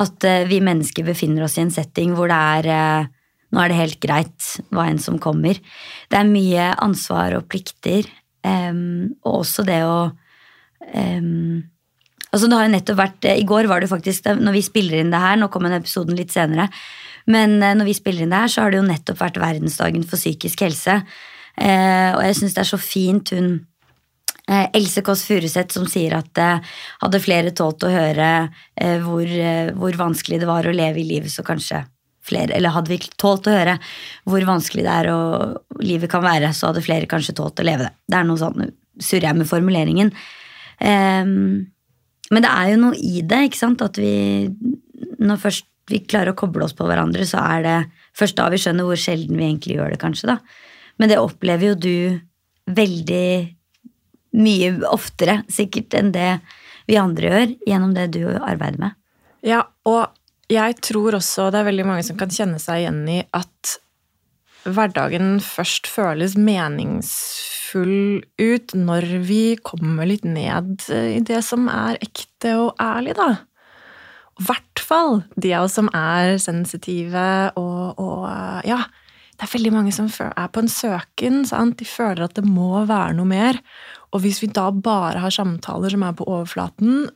at 0.00 0.26
eh, 0.26 0.46
vi 0.48 0.62
mennesker 0.64 1.06
befinner 1.06 1.44
oss 1.46 1.58
i 1.58 1.64
en 1.66 1.74
setting 1.74 2.16
hvor 2.16 2.32
det 2.32 2.40
er 2.58 2.70
eh, 2.74 3.16
Nå 3.50 3.58
er 3.58 3.72
det 3.72 3.78
helt 3.80 3.96
greit, 3.98 4.44
hva 4.70 4.84
enn 4.86 5.00
som 5.02 5.16
kommer. 5.18 5.58
Det 6.06 6.14
er 6.14 6.28
mye 6.28 6.68
ansvar 6.86 7.34
og 7.34 7.48
plikter, 7.50 8.06
og 8.46 9.34
også 9.42 9.66
det 9.66 9.82
å 9.84 9.98
Altså, 12.30 12.46
det 12.46 12.56
har 12.56 12.66
jo 12.66 12.72
nettopp 12.72 12.98
vært 12.98 13.26
I 13.32 13.46
går 13.46 13.66
var 13.68 13.82
det 13.82 13.90
faktisk, 13.90 14.28
når 14.38 14.54
vi 14.54 14.62
spiller 14.64 15.02
inn 15.02 15.10
det 15.12 15.20
her, 15.20 15.36
nå 15.38 15.50
kommer 15.52 15.72
den 15.72 15.82
episoden 15.82 16.16
litt 16.18 16.32
senere, 16.32 16.68
men 17.30 17.58
eh, 17.62 17.74
når 17.76 17.90
vi 17.90 17.96
spiller 17.98 18.24
inn 18.24 18.32
det 18.32 18.44
her, 18.44 18.52
så 18.52 18.64
har 18.64 18.72
det 18.72 18.80
jo 18.80 18.86
nettopp 18.86 19.20
vært 19.20 19.40
verdensdagen 19.42 20.06
for 20.06 20.20
psykisk 20.20 20.64
helse. 20.64 21.00
Uh, 21.60 22.14
og 22.14 22.22
jeg 22.24 22.36
syns 22.38 22.54
det 22.56 22.62
er 22.62 22.68
så 22.70 22.78
fint 22.80 23.32
hun 23.34 23.48
eh, 24.46 24.68
Else 24.78 25.02
Kåss 25.04 25.26
Furuseth 25.28 25.74
som 25.74 25.88
sier 25.90 26.14
at 26.16 26.40
hadde 27.02 27.20
flere 27.20 27.50
tålt 27.52 27.84
å 27.84 27.90
høre 27.92 28.30
hvor, 29.02 29.34
hvor, 29.76 29.98
vanskelig 29.98 30.38
det 30.40 30.48
var 30.48 30.64
å 30.64 30.72
leve 30.72 31.02
i 31.02 31.08
livet, 31.10 31.28
så 31.34 31.44
kanskje 31.44 31.82
flere 32.26 32.52
Eller 32.56 32.74
hadde 32.74 32.92
vi 32.92 32.98
tålt 33.16 33.48
å 33.48 33.54
høre 33.54 33.78
hvor 34.28 34.44
vanskelig 34.48 34.84
det 34.84 34.92
er 34.92 35.08
og 35.14 35.80
livet 35.84 36.10
kan 36.12 36.24
være, 36.24 36.52
så 36.52 36.68
hadde 36.68 36.84
flere 36.84 37.08
kanskje 37.10 37.36
tålt 37.38 37.62
å 37.62 37.66
leve 37.66 37.88
det. 37.88 37.94
Det 38.06 38.18
er 38.18 38.28
noe 38.28 38.40
sånn, 38.40 38.70
surrer 39.00 39.30
jeg 39.30 39.38
med 39.40 39.48
formuleringen. 39.48 40.12
men 42.30 42.44
det 42.44 42.50
er 42.50 42.70
jo 42.70 42.82
noe 42.84 42.96
i 42.96 43.22
det, 43.26 43.40
ikke 43.48 43.62
sant, 43.62 43.82
at 43.82 43.98
vi 43.98 44.52
når 45.20 45.40
først 45.40 45.66
vi 45.90 46.02
klarer 46.06 46.32
å 46.32 46.38
koble 46.38 46.64
oss 46.66 46.76
på 46.76 46.86
hverandre, 46.86 47.26
så 47.26 47.42
er 47.42 47.64
det 47.64 47.78
først 48.16 48.38
da 48.38 48.48
vi 48.52 48.60
skjønner 48.62 48.86
hvor 48.86 49.00
sjelden 49.00 49.38
vi 49.38 49.46
egentlig 49.48 49.78
gjør 49.78 49.94
det, 49.94 50.00
kanskje. 50.02 50.34
da. 50.34 50.38
Men 51.00 51.10
det 51.10 51.18
opplever 51.18 51.72
jo 51.72 51.78
du 51.80 52.20
veldig 52.70 53.26
mye 54.38 54.72
oftere, 54.86 55.40
sikkert, 55.50 55.96
enn 55.98 56.12
det 56.14 56.30
vi 56.86 56.98
andre 57.00 57.32
gjør, 57.32 57.54
gjennom 57.66 57.94
det 57.96 58.06
du 58.14 58.22
arbeider 58.28 58.78
med. 58.84 58.98
Ja, 59.46 59.64
og 59.88 60.12
jeg 60.50 60.80
tror 60.82 61.16
også 61.18 61.50
det 61.52 61.60
er 61.60 61.68
veldig 61.70 61.86
mange 61.86 62.04
som 62.06 62.18
kan 62.20 62.32
kjenne 62.32 62.58
seg 62.62 62.82
igjen 62.82 63.04
i 63.10 63.20
at 63.36 63.76
hverdagen 64.66 65.38
først 65.40 65.88
føles 65.88 66.34
meningsfull 66.36 68.20
ut 68.40 68.74
når 68.76 69.06
vi 69.28 69.44
kommer 69.64 70.08
litt 70.10 70.26
ned 70.26 70.84
i 70.90 71.20
det 71.24 71.40
som 71.46 71.70
er 71.72 72.00
ekte 72.02 72.56
og 72.60 72.74
ærlig, 72.82 73.16
da. 73.16 73.30
I 74.40 74.48
hvert 74.48 74.82
fall 74.82 75.22
de 75.36 75.52
av 75.56 75.68
oss 75.68 75.76
som 75.78 75.90
er 75.96 76.36
sensitive 76.40 77.28
og, 77.60 78.00
og 78.00 78.26
ja, 78.66 78.82
det 79.40 79.46
er 79.46 79.54
veldig 79.54 79.72
mange 79.72 79.92
som 79.96 80.08
er 80.10 80.48
på 80.52 80.60
en 80.60 80.68
søken. 80.68 81.42
Sant? 81.48 81.78
De 81.80 81.86
føler 81.88 82.26
at 82.26 82.36
det 82.36 82.44
må 82.44 82.82
være 82.88 83.14
noe 83.16 83.28
mer. 83.28 83.60
Og 84.12 84.24
hvis 84.24 84.42
vi 84.42 84.50
da 84.52 84.66
bare 84.74 85.22
har 85.22 85.32
samtaler 85.32 85.92
som 85.92 86.04
er 86.04 86.16
på 86.16 86.26
overflaten, 86.28 87.06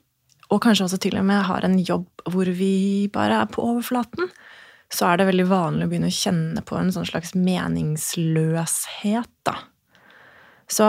og 0.53 0.63
kanskje 0.65 0.85
også 0.89 1.01
til 1.03 1.17
og 1.21 1.27
med 1.29 1.47
har 1.49 1.65
en 1.65 1.79
jobb 1.81 2.09
hvor 2.31 2.49
vi 2.57 3.09
bare 3.13 3.43
er 3.43 3.49
på 3.51 3.65
overflaten, 3.65 4.31
så 4.93 5.09
er 5.09 5.19
det 5.19 5.29
veldig 5.31 5.47
vanlig 5.51 5.87
å 5.87 5.91
begynne 5.91 6.11
å 6.13 6.15
kjenne 6.15 6.63
på 6.67 6.77
en 6.79 6.93
sånn 6.95 7.09
slags 7.09 7.35
meningsløshet, 7.39 9.33
da. 9.49 9.57
Så 10.71 10.89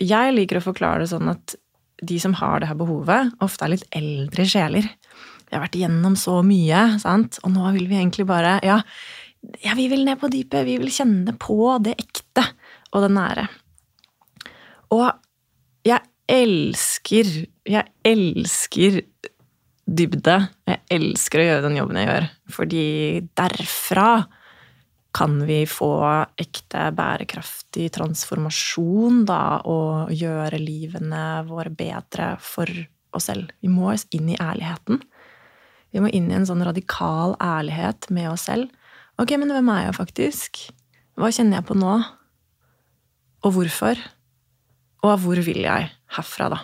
jeg 0.00 0.34
liker 0.34 0.58
å 0.58 0.64
forklare 0.64 1.04
det 1.04 1.10
sånn 1.12 1.28
at 1.32 1.54
de 2.00 2.16
som 2.20 2.34
har 2.40 2.60
det 2.60 2.70
her 2.70 2.78
behovet, 2.80 3.34
ofte 3.44 3.66
er 3.66 3.74
litt 3.74 3.88
eldre 3.96 4.46
sjeler. 4.48 4.86
Vi 5.50 5.56
har 5.56 5.64
vært 5.64 5.76
igjennom 5.76 6.16
så 6.16 6.40
mye, 6.46 6.84
sant? 7.02 7.40
og 7.44 7.52
nå 7.52 7.72
vil 7.76 7.88
vi 7.90 7.98
egentlig 7.98 8.26
bare 8.28 8.58
Ja, 8.64 8.80
ja 9.64 9.74
vi 9.76 9.88
vil 9.92 10.06
ned 10.06 10.20
på 10.20 10.30
dypet. 10.32 10.64
Vi 10.68 10.78
vil 10.80 10.92
kjenne 10.94 11.34
på 11.36 11.76
det 11.84 11.96
ekte 12.00 12.46
og 12.94 13.04
det 13.04 13.10
nære. 13.16 13.48
Og 14.96 15.10
elsker 16.30 17.30
Jeg 17.68 17.86
elsker 18.06 19.00
dybde. 19.90 20.36
Jeg 20.68 20.82
elsker 20.94 21.42
å 21.42 21.46
gjøre 21.46 21.64
den 21.66 21.78
jobben 21.80 21.98
jeg 21.98 22.08
gjør, 22.08 22.28
fordi 22.54 22.84
derfra 23.38 24.10
kan 25.16 25.40
vi 25.42 25.64
få 25.66 25.90
ekte 26.38 26.84
bærekraftig 26.94 27.88
transformasjon, 27.96 29.24
da, 29.26 29.58
og 29.66 30.12
gjøre 30.14 30.60
livene 30.62 31.42
våre 31.48 31.72
bedre 31.74 32.36
for 32.42 32.70
oss 33.16 33.26
selv. 33.26 33.50
Vi 33.58 33.70
må 33.72 33.90
inn 34.14 34.30
i 34.30 34.38
ærligheten. 34.38 35.02
Vi 35.90 36.02
må 36.02 36.12
inn 36.14 36.30
i 36.30 36.36
en 36.38 36.46
sånn 36.46 36.62
radikal 36.62 37.34
ærlighet 37.42 38.06
med 38.14 38.30
oss 38.30 38.46
selv. 38.46 38.70
Ok, 39.18 39.34
men 39.34 39.50
hvem 39.50 39.72
er 39.74 39.88
jeg 39.88 39.98
faktisk? 39.98 40.62
Hva 41.18 41.32
kjenner 41.34 41.58
jeg 41.58 41.66
på 41.68 41.76
nå? 41.76 41.98
Og 43.42 43.56
hvorfor? 43.56 43.98
Og 45.06 45.16
hvor 45.22 45.40
vil 45.44 45.62
jeg 45.64 45.88
herfra, 46.16 46.50
da? 46.52 46.60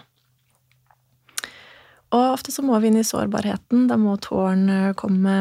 Og 2.14 2.32
ofte 2.36 2.52
så 2.54 2.62
må 2.62 2.78
vi 2.80 2.90
inn 2.90 3.00
i 3.00 3.06
sårbarheten. 3.06 3.86
Da 3.90 3.98
må 4.00 4.16
tårn 4.22 4.68
eh, 4.70 4.92
komme 4.98 5.36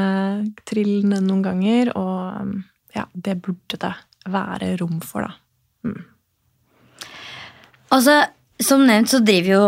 trillende 0.67 1.21
noen 1.23 1.43
ganger. 1.45 1.91
Og 1.99 2.95
ja, 2.95 3.05
det 3.13 3.37
burde 3.45 3.79
det 3.81 3.93
være 4.31 4.75
rom 4.81 5.01
for, 5.05 5.27
da. 5.27 5.35
Mm. 5.85 6.01
Altså, 7.93 8.23
som 8.59 8.81
nevnt 8.87 9.11
så 9.11 9.19
driver 9.23 9.51
jo 9.51 9.65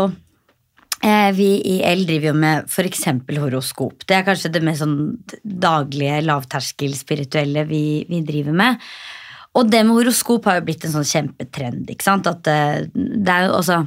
eh, 1.06 1.30
vi 1.38 1.52
i 1.70 1.78
L 1.86 2.02
driver 2.08 2.32
jo 2.32 2.40
med 2.40 2.72
f.eks. 2.72 3.06
horoskop. 3.38 4.08
Det 4.08 4.18
er 4.18 4.26
kanskje 4.28 4.52
det 4.56 4.64
mest 4.66 4.82
sånn 4.84 4.98
daglige, 5.44 6.24
lavterskel-spirituelle 6.26 7.68
vi, 7.70 7.84
vi 8.10 8.24
driver 8.26 8.58
med. 8.58 8.90
Og 9.58 9.70
det 9.72 9.82
med 9.86 9.98
horoskop 9.98 10.46
har 10.46 10.60
jo 10.60 10.68
blitt 10.68 10.86
en 10.86 10.94
sånn 10.94 11.08
kjempetrend. 11.08 11.90
ikke 11.90 12.06
sant? 12.06 12.30
At 12.30 12.48
eh, 12.52 12.86
det 12.94 13.34
er 13.34 13.48
jo 13.48 13.58
også, 13.58 13.82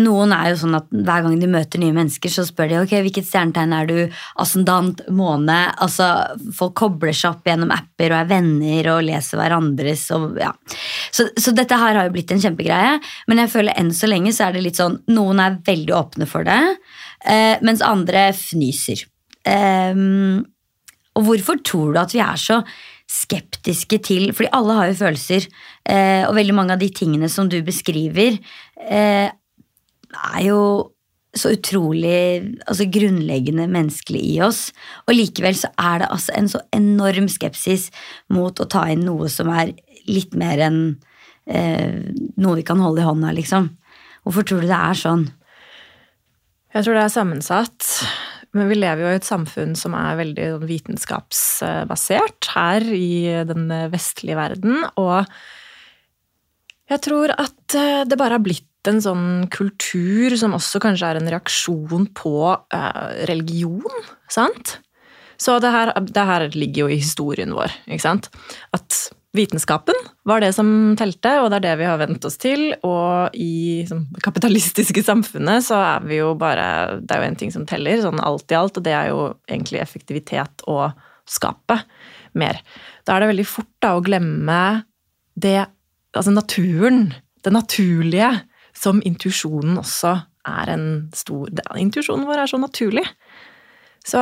Noen 0.00 0.32
er 0.32 0.46
jo 0.48 0.60
sånn 0.62 0.76
at 0.78 0.86
hver 0.88 1.26
gang 1.26 1.34
de 1.36 1.48
møter 1.52 1.82
nye 1.82 1.92
mennesker, 1.92 2.32
så 2.32 2.46
spør 2.48 2.70
de 2.70 2.78
ok, 2.80 2.94
hvilket 3.04 3.26
stjernetegn 3.28 3.74
er 3.76 3.90
du, 3.90 3.98
ascendant, 4.40 5.02
måne 5.12 5.58
altså 5.84 6.06
Folk 6.56 6.78
kobler 6.80 7.12
seg 7.12 7.34
opp 7.34 7.50
gjennom 7.50 7.74
apper 7.74 8.14
og 8.14 8.22
er 8.22 8.30
venner 8.30 8.88
og 8.94 9.02
leser 9.04 9.40
hverandres. 9.42 10.06
og 10.16 10.40
ja. 10.40 10.54
Så, 11.12 11.28
så 11.36 11.52
dette 11.56 11.76
her 11.76 11.98
har 11.98 12.08
jo 12.08 12.14
blitt 12.14 12.32
en 12.32 12.40
kjempegreie, 12.40 12.96
men 13.28 13.44
jeg 13.44 13.52
føler 13.52 13.76
enn 13.76 13.92
så 13.96 14.08
lenge 14.08 14.32
så 14.32 14.48
er 14.48 14.56
det 14.56 14.64
litt 14.64 14.80
sånn 14.80 15.02
Noen 15.12 15.42
er 15.44 15.60
veldig 15.66 15.96
åpne 15.98 16.28
for 16.30 16.48
det, 16.48 16.60
eh, 17.28 17.60
mens 17.60 17.84
andre 17.84 18.30
fnyser. 18.36 19.04
Um, 19.42 20.40
og 21.18 21.26
hvorfor 21.26 21.60
tror 21.66 21.92
du 21.92 22.00
at 22.00 22.14
vi 22.14 22.22
er 22.24 22.38
så 22.40 22.62
skeptiske 23.12 23.98
til 24.06 24.30
Fordi 24.32 24.50
alle 24.56 24.78
har 24.78 24.88
jo 24.90 24.98
følelser, 25.02 25.46
eh, 25.84 26.24
og 26.28 26.36
veldig 26.38 26.56
mange 26.56 26.76
av 26.76 26.80
de 26.80 26.88
tingene 26.88 27.28
som 27.28 27.48
du 27.48 27.60
beskriver, 27.62 28.38
eh, 28.80 29.28
er 29.28 30.40
jo 30.44 30.92
så 31.32 31.54
utrolig 31.54 32.58
altså 32.68 32.84
grunnleggende 32.92 33.64
menneskelig 33.72 34.20
i 34.34 34.40
oss. 34.44 34.72
Og 35.08 35.16
likevel 35.16 35.56
så 35.56 35.70
er 35.80 36.02
det 36.02 36.10
altså 36.12 36.34
en 36.36 36.48
så 36.52 36.60
enorm 36.76 37.28
skepsis 37.32 37.88
mot 38.28 38.58
å 38.60 38.68
ta 38.68 38.84
inn 38.92 39.06
noe 39.06 39.30
som 39.32 39.48
er 39.48 39.72
litt 40.08 40.34
mer 40.36 40.60
enn 40.60 40.82
eh, 41.46 42.02
noe 42.36 42.58
vi 42.58 42.66
kan 42.66 42.82
holde 42.82 43.00
i 43.00 43.08
hånda, 43.08 43.32
liksom. 43.38 43.70
Hvorfor 44.22 44.44
tror 44.46 44.60
du 44.62 44.68
det 44.68 44.76
er 44.76 44.98
sånn? 44.98 45.24
Jeg 46.72 46.84
tror 46.84 46.96
det 46.96 47.06
er 47.06 47.16
sammensatt. 47.16 47.88
Men 48.52 48.68
vi 48.68 48.76
lever 48.76 49.04
jo 49.04 49.12
i 49.12 49.18
et 49.18 49.26
samfunn 49.26 49.72
som 49.78 49.94
er 49.96 50.18
veldig 50.18 50.48
vitenskapsbasert 50.68 52.50
her 52.52 52.84
i 52.92 53.44
den 53.48 53.70
vestlige 53.92 54.36
verden. 54.36 54.82
Og 55.00 55.24
jeg 56.92 57.00
tror 57.06 57.32
at 57.38 57.78
eh, 57.78 58.02
det 58.08 58.18
bare 58.20 58.36
har 58.36 58.44
blitt 58.44 58.68
en 58.90 59.00
sånn 59.02 59.26
kultur 59.52 60.34
som 60.38 60.56
også 60.56 60.80
kanskje 60.82 61.12
er 61.12 61.20
en 61.20 61.30
reaksjon 61.30 62.08
på 62.18 62.36
eh, 62.52 63.26
religion. 63.30 64.08
sant? 64.30 64.78
Så 65.40 65.56
det 65.62 65.72
her, 65.74 65.92
det 66.06 66.24
her 66.28 66.46
ligger 66.54 66.84
jo 66.84 66.92
i 66.92 67.00
historien 67.00 67.54
vår. 67.56 67.72
ikke 67.88 68.04
sant? 68.04 68.28
At 68.76 69.08
vitenskapen 69.36 69.96
var 70.28 70.42
det 70.42 70.52
som 70.54 70.68
telte, 70.98 71.34
og 71.40 71.48
det 71.50 71.58
er 71.60 71.64
det 71.64 71.74
vi 71.80 71.88
har 71.88 72.00
vent 72.00 72.24
oss 72.28 72.38
til. 72.40 72.70
Og 72.86 73.34
i 73.34 73.82
det 73.88 73.98
kapitalistiske 74.24 75.04
samfunnet 75.10 75.66
så 75.66 75.80
er 75.80 76.08
vi 76.08 76.20
jo 76.20 76.32
bare 76.38 77.00
Det 77.00 77.16
er 77.16 77.22
jo 77.22 77.30
en 77.30 77.40
ting 77.40 77.54
som 77.54 77.66
teller, 77.68 78.02
sånn 78.02 78.22
alt 78.22 78.52
i 78.52 78.58
alt, 78.58 78.78
og 78.78 78.86
det 78.86 78.94
er 78.96 79.12
jo 79.12 79.32
egentlig 79.48 79.82
effektivitet 79.82 80.64
og 80.70 80.92
skape 81.28 81.80
mer. 82.38 82.60
Da 83.06 83.16
er 83.16 83.24
det 83.24 83.32
veldig 83.32 83.48
fort 83.48 83.72
da 83.82 83.96
å 83.96 84.04
glemme 84.04 84.62
det 85.34 85.62
Altså 86.12 86.28
naturen, 86.28 87.06
det 87.40 87.54
naturlige, 87.54 88.26
som 88.76 88.98
intuisjonen 89.00 89.78
også 89.80 90.10
er 90.44 90.72
en 90.74 90.86
stor 91.16 91.48
Intuisjonen 91.80 92.26
vår 92.28 92.42
er 92.42 92.50
så 92.50 92.58
naturlig. 92.60 93.04
Så 94.02 94.20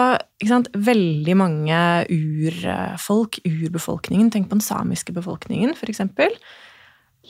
veldig 0.76 1.36
mange 1.40 1.76
urfolk, 2.12 3.38
urbefolkningen, 3.48 4.28
tenk 4.32 4.50
på 4.50 4.58
den 4.58 4.64
samiske 4.64 5.14
befolkningen 5.16 5.72
f.eks., 5.72 6.02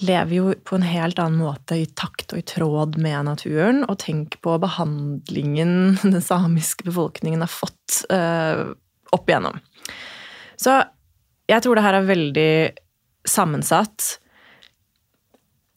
lever 0.00 0.32
jo 0.32 0.52
på 0.64 0.78
en 0.78 0.86
helt 0.86 1.18
annen 1.20 1.42
måte 1.42 1.76
i 1.82 1.88
takt 1.98 2.32
og 2.32 2.40
i 2.40 2.46
tråd 2.46 2.96
med 3.02 3.26
naturen. 3.26 3.82
Og 3.86 3.98
tenk 4.02 4.38
på 4.42 4.56
behandlingen 4.62 5.98
den 6.02 6.22
samiske 6.24 6.86
befolkningen 6.88 7.44
har 7.44 7.52
fått 7.52 8.02
uh, 8.12 8.70
opp 9.14 9.30
igjennom. 9.30 9.60
Så 10.60 10.80
jeg 11.50 11.64
tror 11.64 11.76
det 11.76 11.84
her 11.84 11.98
er 11.98 12.08
veldig 12.08 12.52
sammensatt. 13.28 14.16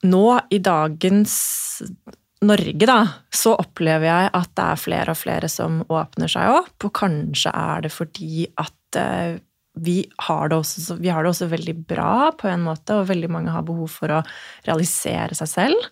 Nå, 0.07 0.25
i 0.51 0.59
dagens 0.63 1.35
Norge, 2.47 2.87
da, 2.89 2.99
så 3.33 3.55
opplever 3.59 4.07
jeg 4.07 4.29
at 4.39 4.51
det 4.57 4.65
er 4.65 4.81
flere 4.81 5.13
og 5.13 5.19
flere 5.19 5.49
som 5.51 5.81
åpner 5.87 6.31
seg 6.31 6.59
opp. 6.59 6.75
Og 6.87 6.93
kanskje 6.97 7.53
er 7.53 7.85
det 7.85 7.91
fordi 7.93 8.47
at 8.61 8.99
eh, 8.99 9.39
vi 9.73 10.03
har, 10.27 10.49
det 10.51 10.59
også, 10.59 10.99
har 11.01 11.25
det 11.25 11.31
også 11.31 11.49
veldig 11.49 11.75
bra 11.89 12.31
på 12.37 12.49
en 12.51 12.65
måte, 12.65 12.99
og 12.99 13.09
veldig 13.09 13.29
mange 13.33 13.53
har 13.53 13.65
behov 13.65 13.89
for 13.95 14.13
å 14.13 14.21
realisere 14.67 15.37
seg 15.37 15.49
selv. 15.49 15.87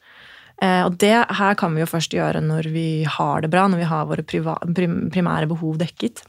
Eh, 0.62 0.84
og 0.86 1.00
det 1.02 1.16
her 1.40 1.58
kan 1.58 1.74
vi 1.74 1.82
jo 1.82 1.90
først 1.90 2.14
gjøre 2.14 2.44
når 2.46 2.70
vi 2.74 3.04
har 3.10 3.42
det 3.42 3.50
bra, 3.54 3.66
når 3.68 3.82
vi 3.82 3.90
har 3.90 4.10
våre 4.10 4.26
primære 4.28 5.50
behov 5.50 5.80
dekket. 5.82 6.22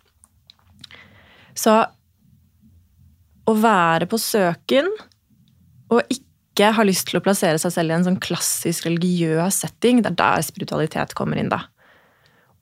Så 1.53 1.77
å 3.43 3.55
være 3.59 4.09
på 4.09 4.21
søken 4.21 4.89
og 5.93 6.01
ikke 6.09 6.32
ikke 6.53 6.73
har 6.77 6.87
lyst 6.87 7.09
til 7.09 7.19
å 7.19 7.25
plassere 7.25 7.59
seg 7.61 7.73
selv 7.75 7.93
i 7.93 7.97
en 7.97 8.07
sånn 8.07 8.23
klassisk 8.23 8.87
religiøs 8.87 9.63
setting, 9.65 10.05
det 10.05 10.13
er 10.13 10.21
der 10.21 10.47
spiritualitet 10.47 11.17
kommer 11.19 11.41
inn, 11.41 11.51
da. 11.53 11.65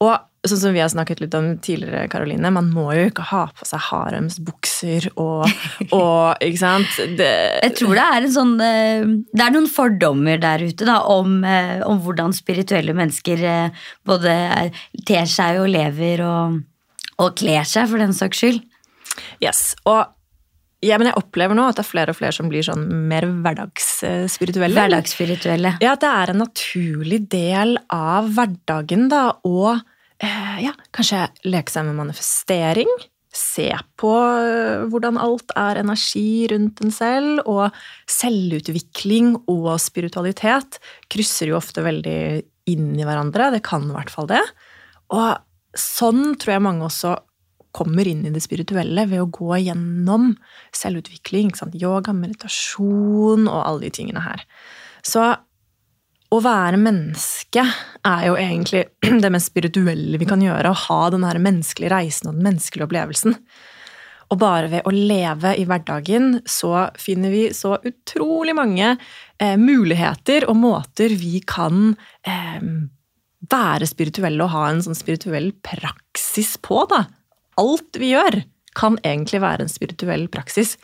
Og 0.01 0.14
sånn 0.49 0.61
som 0.62 0.72
vi 0.72 0.80
har 0.80 0.88
snakket 0.88 1.18
litt 1.20 1.34
om 1.36 1.51
tidligere, 1.61 2.07
Karoline, 2.09 2.53
man 2.55 2.70
må 2.72 2.86
jo 2.97 3.09
ikke 3.11 3.26
ha 3.28 3.43
på 3.53 3.66
seg 3.68 3.82
haremsbukser 3.91 5.11
og, 5.20 5.45
og 5.99 6.41
Ikke 6.47 6.61
sant? 6.62 6.95
Det, 7.18 7.28
jeg 7.61 7.74
tror 7.76 7.99
det 7.99 8.07
er 8.07 8.24
en 8.24 8.32
sånn 8.32 8.55
eh, 8.64 9.11
Det 9.28 9.45
er 9.45 9.53
noen 9.53 9.68
fordommer 9.68 10.41
der 10.41 10.64
ute 10.64 10.88
da, 10.88 11.03
om, 11.12 11.43
eh, 11.45 11.84
om 11.84 12.01
hvordan 12.01 12.32
spirituelle 12.36 12.97
mennesker 12.97 13.45
eh, 13.45 13.84
både 14.09 14.32
ter 15.05 15.28
seg 15.28 15.61
og 15.61 15.68
lever 15.74 16.24
og, 16.24 16.62
og 17.20 17.36
kler 17.36 17.68
seg, 17.68 17.91
for 17.93 18.01
den 18.01 18.16
saks 18.16 18.41
skyld. 18.41 18.64
Yes, 19.45 19.74
og 19.84 20.09
ja, 20.80 20.96
men 20.96 21.10
jeg 21.10 21.18
opplever 21.20 21.56
nå 21.56 21.66
at 21.68 21.76
det 21.76 21.84
er 21.84 21.90
flere 21.90 22.12
og 22.14 22.16
flere 22.16 22.32
som 22.32 22.48
blir 22.48 22.64
sånn 22.64 22.86
mer 23.10 23.26
hverdagsspirituelle. 23.28 24.72
Hverdagsspirituelle. 24.78 25.74
Ja, 25.84 25.92
at 25.92 26.04
det 26.04 26.12
er 26.22 26.32
en 26.32 26.40
naturlig 26.40 27.20
del 27.32 27.74
av 27.92 28.30
hverdagen, 28.36 29.10
da, 29.12 29.26
å 29.44 29.74
eh, 29.76 30.56
ja, 30.64 30.72
kanskje 30.96 31.26
leke 31.44 31.74
seg 31.74 31.84
med 31.90 31.98
manifestering. 32.00 32.88
Se 33.30 33.68
på 34.00 34.14
eh, 34.40 34.86
hvordan 34.90 35.20
alt 35.20 35.52
er 35.60 35.82
energi 35.82 36.48
rundt 36.50 36.80
en 36.80 36.96
selv, 36.96 37.44
og 37.44 37.76
selvutvikling 38.08 39.34
og 39.52 39.74
spiritualitet 39.84 40.80
krysser 41.12 41.52
jo 41.52 41.60
ofte 41.60 41.84
veldig 41.84 42.20
inn 42.72 42.94
i 42.96 43.04
hverandre. 43.04 43.52
Det 43.52 43.66
kan 43.68 43.84
i 43.84 43.94
hvert 43.98 44.16
fall 44.16 44.32
det. 44.32 44.42
Og 45.12 45.36
sånn 45.76 46.38
tror 46.40 46.56
jeg 46.56 46.64
mange 46.64 46.88
også 46.88 47.18
kommer 47.76 48.08
inn 48.08 48.24
i 48.26 48.32
det 48.34 48.42
spirituelle 48.42 49.06
ved 49.10 49.22
å 49.22 49.30
gå 49.30 49.60
gjennom 49.62 50.32
selvutvikling. 50.76 51.52
Yoga, 51.78 52.14
meditasjon 52.16 53.46
og 53.48 53.60
alle 53.60 53.86
de 53.86 53.94
tingene 54.00 54.24
her. 54.24 54.44
Så 55.06 55.24
å 56.30 56.38
være 56.44 56.78
menneske 56.78 57.64
er 58.06 58.28
jo 58.28 58.36
egentlig 58.38 58.84
det 59.24 59.32
mest 59.34 59.50
spirituelle 59.50 60.20
vi 60.20 60.28
kan 60.28 60.42
gjøre. 60.44 60.70
Å 60.70 60.84
ha 60.86 61.02
den 61.14 61.26
her 61.26 61.40
menneskelige 61.42 61.92
reisen 61.94 62.30
og 62.30 62.38
den 62.38 62.46
menneskelige 62.46 62.86
opplevelsen. 62.86 63.36
Og 64.30 64.38
bare 64.38 64.68
ved 64.70 64.86
å 64.86 64.94
leve 64.94 65.56
i 65.58 65.64
hverdagen 65.66 66.36
så 66.46 66.86
finner 67.02 67.34
vi 67.34 67.48
så 67.54 67.74
utrolig 67.82 68.54
mange 68.54 68.92
eh, 68.94 69.56
muligheter 69.58 70.46
og 70.46 70.54
måter 70.60 71.10
vi 71.18 71.40
kan 71.42 71.96
eh, 72.22 72.60
være 73.50 73.88
spirituelle 73.90 74.46
og 74.46 74.54
ha 74.54 74.68
en 74.68 74.84
sånn 74.86 74.98
spirituell 74.98 75.50
praksis 75.66 76.54
på, 76.62 76.84
da 76.92 77.08
alt 77.61 78.00
vi 78.00 78.14
gjør, 78.14 78.40
kan 78.78 78.98
egentlig 79.04 79.42
være 79.42 79.66
en 79.66 79.72
spirituell 79.72 80.26
praksis. 80.32 80.76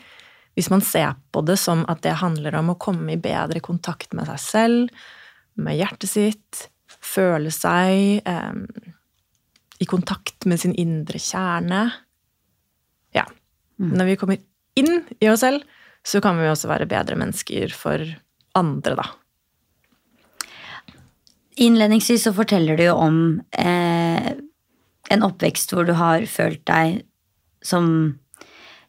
Hvis 0.57 0.71
man 0.73 0.81
ser 0.81 1.15
på 1.33 1.43
det 1.45 1.57
som 1.61 1.83
at 1.91 2.01
det 2.05 2.17
handler 2.21 2.55
om 2.59 2.73
å 2.73 2.79
komme 2.81 3.13
i 3.13 3.21
bedre 3.21 3.61
kontakt 3.63 4.15
med 4.17 4.29
seg 4.29 4.41
selv, 4.43 5.05
med 5.57 5.77
hjertet 5.77 6.11
sitt, 6.11 6.67
føle 6.87 7.51
seg 7.53 8.25
eh, 8.27 8.57
i 9.79 9.87
kontakt 9.89 10.47
med 10.49 10.61
sin 10.61 10.75
indre 10.77 11.21
kjerne. 11.21 11.83
Ja. 13.15 13.25
Mm. 13.77 13.93
Når 13.99 14.09
vi 14.09 14.17
kommer 14.19 14.41
inn 14.77 15.03
i 15.19 15.29
oss 15.31 15.43
selv, 15.45 15.65
så 16.07 16.21
kan 16.23 16.39
vi 16.39 16.49
også 16.49 16.69
være 16.71 16.89
bedre 16.89 17.17
mennesker 17.19 17.73
for 17.75 18.03
andre, 18.57 18.97
da. 18.97 19.07
Innledningsvis 21.57 22.27
så 22.27 22.33
forteller 22.37 22.77
du 22.77 22.85
jo 22.85 22.97
om 23.01 23.17
eh, 23.57 24.29
en 25.13 25.25
oppvekst 25.25 25.73
hvor 25.73 25.87
du 25.87 25.93
har 25.97 26.25
følt 26.29 26.63
deg 26.67 27.01
som 27.65 28.17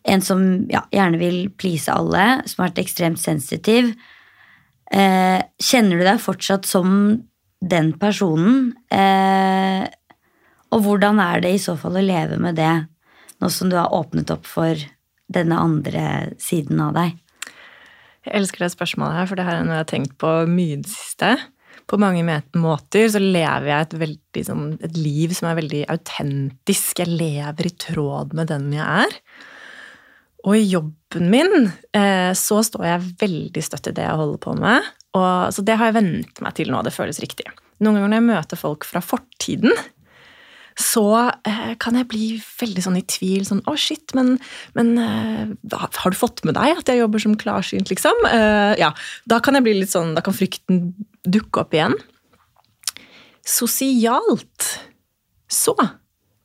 en 0.08 0.22
som 0.24 0.42
ja, 0.72 0.84
gjerne 0.94 1.20
vil 1.20 1.38
please 1.60 1.92
alle, 1.92 2.40
som 2.48 2.62
har 2.62 2.70
vært 2.70 2.82
ekstremt 2.84 3.20
sensitiv. 3.20 3.90
Eh, 4.94 5.40
kjenner 5.60 6.00
du 6.00 6.06
deg 6.06 6.22
fortsatt 6.22 6.68
som 6.68 6.92
den 7.60 7.92
personen? 8.00 8.72
Eh, 8.94 9.84
og 10.72 10.84
hvordan 10.84 11.20
er 11.20 11.42
det 11.44 11.54
i 11.56 11.60
så 11.62 11.76
fall 11.80 11.98
å 11.98 12.04
leve 12.04 12.38
med 12.40 12.56
det, 12.60 12.72
nå 13.42 13.50
som 13.52 13.70
du 13.70 13.76
har 13.78 13.92
åpnet 13.94 14.30
opp 14.32 14.48
for 14.48 14.80
denne 15.28 15.60
andre 15.60 16.06
siden 16.40 16.80
av 16.84 16.96
deg? 16.96 17.18
Jeg 18.24 18.36
elsker 18.40 18.64
det 18.64 18.74
spørsmålet 18.74 19.20
her, 19.20 19.28
for 19.28 19.40
det 19.40 19.46
her 19.48 19.60
er 19.60 19.66
noe 19.66 19.78
jeg 19.78 19.84
har 19.84 19.92
tenkt 19.92 20.18
på 20.20 20.32
mye 20.48 20.76
i 20.76 20.82
det 20.82 20.92
siste 20.92 21.36
på 21.88 21.98
mange 22.00 22.40
måter 22.60 23.06
så 23.08 23.20
lever 23.22 23.70
jeg 23.70 23.86
et, 23.86 23.94
veldig, 24.02 24.42
sånn, 24.44 24.66
et 24.84 24.98
liv 25.00 25.32
som 25.36 25.48
er 25.48 25.60
veldig 25.62 25.84
autentisk. 25.94 27.00
Jeg 27.00 27.08
lever 27.08 27.70
i 27.70 27.76
tråd 27.80 28.34
med 28.36 28.50
den 28.52 28.68
jeg 28.76 28.84
er. 29.06 29.16
Og 30.46 30.54
i 30.54 30.66
jobben 30.68 31.30
min 31.32 31.70
eh, 31.96 32.32
så 32.36 32.60
står 32.64 32.84
jeg 32.86 33.12
veldig 33.24 33.64
støtt 33.64 33.90
i 33.90 33.96
det 33.96 34.04
jeg 34.04 34.20
holder 34.20 34.42
på 34.44 34.54
med. 34.58 34.90
Og, 35.16 35.54
så 35.54 35.64
det 35.64 35.78
har 35.80 35.90
jeg 35.90 35.98
vent 35.98 36.42
meg 36.44 36.58
til 36.58 36.70
nå. 36.72 36.82
Det 36.84 36.94
føles 36.94 37.22
riktig. 37.24 37.48
Noen 37.80 37.98
ganger 37.98 38.12
når 38.12 38.20
jeg 38.20 38.28
møter 38.28 38.60
folk 38.60 38.86
fra 38.86 39.02
fortiden, 39.02 39.72
så 40.78 41.04
eh, 41.26 41.74
kan 41.82 41.96
jeg 41.98 42.06
bli 42.10 42.26
veldig 42.38 42.84
sånn 42.84 43.00
i 43.00 43.06
tvil. 43.10 43.42
Sånn 43.48 43.64
'Å, 43.64 43.72
oh, 43.72 43.78
shit, 43.78 44.14
men, 44.14 44.36
men 44.78 44.94
eh, 45.02 45.50
har 45.74 46.14
du 46.14 46.18
fått 46.18 46.44
med 46.46 46.54
deg 46.58 46.78
at 46.78 46.90
jeg 46.90 47.00
jobber 47.00 47.22
som 47.22 47.34
klarsynt', 47.38 47.90
liksom? 47.90 48.26
Eh, 48.30 48.78
ja, 48.78 48.92
Da 49.26 49.40
kan 49.42 49.58
jeg 49.58 49.66
bli 49.66 49.78
litt 49.80 49.94
sånn, 49.94 50.14
da 50.14 50.22
kan 50.22 50.36
frykten 50.36 50.92
dukke 51.28 51.64
opp 51.64 51.76
igjen. 51.76 51.96
Sosialt 53.48 54.68
så 55.48 55.74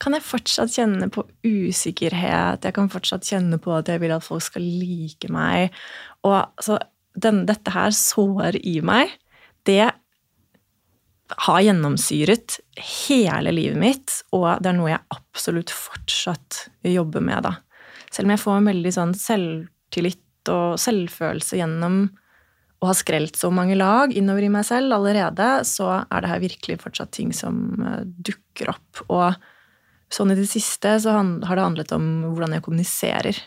kan 0.04 0.16
jeg 0.18 0.26
fortsatt 0.26 0.74
kjenne 0.76 1.08
på 1.14 1.24
usikkerhet. 1.48 2.64
Jeg 2.64 2.76
kan 2.76 2.90
fortsatt 2.92 3.28
kjenne 3.28 3.60
på 3.62 3.72
at 3.76 3.92
jeg 3.92 4.02
vil 4.04 4.14
at 4.16 4.26
folk 4.26 4.44
skal 4.44 4.64
like 4.64 5.30
meg. 5.32 5.76
Og 6.28 6.36
altså, 6.42 6.80
den, 7.16 7.44
dette 7.48 7.72
her 7.72 7.94
sår 7.96 8.60
i 8.64 8.80
meg. 8.84 9.14
Det 9.68 9.86
har 11.48 11.62
gjennomsyret 11.64 12.60
hele 13.08 13.54
livet 13.56 13.80
mitt, 13.80 14.18
og 14.36 14.60
det 14.62 14.70
er 14.70 14.76
noe 14.78 14.92
jeg 14.92 15.16
absolutt 15.16 15.72
fortsatt 15.74 16.66
jobber 16.86 17.24
med, 17.24 17.48
da. 17.48 17.56
Selv 18.14 18.28
om 18.28 18.36
jeg 18.36 18.44
får 18.44 18.60
en 18.60 18.70
veldig 18.70 18.92
sånn 18.94 19.16
selvtillit 19.18 20.52
og 20.54 20.76
selvfølelse 20.82 21.58
gjennom 21.58 22.04
å 22.84 22.90
har 22.90 22.98
skrelt 23.00 23.40
så 23.40 23.50
mange 23.54 23.78
lag 23.80 24.14
innover 24.16 24.44
i 24.44 24.52
meg 24.52 24.68
selv 24.68 24.98
allerede, 24.98 25.50
så 25.68 26.04
er 26.04 26.24
det 26.24 26.32
her 26.32 26.44
virkelig 26.44 26.82
fortsatt 26.84 27.14
ting 27.16 27.32
som 27.36 27.80
eh, 27.80 28.02
dukker 28.04 28.74
opp. 28.76 29.04
Og 29.08 29.38
sånn 30.14 30.34
i 30.34 30.38
det 30.38 30.50
siste 30.52 30.98
så 31.02 31.16
har 31.16 31.56
det 31.56 31.64
handlet 31.64 31.94
om 31.96 32.10
hvordan 32.28 32.58
jeg 32.58 32.66
kommuniserer. 32.66 33.40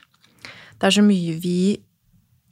Det 0.77 0.89
er 0.89 0.97
så 0.97 1.05
mye 1.05 1.37
vi 1.43 1.61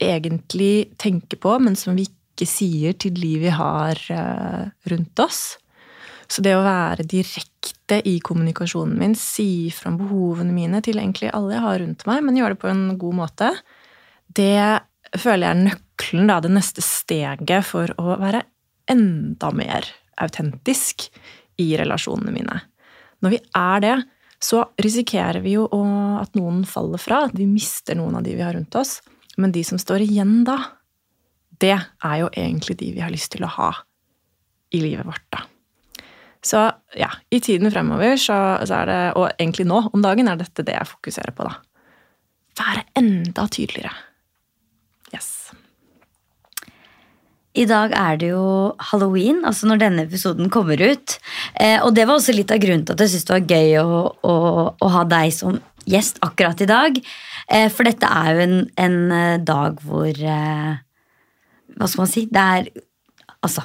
egentlig 0.01 0.95
tenker 1.01 1.39
på, 1.41 1.57
men 1.63 1.77
som 1.79 1.97
vi 1.97 2.07
ikke 2.07 2.47
sier 2.49 2.95
til 2.99 3.15
de 3.15 3.35
vi 3.45 3.53
har 3.53 3.99
eh, 4.11 4.65
rundt 4.91 5.23
oss. 5.23 5.43
Så 6.27 6.41
det 6.45 6.55
å 6.57 6.65
være 6.65 7.05
direkte 7.05 7.99
i 8.09 8.17
kommunikasjonen 8.23 8.97
min, 8.97 9.13
si 9.17 9.69
fram 9.73 9.99
behovene 9.99 10.53
mine 10.55 10.81
til 10.85 10.97
egentlig 10.99 11.29
alle 11.33 11.53
jeg 11.55 11.65
har 11.65 11.79
rundt 11.83 12.05
meg, 12.09 12.23
men 12.25 12.37
gjøre 12.39 12.55
det 12.55 12.61
på 12.63 12.71
en 12.71 12.85
god 13.01 13.17
måte, 13.21 13.51
det 14.35 14.57
føler 15.13 15.47
jeg 15.47 15.53
er 15.53 15.63
nøkkelen, 15.69 16.29
da, 16.29 16.39
det 16.43 16.51
neste 16.55 16.83
steget 16.85 17.67
for 17.67 17.91
å 18.01 18.17
være 18.21 18.43
enda 18.91 19.51
mer 19.55 19.87
autentisk 20.21 21.07
i 21.61 21.71
relasjonene 21.79 22.33
mine. 22.35 22.59
Når 23.23 23.35
vi 23.35 23.39
er 23.57 23.83
det, 23.83 23.95
så 24.43 24.61
risikerer 24.81 25.41
vi 25.43 25.55
jo 25.55 25.65
at 26.19 26.35
noen 26.37 26.63
faller 26.69 27.01
fra, 27.01 27.25
at 27.27 27.35
vi 27.37 27.47
mister 27.49 27.97
noen 27.97 28.19
av 28.19 28.25
de 28.25 28.35
vi 28.35 28.43
har 28.45 28.53
rundt 28.57 28.75
oss. 28.77 28.99
Men 29.41 29.53
de 29.55 29.63
som 29.67 29.79
står 29.81 30.05
igjen 30.05 30.43
da, 30.47 30.59
det 31.63 31.75
er 31.75 32.15
jo 32.21 32.31
egentlig 32.35 32.77
de 32.79 32.91
vi 32.95 33.03
har 33.03 33.13
lyst 33.13 33.33
til 33.35 33.45
å 33.47 33.51
ha 33.57 33.71
i 34.75 34.81
livet 34.83 35.07
vårt, 35.07 35.25
da. 35.31 35.45
Så 36.45 36.59
ja, 36.93 37.09
i 37.33 37.39
tiden 37.41 37.71
fremover, 37.73 38.19
så, 38.21 38.35
så 38.69 38.81
er 38.83 38.89
det, 38.91 38.97
og 39.17 39.31
egentlig 39.31 39.65
nå 39.65 39.79
om 39.89 40.03
dagen, 40.03 40.27
er 40.29 40.37
dette 40.37 40.65
det 40.67 40.75
jeg 40.75 40.91
fokuserer 40.91 41.33
på, 41.33 41.47
da. 41.47 41.55
Være 42.59 42.83
enda 43.01 43.47
tydeligere. 43.49 43.95
Yes. 45.15 45.31
I 47.55 47.63
dag 47.69 47.93
er 47.95 48.17
det 48.19 48.33
jo 48.33 48.47
halloween, 48.91 49.45
altså 49.47 49.69
når 49.69 49.79
denne 49.85 50.03
episoden 50.03 50.49
kommer 50.51 50.81
ut. 50.81 51.15
Eh, 51.55 51.79
og 51.79 51.93
det 51.95 52.03
var 52.07 52.19
også 52.19 52.35
litt 52.35 52.51
av 52.51 52.59
grunnen 52.59 52.83
til 52.83 52.97
at 52.97 53.05
jeg 53.05 53.13
syntes 53.13 53.29
det 53.29 53.35
var 53.37 53.53
gøy 53.55 53.77
å, 53.79 54.01
å, 54.27 54.35
å, 54.75 54.89
ha 54.91 55.03
deg 55.07 55.31
som 55.31 55.61
gjest 55.87 56.19
akkurat 56.25 56.65
i 56.65 56.67
dag. 56.67 56.99
Eh, 57.47 57.69
for 57.71 57.87
dette 57.87 58.09
er 58.09 58.33
jo 58.33 58.43
en, 58.43 58.57
en 58.87 58.97
eh, 59.15 59.37
dag 59.39 59.79
hvor 59.87 60.11
eh, 60.11 60.73
hva 61.75 61.87
skal 61.87 62.03
man 62.03 62.11
si? 62.11 62.27
Det 62.31 62.49
er 62.57 62.69
Altså 63.45 63.61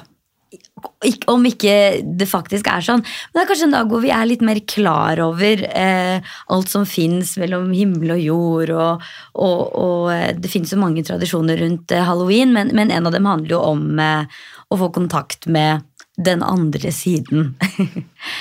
om 1.31 1.45
ikke 1.47 1.73
det 2.17 2.27
faktisk 2.29 2.67
er 2.71 2.83
sånn. 2.85 3.01
Men 3.03 3.39
det 3.39 3.43
er 3.43 3.49
kanskje 3.49 3.67
en 3.67 3.75
dag 3.75 3.91
hvor 3.91 4.03
vi 4.03 4.11
er 4.13 4.27
litt 4.29 4.43
mer 4.45 4.59
klar 4.69 5.21
over 5.23 5.63
eh, 5.67 6.33
alt 6.53 6.71
som 6.71 6.87
fins 6.89 7.35
mellom 7.41 7.71
himmel 7.75 8.15
og 8.15 8.23
jord. 8.23 8.73
Og, 8.75 9.05
og, 9.35 9.61
og 9.81 10.09
eh, 10.13 10.31
det 10.37 10.51
finnes 10.51 10.73
jo 10.73 10.81
mange 10.81 11.03
tradisjoner 11.07 11.61
rundt 11.63 11.93
eh, 11.95 12.05
halloween, 12.07 12.53
men, 12.55 12.73
men, 12.77 12.93
en 12.93 13.09
av 13.09 13.15
dem 13.15 13.29
handler 13.29 13.55
jo 13.55 13.61
om 13.71 14.01
eh, 14.01 14.41
å 14.71 14.79
få 14.81 14.91
kontakt 14.95 15.47
med 15.51 15.85
den 16.17 16.45
andre 16.45 16.93
siden. 16.95 17.55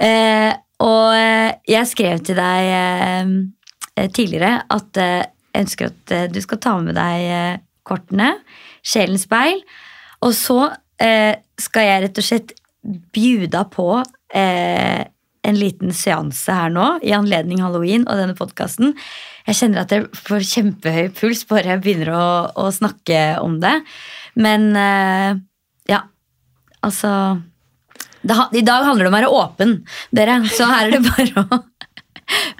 Eh, 0.00 0.54
og 0.80 1.10
eh, 1.12 1.50
jeg 1.68 1.88
skrev 1.90 2.22
til 2.24 2.38
deg 2.38 4.06
tidligere 4.16 4.62
at 4.72 4.96
jeg 4.96 5.26
ønsker 5.60 5.90
at 5.90 6.14
du 6.32 6.38
skal 6.40 6.60
ta 6.64 6.72
med 6.80 6.96
deg 6.96 7.58
kortene 7.84 8.30
Sjelens 8.80 9.26
speil. 9.28 9.60
Og 10.24 10.32
så 10.36 10.70
eh, 11.02 11.40
skal 11.60 11.86
jeg 11.86 12.04
rett 12.04 12.20
og 12.20 12.26
slett 12.26 12.54
bjuda 13.14 13.64
på 13.72 13.88
eh, 14.34 15.02
en 15.40 15.56
liten 15.56 15.92
seanse 15.96 16.52
her 16.52 16.72
nå 16.72 16.86
i 17.06 17.12
anledning 17.16 17.62
halloween 17.64 18.06
og 18.08 18.20
denne 18.20 18.36
podkasten. 18.36 18.94
Jeg 19.48 19.58
kjenner 19.60 19.84
at 19.84 19.94
jeg 19.94 20.08
får 20.16 20.46
kjempehøy 20.50 21.12
puls 21.16 21.44
bare 21.48 21.74
jeg 21.74 21.84
begynner 21.84 22.12
å, 22.14 22.26
å 22.60 22.68
snakke 22.74 23.40
om 23.40 23.58
det. 23.62 23.76
Men 24.40 24.70
eh, 24.76 25.40
ja, 25.90 26.04
altså 26.86 27.12
det, 28.20 28.36
I 28.60 28.64
dag 28.66 28.84
handler 28.84 29.06
det 29.06 29.10
om 29.10 29.14
å 29.14 29.18
være 29.18 29.34
åpen, 29.40 29.76
dere. 30.12 30.42
Så 30.52 30.68
her 30.68 30.88
er 30.90 30.98
det 30.98 31.04
bare 31.08 31.44
å 31.46 31.60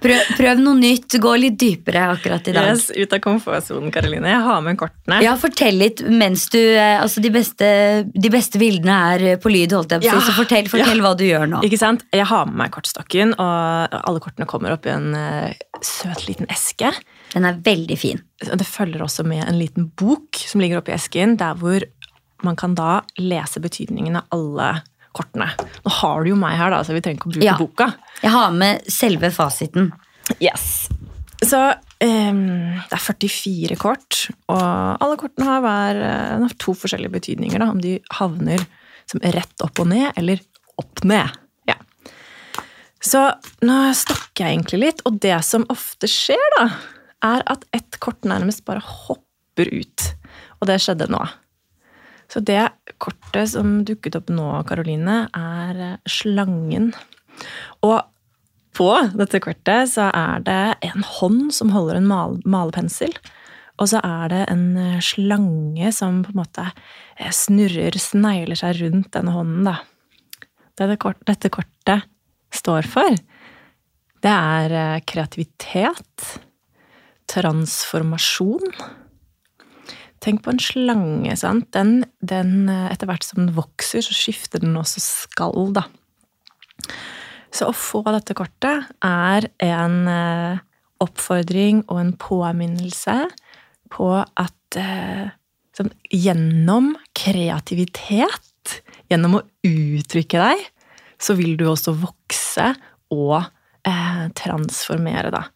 Prøv, 0.00 0.20
prøv 0.38 0.60
noe 0.62 0.78
nytt. 0.80 1.16
Gå 1.20 1.32
litt 1.38 1.58
dypere 1.60 2.06
akkurat 2.14 2.46
i 2.48 2.54
dag. 2.56 2.70
Yes, 2.72 2.86
ut 2.96 3.12
av 3.12 3.20
komfortsonen, 3.24 3.90
Karoline. 3.92 4.30
Jeg 4.32 4.40
har 4.46 4.62
med 4.64 4.78
kortene. 4.80 5.18
Ja, 5.24 5.34
Fortell 5.40 5.76
litt 5.80 6.00
mens 6.08 6.46
du 6.52 6.58
eh, 6.58 6.96
Altså, 7.00 7.20
de 7.24 7.30
beste, 7.34 7.68
de 8.14 8.32
beste 8.32 8.60
bildene 8.60 8.96
er 9.14 9.36
på 9.42 9.52
lyd, 9.52 9.74
holdt 9.76 9.92
jeg 9.96 10.02
på 10.02 10.08
å 10.08 10.10
Ja. 10.10 10.18
si. 10.20 10.30
Så 10.30 10.36
fortell, 10.38 10.68
fortell 10.72 11.02
hva 11.04 11.12
du 11.18 11.24
gjør 11.28 11.46
nå. 11.52 11.62
Ikke 11.68 11.78
sant? 11.80 12.04
Jeg 12.16 12.26
har 12.30 12.48
med 12.48 12.56
meg 12.64 12.72
kortstokken, 12.74 13.34
og 13.38 13.98
alle 14.00 14.20
kortene 14.24 14.48
kommer 14.50 14.72
opp 14.76 14.88
i 14.88 14.94
en 14.94 15.10
uh, 15.14 15.52
søt 15.84 16.26
liten 16.28 16.48
eske. 16.52 16.92
Den 17.34 17.46
er 17.48 17.60
veldig 17.64 17.98
fin. 18.00 18.20
Det 18.40 18.66
følger 18.66 19.04
også 19.04 19.24
med 19.28 19.44
en 19.46 19.58
liten 19.60 19.90
bok 20.00 20.40
som 20.48 20.60
ligger 20.64 20.80
oppi 20.80 20.96
esken, 20.96 21.36
der 21.40 21.54
hvor 21.60 21.84
man 22.42 22.56
kan 22.56 22.72
da 22.74 23.02
lese 23.20 23.60
betydningen 23.60 24.16
av 24.16 24.24
alle 24.32 24.70
kortene. 25.16 25.48
Nå 25.84 25.90
har 26.00 26.24
du 26.24 26.30
jo 26.32 26.38
meg 26.40 26.56
her, 26.58 26.70
da, 26.74 26.80
så 26.86 26.94
vi 26.96 27.00
trenger 27.04 27.18
ikke 27.20 27.30
å 27.30 27.34
bruke 27.34 27.46
Ja. 27.48 27.56
boka. 27.60 27.90
Jeg 28.22 28.30
har 28.34 28.50
med 28.52 28.86
selve 28.92 29.30
fasiten. 29.34 29.90
Yes. 30.40 30.88
Så 31.42 31.56
um, 31.72 32.42
det 32.84 32.96
er 32.98 33.02
44 33.02 33.76
kort, 33.80 34.26
og 34.52 34.60
alle 34.60 35.16
kortene 35.20 35.46
har, 35.48 35.62
hver, 35.64 36.00
eh, 36.04 36.34
har 36.44 36.54
to 36.60 36.74
forskjellige 36.76 37.14
betydninger. 37.14 37.58
Da, 37.62 37.70
om 37.72 37.80
de 37.80 37.94
havner 38.18 38.60
som 39.10 39.22
rett 39.24 39.64
opp 39.64 39.80
og 39.82 39.88
ned, 39.90 40.12
eller 40.20 40.42
opp 40.78 41.02
ned. 41.08 41.32
Ja. 41.66 41.74
Så 43.00 43.22
nå 43.64 43.78
stokker 43.96 44.44
jeg 44.46 44.58
egentlig 44.58 44.80
litt, 44.84 45.00
og 45.08 45.18
det 45.24 45.38
som 45.48 45.64
ofte 45.72 46.06
skjer, 46.10 46.50
da, 46.58 46.68
er 47.24 47.42
at 47.52 47.64
ett 47.76 47.98
kort 48.00 48.22
nærmest 48.28 48.62
bare 48.68 48.84
hopper 48.84 49.72
ut. 49.72 50.06
Og 50.60 50.68
det 50.68 50.76
skjedde 50.84 51.08
nå. 51.12 51.20
Så 52.30 52.42
det 52.46 52.62
kortet 53.02 53.50
som 53.52 53.80
dukket 53.86 54.16
opp 54.20 54.30
nå, 54.30 54.46
Karoline, 54.68 55.24
er 55.34 55.82
eh, 55.82 55.96
slangen. 56.06 56.92
Og 57.86 57.98
på 58.76 58.88
dette 59.18 59.40
kortet 59.42 59.90
så 59.90 60.08
er 60.14 60.44
det 60.46 60.62
en 60.86 61.06
hånd 61.18 61.50
som 61.54 61.72
holder 61.74 61.98
en 61.98 62.10
mal 62.10 62.38
malepensel. 62.46 63.16
Og 63.80 63.90
så 63.90 64.02
er 64.06 64.30
det 64.30 64.44
en 64.52 64.66
eh, 64.78 65.00
slange 65.02 65.90
som 65.96 66.22
på 66.22 66.34
en 66.34 66.42
måte 66.44 66.68
eh, 66.68 67.32
snurrer, 67.34 67.98
snegler 67.98 68.60
seg 68.62 68.78
rundt 68.84 69.10
denne 69.16 69.34
hånden, 69.34 69.72
da. 69.72 69.80
Kort, 70.96 71.18
dette 71.28 71.50
kortet 71.52 72.06
står 72.56 72.86
for, 72.88 73.18
det 74.24 74.30
er 74.32 75.02
kreativitet, 75.04 76.24
transformasjon. 77.28 78.72
Tenk 80.20 80.42
på 80.44 80.52
en 80.52 80.60
slange, 80.60 81.36
sant. 81.40 81.70
Den, 81.72 82.02
den, 82.20 82.68
etter 82.68 83.08
hvert 83.08 83.24
som 83.24 83.42
den 83.42 83.54
vokser, 83.56 84.04
så 84.04 84.16
skifter 84.16 84.60
den 84.62 84.76
også 84.76 85.00
skall, 85.00 85.72
da. 85.76 85.86
Så 87.50 87.70
å 87.70 87.76
få 87.76 88.02
dette 88.12 88.36
kortet 88.38 88.90
er 89.04 89.48
en 89.64 89.96
eh, 90.12 90.60
oppfordring 91.02 91.82
og 91.88 92.02
en 92.02 92.12
påminnelse 92.20 93.16
på 93.90 94.10
at 94.20 94.78
sånn, 95.76 95.90
gjennom 96.12 96.92
kreativitet, 97.16 98.76
gjennom 99.10 99.40
å 99.40 99.46
uttrykke 99.66 100.44
deg, 100.44 100.66
så 101.20 101.36
vil 101.38 101.56
du 101.60 101.66
også 101.68 101.94
vokse 102.00 102.70
og 103.14 103.36
eh, 103.88 104.26
transformere, 104.38 105.32
da. 105.34 105.46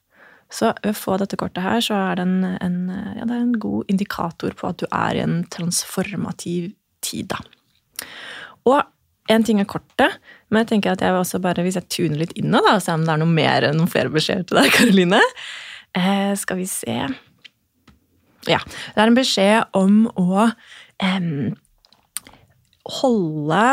Så 0.55 0.71
ved 0.85 0.93
å 0.93 0.97
få 0.97 1.19
dette 1.19 1.39
kortet 1.41 1.65
her, 1.65 1.83
så 1.83 1.97
er 1.99 2.19
det 2.19 2.27
en, 2.29 2.45
en, 2.63 2.81
ja, 3.19 3.27
det 3.27 3.35
er 3.35 3.43
en 3.43 3.59
god 3.63 3.91
indikator 3.91 4.55
på 4.59 4.71
at 4.71 4.83
du 4.83 4.87
er 4.87 5.19
i 5.19 5.25
en 5.25 5.41
transformativ 5.51 6.73
tid, 7.05 7.33
da. 7.33 7.41
Og 8.71 8.81
en 9.33 9.45
ting 9.45 9.61
er 9.61 9.69
kortet, 9.69 10.19
men 10.53 10.63
jeg 10.63 10.75
tenker 10.75 10.93
at 10.93 11.03
jeg 11.03 11.15
vil 11.15 11.23
også 11.23 11.41
bare, 11.43 11.65
hvis 11.65 11.79
jeg 11.81 11.91
tuner 11.93 12.21
litt 12.21 12.35
inn 12.39 12.55
og 12.55 12.67
ser 12.85 12.99
om 12.99 13.07
det 13.07 13.15
er 13.15 13.23
noe 13.23 13.35
mer, 13.35 13.67
noen 13.73 13.91
flere 13.91 14.13
beskjeder 14.13 14.47
til 14.49 14.61
deg, 14.61 14.71
Karoline. 14.77 15.21
Eh, 15.95 16.33
skal 16.39 16.59
vi 16.61 16.69
se 16.71 16.97
Ja. 18.45 18.59
Det 18.61 19.01
er 19.01 19.09
en 19.09 19.17
beskjed 19.17 19.77
om 19.79 20.01
å 20.21 20.47
eh, 21.03 21.29
holde 23.01 23.67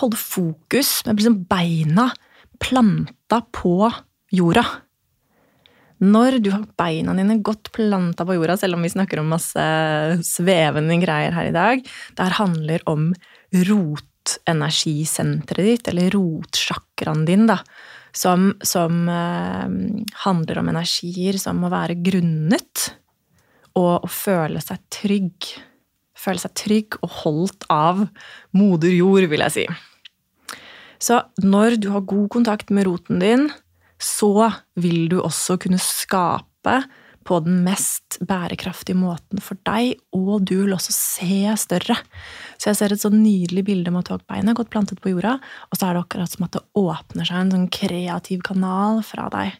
Holde 0.00 0.16
fokus 0.16 1.02
med 1.04 1.18
liksom 1.18 1.42
beina 1.50 2.06
planta 2.64 3.42
på 3.52 3.90
jorda. 4.32 4.62
Når 6.04 6.44
du 6.44 6.50
har 6.52 6.66
beina 6.76 7.16
dine 7.16 7.40
godt 7.44 7.70
planta 7.72 8.24
på 8.28 8.36
jorda, 8.36 8.56
selv 8.60 8.76
om 8.76 8.82
vi 8.84 8.92
snakker 8.92 9.16
om 9.22 9.32
masse 9.32 9.64
svevende 10.28 10.98
greier 11.00 11.32
her 11.32 11.46
i 11.48 11.56
dag, 11.56 11.80
det 11.80 12.20
her 12.20 12.36
handler 12.36 12.84
om 12.90 13.14
rotenergisenteret 13.56 15.66
ditt, 15.70 15.88
eller 15.88 16.12
rotsjakraen 16.12 17.24
din, 17.28 17.46
da, 17.48 17.58
som, 18.16 18.54
som 18.60 19.08
eh, 19.08 19.68
handler 20.26 20.58
om 20.60 20.68
energier 20.72 21.38
som 21.40 21.64
å 21.64 21.72
være 21.72 21.94
grunnet 22.04 22.96
og 23.76 24.04
å 24.04 24.08
føle 24.08 24.60
seg 24.64 24.80
trygg. 24.92 25.50
Føle 26.16 26.40
seg 26.40 26.54
trygg 26.56 26.96
og 27.02 27.12
holdt 27.22 27.66
av 27.72 28.06
moder 28.56 28.92
jord, 28.92 29.28
vil 29.32 29.44
jeg 29.44 29.56
si. 29.56 29.66
Så 31.02 31.20
når 31.44 31.76
du 31.80 31.90
har 31.92 32.06
god 32.08 32.30
kontakt 32.32 32.72
med 32.72 32.86
roten 32.88 33.20
din, 33.20 33.50
så 34.02 34.50
vil 34.80 35.08
du 35.12 35.20
også 35.22 35.56
kunne 35.60 35.80
skape 35.80 36.80
på 37.26 37.40
den 37.42 37.62
mest 37.66 38.18
bærekraftige 38.22 38.98
måten 38.98 39.42
for 39.42 39.58
deg, 39.66 39.96
og 40.14 40.44
du 40.46 40.54
vil 40.62 40.76
også 40.76 40.94
se 40.94 41.56
større. 41.58 41.98
Så 42.54 42.70
jeg 42.70 42.78
ser 42.78 42.94
et 42.94 43.02
sånn 43.02 43.18
nydelig 43.18 43.64
bilde 43.66 43.92
med 43.94 44.12
at 44.14 44.26
beina 44.30 44.54
godt 44.56 44.70
plantet 44.70 45.02
på 45.02 45.10
jorda, 45.14 45.36
og 45.70 45.78
så 45.78 45.88
er 45.88 45.96
det 45.96 46.04
akkurat 46.04 46.32
som 46.32 46.46
at 46.46 46.54
det 46.54 46.64
åpner 46.78 47.28
seg 47.28 47.40
en 47.40 47.54
sånn 47.56 47.68
kreativ 47.74 48.44
kanal 48.46 49.02
fra 49.06 49.26
deg. 49.34 49.56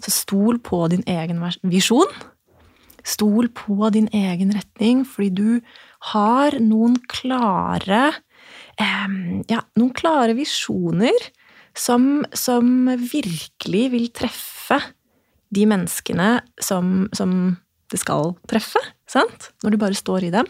Så 0.00 0.12
stol 0.14 0.60
på 0.64 0.82
din 0.92 1.04
egen 1.08 1.42
visjon. 1.68 2.08
Stol 3.06 3.48
på 3.56 3.88
din 3.92 4.08
egen 4.16 4.52
retning, 4.56 5.04
fordi 5.08 5.30
du 5.32 5.76
har 6.12 6.56
noen 6.60 6.98
klare 7.08 8.02
eh, 8.80 9.14
Ja, 9.48 9.62
noen 9.76 9.92
klare 9.96 10.36
visjoner 10.36 11.30
som, 11.76 12.24
som 12.32 12.88
virkelig 13.00 13.84
vil 13.92 14.08
treffe 14.14 14.80
de 15.50 15.66
menneskene 15.66 16.32
som, 16.62 17.08
som 17.16 17.56
det 17.90 17.98
skal 17.98 18.34
treffe, 18.50 18.82
sant? 19.10 19.50
Når 19.64 19.74
du 19.74 19.80
bare 19.82 19.98
står 19.98 20.28
i 20.28 20.32
dem. 20.34 20.48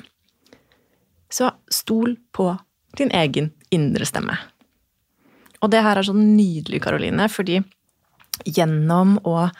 Så 1.32 1.48
stol 1.72 2.16
på 2.34 2.50
din 2.98 3.12
egen 3.16 3.52
indre 3.72 4.08
stemme. 4.08 4.36
Og 5.60 5.70
det 5.72 5.82
her 5.84 6.00
er 6.00 6.06
så 6.06 6.16
nydelig, 6.16 6.82
Karoline, 6.84 7.28
fordi 7.32 7.60
gjennom 8.48 9.18
å 9.28 9.50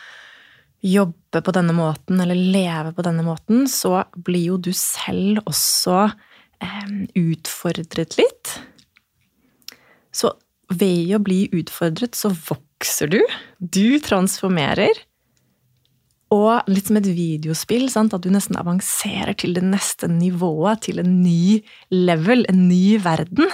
jobbe 0.80 1.42
på 1.44 1.52
denne 1.52 1.74
måten, 1.76 2.20
eller 2.22 2.36
leve 2.36 2.94
på 2.96 3.04
denne 3.04 3.24
måten, 3.24 3.66
så 3.68 4.00
blir 4.16 4.54
jo 4.54 4.60
du 4.60 4.72
selv 4.76 5.42
også 5.44 6.06
eh, 6.08 6.94
utfordret 7.20 8.16
litt. 8.20 8.54
Så 10.12 10.32
ved 10.70 11.14
å 11.16 11.22
bli 11.22 11.44
utfordret, 11.56 12.14
så 12.14 12.30
vokser 12.30 13.10
du. 13.10 13.20
Du 13.58 13.98
transformerer. 14.02 15.02
Og 16.30 16.70
litt 16.70 16.86
som 16.86 17.00
et 17.00 17.08
videospill, 17.10 17.88
sant? 17.90 18.14
at 18.14 18.22
du 18.22 18.30
nesten 18.30 18.58
avanserer 18.60 19.34
til 19.38 19.56
det 19.56 19.64
neste 19.66 20.06
nivået, 20.10 20.84
til 20.86 21.02
en 21.02 21.16
ny 21.24 21.58
level, 21.90 22.46
en 22.48 22.68
ny 22.68 23.00
verden. 23.02 23.50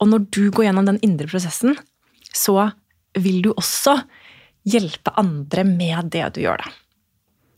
Og 0.00 0.08
når 0.08 0.24
du 0.32 0.46
går 0.48 0.70
gjennom 0.70 0.88
den 0.88 1.00
indre 1.04 1.28
prosessen, 1.28 1.76
så 2.32 2.70
vil 3.20 3.42
du 3.44 3.50
også 3.52 3.98
hjelpe 4.64 5.12
andre 5.20 5.66
med 5.68 6.08
det 6.14 6.24
du 6.36 6.44
gjør, 6.46 6.62
da. 6.64 6.72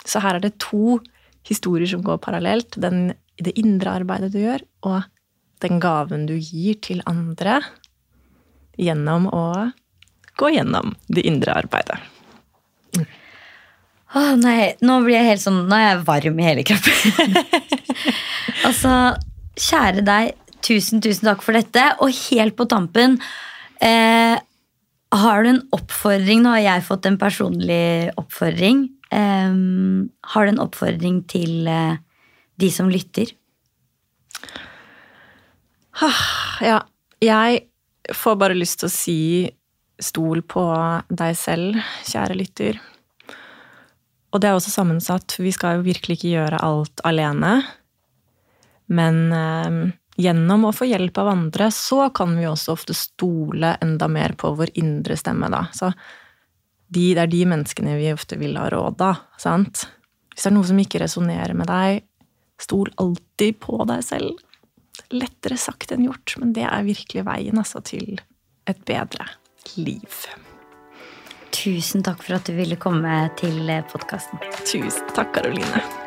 Så 0.04 0.20
her 0.20 0.36
er 0.36 0.42
det 0.44 0.58
to 0.60 0.98
historier 1.46 1.88
som 1.88 2.02
går 2.04 2.18
parallelt. 2.24 2.76
Den, 2.80 3.14
det 3.40 3.54
indre 3.60 3.94
arbeidet 4.00 4.34
du 4.34 4.40
gjør, 4.42 4.64
og 4.84 5.06
den 5.64 5.78
gaven 5.80 6.26
du 6.28 6.34
gir 6.34 6.76
til 6.84 7.00
andre 7.08 7.62
gjennom 8.80 9.28
å 9.30 9.46
gå 10.40 10.50
gjennom 10.54 10.94
det 11.06 11.26
indre 11.28 11.54
arbeidet. 11.54 12.00
Åh, 14.14 14.34
nei, 14.38 14.74
nå 14.84 15.00
blir 15.02 15.16
jeg 15.16 15.26
helt 15.32 15.42
sånn 15.42 15.64
Nå 15.66 15.74
er 15.74 15.88
jeg 15.88 16.02
varm 16.06 16.38
i 16.38 16.46
hele 16.46 16.64
kroppen. 16.66 17.34
altså, 18.68 18.92
kjære 19.58 20.04
deg, 20.06 20.34
tusen, 20.62 21.02
tusen 21.02 21.30
takk 21.30 21.42
for 21.42 21.58
dette. 21.58 21.88
Og 22.04 22.14
helt 22.30 22.54
på 22.58 22.68
tampen 22.70 23.18
eh, 23.82 24.36
Har 25.14 25.42
du 25.42 25.50
en 25.50 25.62
oppfordring? 25.74 26.44
Nå 26.44 26.54
har 26.54 26.62
jeg 26.62 26.86
fått 26.86 27.10
en 27.10 27.18
personlig 27.18 28.12
oppfordring. 28.20 28.86
Eh, 29.10 29.58
har 30.34 30.46
du 30.46 30.54
en 30.54 30.62
oppfordring 30.62 31.24
til 31.30 31.66
eh, 31.70 31.98
de 32.62 32.70
som 32.70 32.90
lytter? 32.90 33.34
Ja, 36.62 36.80
jeg 37.22 37.62
får 38.12 38.36
bare 38.40 38.56
lyst 38.58 38.82
til 38.82 38.90
å 38.90 38.92
si 38.92 39.20
stol 40.02 40.42
på 40.42 40.64
deg 41.08 41.36
selv, 41.38 41.78
kjære 42.08 42.36
lytter. 42.36 42.80
Og 44.34 44.42
det 44.42 44.50
er 44.50 44.58
også 44.58 44.72
sammensatt, 44.74 45.36
vi 45.38 45.52
skal 45.54 45.78
jo 45.78 45.86
virkelig 45.86 46.18
ikke 46.18 46.32
gjøre 46.34 46.62
alt 46.66 47.02
alene. 47.06 47.52
Men 48.90 49.20
eh, 49.32 49.76
gjennom 50.20 50.66
å 50.66 50.74
få 50.74 50.88
hjelp 50.90 51.18
av 51.22 51.30
andre, 51.36 51.70
så 51.70 52.08
kan 52.14 52.34
vi 52.38 52.48
også 52.50 52.74
ofte 52.74 52.96
stole 52.98 53.76
enda 53.84 54.08
mer 54.10 54.34
på 54.38 54.50
vår 54.58 54.74
indre 54.80 55.16
stemme, 55.18 55.50
da. 55.54 55.68
Så 55.74 55.92
de, 56.94 57.12
det 57.14 57.22
er 57.22 57.30
de 57.30 57.44
menneskene 57.50 57.94
vi 57.98 58.10
ofte 58.14 58.38
vil 58.40 58.58
ha 58.58 58.66
råd 58.74 59.06
av. 59.06 59.22
sant? 59.40 59.86
Hvis 60.34 60.42
det 60.42 60.50
er 60.50 60.56
noe 60.56 60.66
som 60.66 60.82
ikke 60.82 61.02
resonnerer 61.04 61.54
med 61.54 61.70
deg, 61.70 62.02
stol 62.60 62.90
alltid 63.02 63.60
på 63.62 63.78
deg 63.88 64.02
selv. 64.06 64.34
Lettere 65.14 65.58
sagt 65.60 65.94
enn 65.94 66.06
gjort, 66.08 66.36
men 66.40 66.54
det 66.56 66.66
er 66.66 66.86
virkelig 66.86 67.26
veien 67.28 67.60
altså, 67.60 67.82
til 67.84 68.18
et 68.70 68.80
bedre 68.88 69.28
liv. 69.78 70.24
Tusen 71.54 72.02
takk 72.04 72.24
for 72.24 72.36
at 72.38 72.48
du 72.48 72.56
ville 72.56 72.78
komme 72.80 73.12
til 73.38 73.70
podkasten. 73.92 74.42
Tusen 74.66 75.14
takk, 75.14 75.36
Karoline. 75.36 76.03